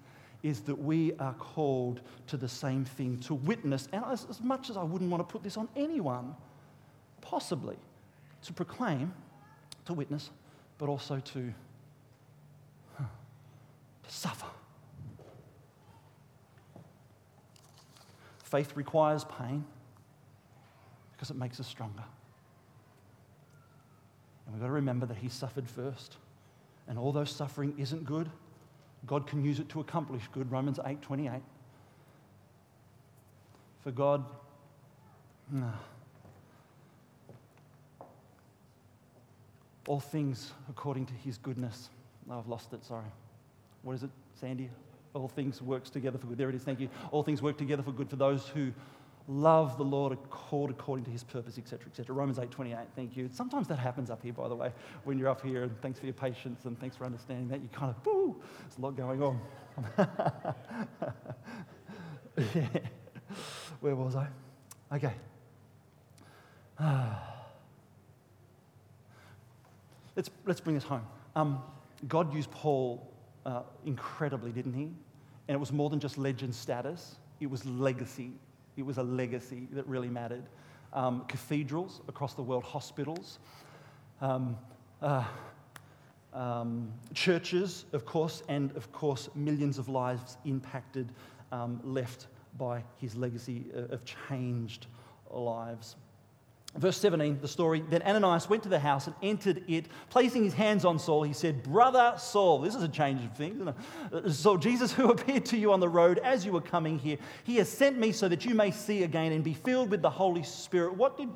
is 0.43 0.61
that 0.61 0.75
we 0.75 1.13
are 1.19 1.33
called 1.33 2.01
to 2.27 2.37
the 2.37 2.47
same 2.47 2.83
thing 2.83 3.17
to 3.19 3.33
witness, 3.33 3.87
and 3.91 4.03
as, 4.05 4.25
as 4.29 4.41
much 4.41 4.69
as 4.69 4.77
I 4.77 4.83
wouldn't 4.83 5.11
want 5.11 5.27
to 5.27 5.31
put 5.31 5.43
this 5.43 5.57
on 5.57 5.69
anyone, 5.75 6.35
possibly 7.21 7.77
to 8.43 8.53
proclaim, 8.53 9.13
to 9.85 9.93
witness, 9.93 10.31
but 10.77 10.89
also 10.89 11.19
to, 11.19 11.53
to 12.97 13.03
suffer. 14.07 14.47
Faith 18.43 18.75
requires 18.75 19.23
pain 19.23 19.63
because 21.13 21.29
it 21.29 21.37
makes 21.37 21.59
us 21.59 21.67
stronger. 21.67 22.03
And 24.45 24.55
we've 24.55 24.61
got 24.61 24.67
to 24.67 24.73
remember 24.73 25.05
that 25.05 25.17
He 25.17 25.29
suffered 25.29 25.69
first. 25.69 26.17
And 26.87 26.97
although 26.97 27.23
suffering 27.23 27.75
isn't 27.77 28.05
good, 28.05 28.29
God 29.05 29.27
can 29.27 29.43
use 29.43 29.59
it 29.59 29.69
to 29.69 29.79
accomplish 29.79 30.23
good. 30.31 30.51
Romans 30.51 30.79
8 30.85 31.01
28. 31.01 31.41
For 33.83 33.91
God, 33.91 34.23
all 39.87 39.99
things 39.99 40.51
according 40.69 41.07
to 41.07 41.13
his 41.13 41.37
goodness. 41.37 41.89
Oh, 42.29 42.37
I've 42.37 42.47
lost 42.47 42.73
it, 42.73 42.85
sorry. 42.85 43.11
What 43.81 43.93
is 43.93 44.03
it, 44.03 44.11
Sandy? 44.39 44.69
All 45.13 45.27
things 45.27 45.61
works 45.61 45.89
together 45.89 46.17
for 46.17 46.27
good. 46.27 46.37
There 46.37 46.49
it 46.49 46.55
is, 46.55 46.63
thank 46.63 46.79
you. 46.79 46.89
All 47.11 47.23
things 47.23 47.41
work 47.41 47.57
together 47.57 47.83
for 47.83 47.91
good 47.91 48.09
for 48.09 48.15
those 48.15 48.47
who 48.47 48.71
love 49.27 49.77
the 49.77 49.83
Lord, 49.83 50.17
called 50.29 50.69
according 50.69 51.05
to 51.05 51.11
his 51.11 51.23
purpose, 51.23 51.57
etc., 51.57 51.87
etc. 51.87 52.15
Romans 52.15 52.39
8 52.39 52.51
28, 52.51 52.77
thank 52.95 53.15
you. 53.15 53.29
Sometimes 53.31 53.67
that 53.67 53.79
happens 53.79 54.09
up 54.09 54.21
here, 54.23 54.33
by 54.33 54.47
the 54.47 54.55
way, 54.55 54.71
when 55.03 55.17
you're 55.17 55.29
up 55.29 55.41
here, 55.41 55.63
and 55.63 55.81
thanks 55.81 55.99
for 55.99 56.05
your 56.05 56.13
patience 56.13 56.65
and 56.65 56.79
thanks 56.79 56.95
for 56.95 57.05
understanding 57.05 57.47
that. 57.49 57.61
You 57.61 57.69
kind 57.71 57.93
of, 57.95 58.05
woo, 58.05 58.41
there's 58.61 58.77
a 58.77 58.81
lot 58.81 58.95
going 58.95 59.21
on. 59.21 59.39
yeah. 62.55 62.67
Where 63.79 63.95
was 63.95 64.15
I? 64.15 64.27
Okay. 64.93 65.13
let's, 70.15 70.29
let's 70.45 70.59
bring 70.59 70.75
this 70.75 70.83
home. 70.83 71.05
Um, 71.35 71.61
God 72.07 72.33
used 72.33 72.51
Paul 72.51 73.07
uh, 73.45 73.61
incredibly, 73.85 74.51
didn't 74.51 74.73
he? 74.73 74.91
And 75.47 75.55
it 75.55 75.59
was 75.59 75.71
more 75.71 75.89
than 75.89 75.99
just 75.99 76.17
legend 76.17 76.53
status, 76.53 77.15
it 77.39 77.49
was 77.49 77.65
legacy 77.65 78.31
it 78.77 78.85
was 78.85 78.97
a 78.97 79.03
legacy 79.03 79.67
that 79.71 79.87
really 79.87 80.09
mattered. 80.09 80.43
Um, 80.93 81.23
cathedrals 81.27 82.01
across 82.07 82.33
the 82.33 82.43
world, 82.43 82.63
hospitals, 82.63 83.39
um, 84.19 84.57
uh, 85.01 85.23
um, 86.33 86.91
churches, 87.13 87.85
of 87.93 88.05
course, 88.05 88.43
and 88.47 88.75
of 88.75 88.91
course, 88.91 89.29
millions 89.35 89.77
of 89.77 89.89
lives 89.89 90.37
impacted, 90.45 91.11
um, 91.51 91.79
left 91.83 92.27
by 92.57 92.83
his 92.97 93.15
legacy 93.15 93.65
of 93.73 94.03
changed 94.05 94.87
lives. 95.29 95.95
Verse 96.75 96.97
17, 96.99 97.39
the 97.41 97.49
story. 97.49 97.83
Then 97.89 98.01
Ananias 98.03 98.49
went 98.49 98.63
to 98.63 98.69
the 98.69 98.79
house 98.79 99.07
and 99.07 99.15
entered 99.21 99.65
it. 99.67 99.87
Placing 100.09 100.45
his 100.45 100.53
hands 100.53 100.85
on 100.85 100.99
Saul, 100.99 101.23
he 101.23 101.33
said, 101.33 101.63
Brother 101.63 102.13
Saul, 102.17 102.61
this 102.61 102.75
is 102.75 102.83
a 102.83 102.87
change 102.87 103.25
of 103.25 103.35
things. 103.35 103.67
Uh, 103.67 104.31
so, 104.31 104.55
Jesus, 104.55 104.93
who 104.93 105.11
appeared 105.11 105.45
to 105.47 105.57
you 105.57 105.73
on 105.73 105.81
the 105.81 105.89
road 105.89 106.19
as 106.19 106.45
you 106.45 106.53
were 106.53 106.61
coming 106.61 106.97
here, 106.97 107.17
he 107.43 107.57
has 107.57 107.67
sent 107.67 107.97
me 107.97 108.13
so 108.13 108.29
that 108.29 108.45
you 108.45 108.55
may 108.55 108.71
see 108.71 109.03
again 109.03 109.33
and 109.33 109.43
be 109.43 109.53
filled 109.53 109.91
with 109.91 110.01
the 110.01 110.09
Holy 110.09 110.43
Spirit. 110.43 110.95
What 110.95 111.17
did, 111.17 111.27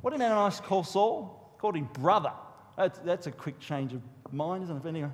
what 0.00 0.10
did 0.10 0.20
Ananias 0.20 0.60
call 0.60 0.82
Saul? 0.82 1.54
Called 1.58 1.76
him 1.76 1.88
brother. 1.92 2.32
That's, 2.76 2.98
that's 3.00 3.28
a 3.28 3.32
quick 3.32 3.60
change 3.60 3.92
of 3.92 4.02
mind, 4.32 4.64
isn't 4.64 4.84
it? 4.84 4.88
Anyway, 4.88 5.10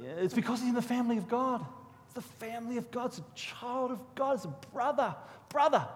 yeah, 0.00 0.08
it's 0.20 0.32
because 0.32 0.60
he's 0.60 0.70
in 0.70 0.74
the 0.74 0.80
family 0.80 1.18
of 1.18 1.28
God. 1.28 1.66
It's 2.06 2.14
the 2.14 2.22
family 2.46 2.78
of 2.78 2.90
God. 2.90 3.06
It's 3.06 3.18
a 3.18 3.24
child 3.34 3.90
of 3.90 4.00
God. 4.14 4.36
It's 4.36 4.46
a 4.46 4.54
brother, 4.72 5.14
brother, 5.50 5.86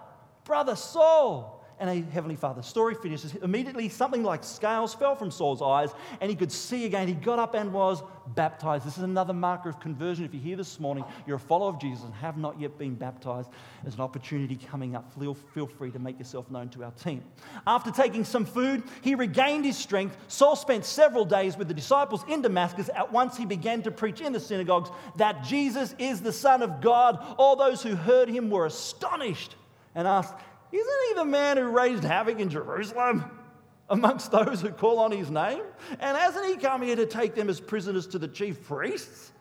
brother 0.45 0.77
Saul 0.77 1.62
and 1.83 1.91
a 1.91 2.11
heavenly 2.13 2.37
father. 2.37 2.63
Story 2.63 2.95
finishes. 2.95 3.35
Immediately, 3.35 3.89
something 3.89 4.23
like 4.23 4.45
scales 4.45 4.95
fell 4.95 5.17
from 5.17 5.33
Saul's 5.33 5.61
eyes, 5.61 5.91
and 6.21 6.31
he 6.31 6.37
could 6.37 6.53
see 6.53 6.85
again. 6.85 7.09
He 7.09 7.15
got 7.15 7.41
up 7.41 7.55
and 7.55 7.73
was 7.73 8.05
baptized. 8.37 8.87
This 8.87 8.97
is 8.97 9.03
another 9.03 9.33
marker 9.33 9.69
of 9.69 9.81
conversion. 9.81 10.25
If 10.25 10.33
you're 10.33 10.45
here 10.45 10.57
this 10.57 10.79
morning, 10.79 11.05
you're 11.27 11.39
a 11.39 11.41
follower 11.41 11.71
of 11.71 11.81
Jesus 11.81 12.05
and 12.05 12.15
have 12.15 12.37
not 12.37 12.61
yet 12.61 12.79
been 12.79 12.95
baptized, 12.95 13.51
there's 13.83 13.97
an 13.97 14.01
opportunity 14.01 14.55
coming 14.55 14.95
up. 14.95 15.13
Feel, 15.19 15.35
feel 15.35 15.67
free 15.67 15.91
to 15.91 15.99
make 15.99 16.21
yourself 16.21 16.49
known 16.53 16.69
to 16.69 16.85
our 16.85 16.93
team. 16.93 17.25
After 17.67 17.91
taking 17.91 18.25
some 18.25 18.45
food, 18.45 18.85
he 19.01 19.17
regained 19.17 19.65
his 19.65 19.77
strength. 19.77 20.17
Saul 20.29 20.55
spent 20.55 20.85
several 20.85 21.25
days 21.25 21.57
with 21.57 21.67
the 21.67 21.75
disciples 21.75 22.25
in 22.29 22.43
Damascus. 22.43 22.91
At 22.95 23.11
once, 23.11 23.37
he 23.37 23.45
began 23.45 23.83
to 23.83 23.91
preach 23.91 24.21
in 24.21 24.33
the 24.33 24.39
synagogues 24.39 24.89
that 25.17 25.43
Jesus 25.43 25.97
is 25.99 26.21
the 26.21 26.33
Son 26.33 26.63
of 26.63 26.81
God. 26.81 27.19
All 27.39 27.57
those 27.57 27.83
who 27.83 27.97
heard 27.97 28.29
him 28.29 28.51
were 28.51 28.67
astonished 28.67 29.57
and 29.97 30.07
asked, 30.07 30.35
isn't 30.73 31.09
he 31.09 31.15
the 31.15 31.25
man 31.25 31.57
who 31.57 31.69
raised 31.69 32.05
havoc 32.05 32.39
in 32.41 32.49
Jerusalem 32.49 33.25
amongst 33.89 34.31
those 34.31 34.61
who 34.61 34.71
call 34.71 34.99
on 34.99 35.13
his 35.13 35.31
name? 35.31 35.63
And 36.01 36.17
hasn't 36.17 36.47
he 36.47 36.57
come 36.57 36.83
here 36.83 36.97
to 36.97 37.07
take 37.07 37.35
them 37.35 37.49
as 37.49 37.61
prisoners 37.61 38.07
to 38.09 38.19
the 38.19 38.29
chief 38.29 38.65
priests? 38.65 39.33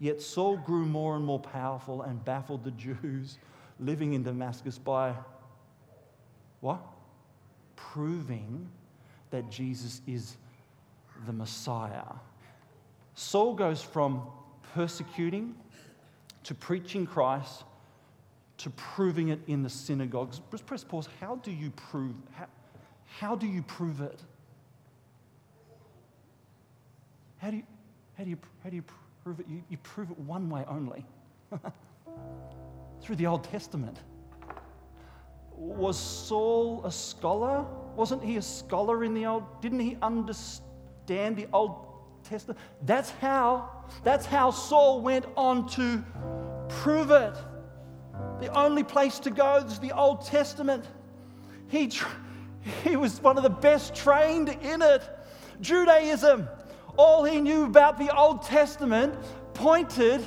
Yet 0.00 0.22
Saul 0.22 0.56
grew 0.56 0.86
more 0.86 1.16
and 1.16 1.24
more 1.24 1.40
powerful 1.40 2.02
and 2.02 2.24
baffled 2.24 2.64
the 2.64 2.70
Jews 2.70 3.38
living 3.80 4.14
in 4.14 4.22
Damascus 4.22 4.78
by 4.78 5.14
what? 6.60 6.80
Proving 7.76 8.68
that 9.30 9.50
Jesus 9.50 10.00
is 10.06 10.36
the 11.26 11.32
Messiah. 11.32 12.14
Saul 13.14 13.54
goes 13.54 13.82
from 13.82 14.22
persecuting 14.74 15.54
to 16.44 16.54
preaching 16.54 17.06
Christ 17.06 17.64
to 18.58 18.70
proving 18.70 19.28
it 19.28 19.40
in 19.46 19.62
the 19.62 19.70
synagogues. 19.70 20.40
Just 20.50 20.66
press 20.66 20.84
pause. 20.84 21.08
How 21.20 21.36
do 21.36 21.50
you 21.50 21.70
prove? 21.70 22.14
How, 22.32 22.46
how 23.18 23.34
do 23.34 23.46
you 23.46 23.62
prove 23.62 24.00
it? 24.00 24.20
How 27.38 27.50
do 27.50 27.56
you, 27.56 27.62
how 28.16 28.24
do 28.24 28.30
you, 28.30 28.38
how 28.64 28.70
do 28.70 28.76
you 28.76 28.84
prove 29.22 29.40
it? 29.40 29.46
You, 29.48 29.62
you 29.68 29.78
prove 29.78 30.10
it 30.10 30.18
one 30.18 30.50
way 30.50 30.64
only 30.68 31.04
through 33.00 33.16
the 33.16 33.26
Old 33.26 33.44
Testament. 33.44 33.96
Was 35.52 35.98
Saul 35.98 36.84
a 36.84 36.90
scholar? 36.90 37.64
Wasn't 37.96 38.22
he 38.22 38.36
a 38.36 38.42
scholar 38.42 39.04
in 39.04 39.14
the 39.14 39.26
Old? 39.26 39.60
Didn't 39.60 39.80
he 39.80 39.96
understand 40.02 41.36
the 41.36 41.46
Old 41.52 41.86
Testament? 42.24 42.58
That's 42.84 43.10
how, 43.10 43.70
that's 44.02 44.26
how 44.26 44.50
Saul 44.50 45.00
went 45.00 45.26
on 45.36 45.68
to 45.70 46.04
prove 46.68 47.12
it. 47.12 47.34
The 48.40 48.52
only 48.56 48.84
place 48.84 49.18
to 49.20 49.30
go 49.30 49.56
is 49.56 49.78
the 49.78 49.92
Old 49.92 50.24
Testament. 50.24 50.84
He, 51.68 51.90
he 52.84 52.96
was 52.96 53.20
one 53.20 53.36
of 53.36 53.42
the 53.42 53.50
best 53.50 53.94
trained 53.94 54.48
in 54.48 54.80
it. 54.80 55.02
Judaism, 55.60 56.48
all 56.96 57.24
he 57.24 57.40
knew 57.40 57.64
about 57.64 57.98
the 57.98 58.14
Old 58.16 58.42
Testament 58.42 59.14
pointed 59.54 60.24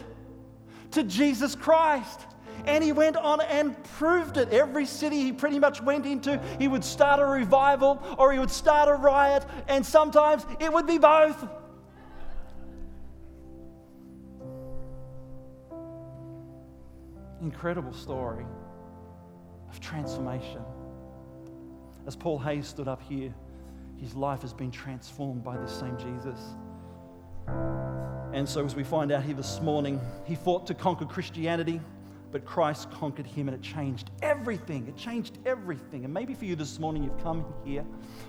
to 0.92 1.04
Jesus 1.04 1.56
Christ. 1.56 2.20
And 2.66 2.84
he 2.84 2.92
went 2.92 3.18
on 3.18 3.42
and 3.42 3.82
proved 3.96 4.38
it. 4.38 4.50
Every 4.50 4.86
city 4.86 5.24
he 5.24 5.32
pretty 5.32 5.58
much 5.58 5.82
went 5.82 6.06
into, 6.06 6.40
he 6.60 6.68
would 6.68 6.84
start 6.84 7.20
a 7.20 7.26
revival 7.26 8.04
or 8.20 8.32
he 8.34 8.40
would 8.40 8.52
start 8.52 8.88
a 8.88 8.94
riot, 8.94 9.46
and 9.68 9.84
sometimes 9.84 10.46
it 10.60 10.72
would 10.72 10.86
be 10.86 11.00
both. 11.00 11.44
Incredible 17.42 17.94
story 17.94 18.46
of 19.70 19.80
transformation. 19.80 20.62
As 22.08 22.16
Paul 22.16 22.40
Hayes 22.40 22.68
stood 22.68 22.88
up 22.88 23.02
here, 23.02 23.34
his 24.00 24.16
life 24.16 24.42
has 24.42 24.54
been 24.54 24.72
transformed 24.72 25.44
by 25.44 25.58
this 25.58 25.72
same 25.72 25.98
Jesus. 25.98 26.40
And 28.34 28.48
so, 28.48 28.66
as 28.66 28.76
we 28.76 28.84
find 28.84 29.12
out 29.12 29.24
here 29.24 29.36
this 29.36 29.62
morning, 29.62 30.00
he 30.26 30.36
fought 30.36 30.66
to 30.68 30.74
conquer 30.74 31.06
Christianity, 31.06 31.82
but 32.32 32.46
Christ 32.46 32.90
conquered 32.92 33.28
him 33.28 33.50
and 33.50 33.56
it 33.56 33.62
changed 33.62 34.10
everything. 34.22 34.88
It 34.88 34.96
changed 34.96 35.38
everything. 35.46 36.06
And 36.06 36.14
maybe 36.14 36.34
for 36.34 36.46
you 36.46 36.56
this 36.56 36.80
morning, 36.80 37.04
you've 37.04 37.22
come 37.22 37.46
here 37.66 37.86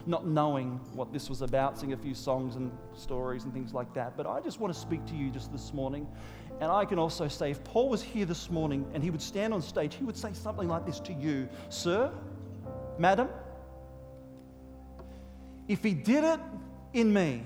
not 0.07 0.27
knowing 0.27 0.81
what 0.93 1.13
this 1.13 1.29
was 1.29 1.41
about, 1.41 1.79
sing 1.79 1.93
a 1.93 1.97
few 1.97 2.15
songs 2.15 2.57
and 2.57 2.73
stories 2.95 3.45
and 3.45 3.55
things 3.55 3.73
like 3.73 3.95
that. 3.95 4.17
But 4.17 4.27
I 4.27 4.41
just 4.41 4.59
want 4.59 4.75
to 4.75 4.79
speak 4.79 5.07
to 5.07 5.15
you 5.15 5.31
just 5.31 5.53
this 5.53 5.73
morning. 5.73 6.07
And 6.63 6.71
I 6.71 6.85
can 6.85 6.97
also 6.97 7.27
say, 7.27 7.51
if 7.51 7.65
Paul 7.65 7.89
was 7.89 8.05
here 8.05 8.25
this 8.25 8.49
morning 8.49 8.89
and 8.95 9.03
he 9.03 9.11
would 9.11 9.21
stand 9.21 9.53
on 9.53 9.61
stage, 9.61 9.97
he 9.97 10.05
would 10.05 10.17
say 10.17 10.33
something 10.33 10.69
like 10.69 10.87
this 10.87 11.01
to 11.01 11.13
you 11.13 11.49
Sir, 11.71 12.13
Madam, 12.99 13.29
if 15.67 15.83
he 15.83 15.93
did 15.93 16.23
it 16.23 16.39
in 16.93 17.13
me, 17.13 17.43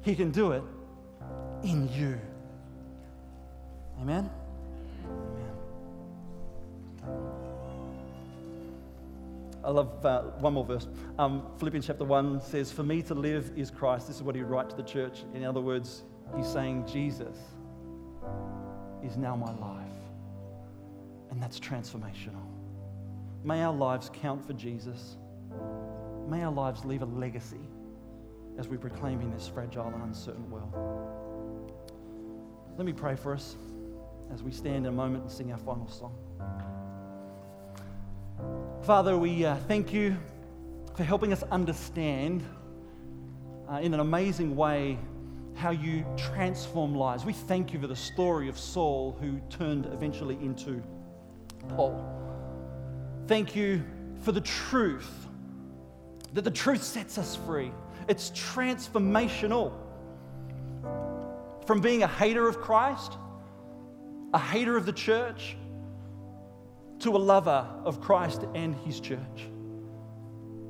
he 0.00 0.16
can 0.16 0.32
do 0.32 0.50
it 0.50 0.64
in 1.62 1.88
you. 1.92 2.20
Amen? 4.00 4.28
I 9.62 9.70
love 9.70 10.04
uh, 10.04 10.22
one 10.40 10.54
more 10.54 10.64
verse. 10.64 10.88
Um, 11.16 11.46
Philippians 11.58 11.86
chapter 11.86 12.04
1 12.04 12.40
says, 12.40 12.72
For 12.72 12.82
me 12.82 13.02
to 13.02 13.14
live 13.14 13.52
is 13.54 13.70
Christ. 13.70 14.08
This 14.08 14.16
is 14.16 14.22
what 14.24 14.34
he 14.34 14.42
would 14.42 14.50
write 14.50 14.68
to 14.70 14.76
the 14.76 14.82
church. 14.82 15.22
In 15.32 15.44
other 15.44 15.60
words, 15.60 16.02
he's 16.36 16.46
saying, 16.46 16.86
Jesus 16.86 17.36
is 19.04 19.16
now 19.16 19.36
my 19.36 19.52
life. 19.52 19.88
And 21.30 21.42
that's 21.42 21.58
transformational. 21.58 22.46
May 23.44 23.62
our 23.62 23.72
lives 23.72 24.10
count 24.12 24.46
for 24.46 24.52
Jesus. 24.52 25.16
May 26.28 26.42
our 26.42 26.52
lives 26.52 26.84
leave 26.84 27.02
a 27.02 27.06
legacy 27.06 27.60
as 28.58 28.68
we 28.68 28.76
proclaim 28.76 29.20
in 29.20 29.32
this 29.32 29.48
fragile 29.48 29.88
and 29.88 30.02
uncertain 30.02 30.48
world. 30.50 30.72
Let 32.76 32.86
me 32.86 32.92
pray 32.92 33.16
for 33.16 33.34
us 33.34 33.56
as 34.32 34.42
we 34.42 34.52
stand 34.52 34.78
in 34.78 34.86
a 34.86 34.92
moment 34.92 35.24
and 35.24 35.32
sing 35.32 35.52
our 35.52 35.58
final 35.58 35.88
song. 35.88 36.14
Father, 38.82 39.16
we 39.16 39.44
uh, 39.44 39.56
thank 39.68 39.92
you 39.92 40.16
for 40.96 41.04
helping 41.04 41.32
us 41.32 41.42
understand 41.44 42.42
uh, 43.70 43.76
in 43.76 43.94
an 43.94 44.00
amazing 44.00 44.56
way 44.56 44.98
how 45.54 45.70
you 45.70 46.04
transform 46.16 46.94
lives. 46.94 47.24
We 47.24 47.32
thank 47.32 47.72
you 47.72 47.80
for 47.80 47.86
the 47.86 47.96
story 47.96 48.48
of 48.48 48.58
Saul 48.58 49.16
who 49.20 49.40
turned 49.50 49.86
eventually 49.86 50.34
into 50.36 50.82
Paul. 51.68 52.04
Thank 53.26 53.54
you 53.54 53.82
for 54.22 54.32
the 54.32 54.40
truth, 54.40 55.10
that 56.32 56.42
the 56.42 56.50
truth 56.50 56.82
sets 56.82 57.18
us 57.18 57.36
free. 57.36 57.70
It's 58.08 58.30
transformational. 58.30 59.72
From 61.66 61.80
being 61.80 62.02
a 62.02 62.08
hater 62.08 62.48
of 62.48 62.60
Christ, 62.60 63.12
a 64.34 64.38
hater 64.38 64.76
of 64.76 64.86
the 64.86 64.92
church, 64.92 65.56
to 67.00 67.16
a 67.16 67.18
lover 67.18 67.66
of 67.84 68.00
Christ 68.00 68.44
and 68.54 68.74
his 68.84 69.00
church. 69.00 69.48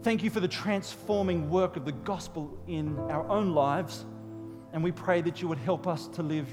Thank 0.02 0.22
you 0.22 0.30
for 0.30 0.40
the 0.40 0.48
transforming 0.48 1.48
work 1.48 1.76
of 1.76 1.84
the 1.84 1.92
gospel 1.92 2.58
in 2.66 2.98
our 2.98 3.28
own 3.28 3.54
lives. 3.54 4.04
And 4.72 4.82
we 4.82 4.92
pray 4.92 5.20
that 5.22 5.42
you 5.42 5.48
would 5.48 5.58
help 5.58 5.86
us 5.86 6.08
to 6.08 6.22
live 6.22 6.48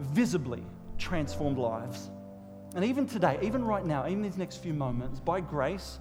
visibly 0.00 0.64
transformed 0.98 1.58
lives. 1.58 2.10
And 2.74 2.84
even 2.84 3.06
today, 3.06 3.38
even 3.42 3.64
right 3.64 3.84
now, 3.84 4.06
even 4.06 4.22
these 4.22 4.36
next 4.36 4.58
few 4.58 4.72
moments, 4.72 5.20
by 5.20 5.40
grace, 5.40 5.98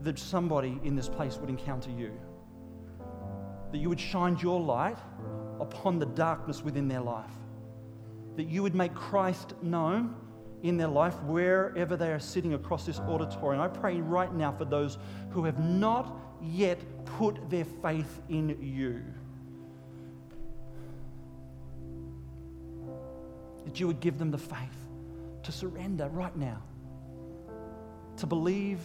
that 0.00 0.18
somebody 0.18 0.80
in 0.82 0.96
this 0.96 1.08
place 1.08 1.36
would 1.36 1.48
encounter 1.48 1.90
you. 1.90 2.12
That 3.70 3.78
you 3.78 3.88
would 3.88 4.00
shine 4.00 4.36
your 4.38 4.60
light 4.60 4.98
upon 5.60 5.98
the 5.98 6.06
darkness 6.06 6.62
within 6.62 6.88
their 6.88 7.00
life. 7.00 7.30
That 8.36 8.48
you 8.48 8.62
would 8.62 8.74
make 8.74 8.94
Christ 8.94 9.54
known 9.62 10.16
in 10.62 10.76
their 10.76 10.88
life 10.88 11.20
wherever 11.22 11.96
they 11.96 12.12
are 12.12 12.20
sitting 12.20 12.54
across 12.54 12.86
this 12.86 12.98
auditorium. 13.00 13.62
I 13.62 13.68
pray 13.68 14.00
right 14.00 14.32
now 14.32 14.52
for 14.52 14.64
those 14.64 14.98
who 15.30 15.44
have 15.44 15.58
not 15.58 16.16
yet 16.42 16.80
put 17.04 17.48
their 17.50 17.64
faith 17.64 18.20
in 18.28 18.56
you. 18.60 19.02
That 23.64 23.78
you 23.78 23.86
would 23.86 24.00
give 24.00 24.18
them 24.18 24.30
the 24.30 24.38
faith 24.38 24.58
to 25.42 25.52
surrender 25.52 26.08
right 26.08 26.36
now, 26.36 26.62
to 28.16 28.26
believe 28.26 28.80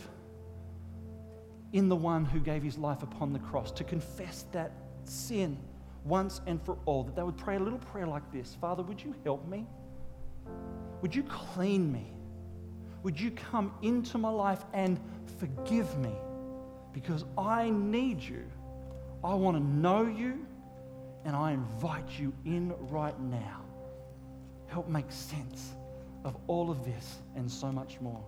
in 1.73 1.89
the 1.89 1.95
one 1.95 2.25
who 2.25 2.39
gave 2.39 2.63
his 2.63 2.77
life 2.77 3.03
upon 3.03 3.33
the 3.33 3.39
cross, 3.39 3.71
to 3.71 3.83
confess 3.83 4.45
that 4.51 4.71
sin 5.03 5.57
once 6.05 6.41
and 6.47 6.61
for 6.63 6.77
all, 6.85 7.03
that 7.03 7.15
they 7.15 7.23
would 7.23 7.37
pray 7.37 7.57
a 7.57 7.59
little 7.59 7.79
prayer 7.79 8.07
like 8.07 8.31
this 8.31 8.55
Father, 8.59 8.83
would 8.83 9.01
you 9.01 9.13
help 9.23 9.47
me? 9.47 9.65
Would 11.01 11.13
you 11.13 11.23
clean 11.23 11.91
me? 11.91 12.11
Would 13.03 13.19
you 13.19 13.31
come 13.31 13.73
into 13.81 14.17
my 14.17 14.29
life 14.29 14.63
and 14.73 14.99
forgive 15.39 15.97
me? 15.99 16.13
Because 16.93 17.25
I 17.37 17.69
need 17.69 18.21
you. 18.21 18.43
I 19.23 19.33
want 19.35 19.57
to 19.57 19.63
know 19.63 20.03
you, 20.03 20.45
and 21.25 21.35
I 21.35 21.51
invite 21.51 22.09
you 22.17 22.33
in 22.45 22.73
right 22.89 23.19
now. 23.19 23.61
Help 24.67 24.87
make 24.87 25.11
sense 25.11 25.73
of 26.23 26.35
all 26.47 26.69
of 26.69 26.83
this 26.85 27.17
and 27.35 27.49
so 27.49 27.71
much 27.71 27.99
more. 28.01 28.23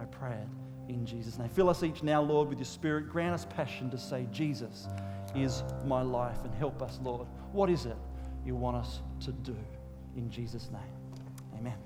I 0.00 0.04
pray 0.04 0.32
it 0.32 0.92
in 0.92 1.06
Jesus' 1.06 1.38
name. 1.38 1.48
Fill 1.48 1.68
us 1.68 1.82
each 1.82 2.02
now, 2.02 2.20
Lord, 2.22 2.48
with 2.48 2.58
your 2.58 2.66
spirit. 2.66 3.08
Grant 3.08 3.34
us 3.34 3.46
passion 3.48 3.90
to 3.90 3.98
say, 3.98 4.26
Jesus 4.32 4.88
is 5.34 5.62
my 5.84 6.02
life, 6.02 6.38
and 6.44 6.54
help 6.54 6.82
us, 6.82 6.98
Lord. 7.02 7.26
What 7.52 7.70
is 7.70 7.86
it 7.86 7.96
you 8.44 8.54
want 8.54 8.76
us 8.76 9.00
to 9.20 9.32
do? 9.32 9.56
In 10.16 10.30
Jesus' 10.30 10.70
name, 10.70 10.82
amen. 11.58 11.76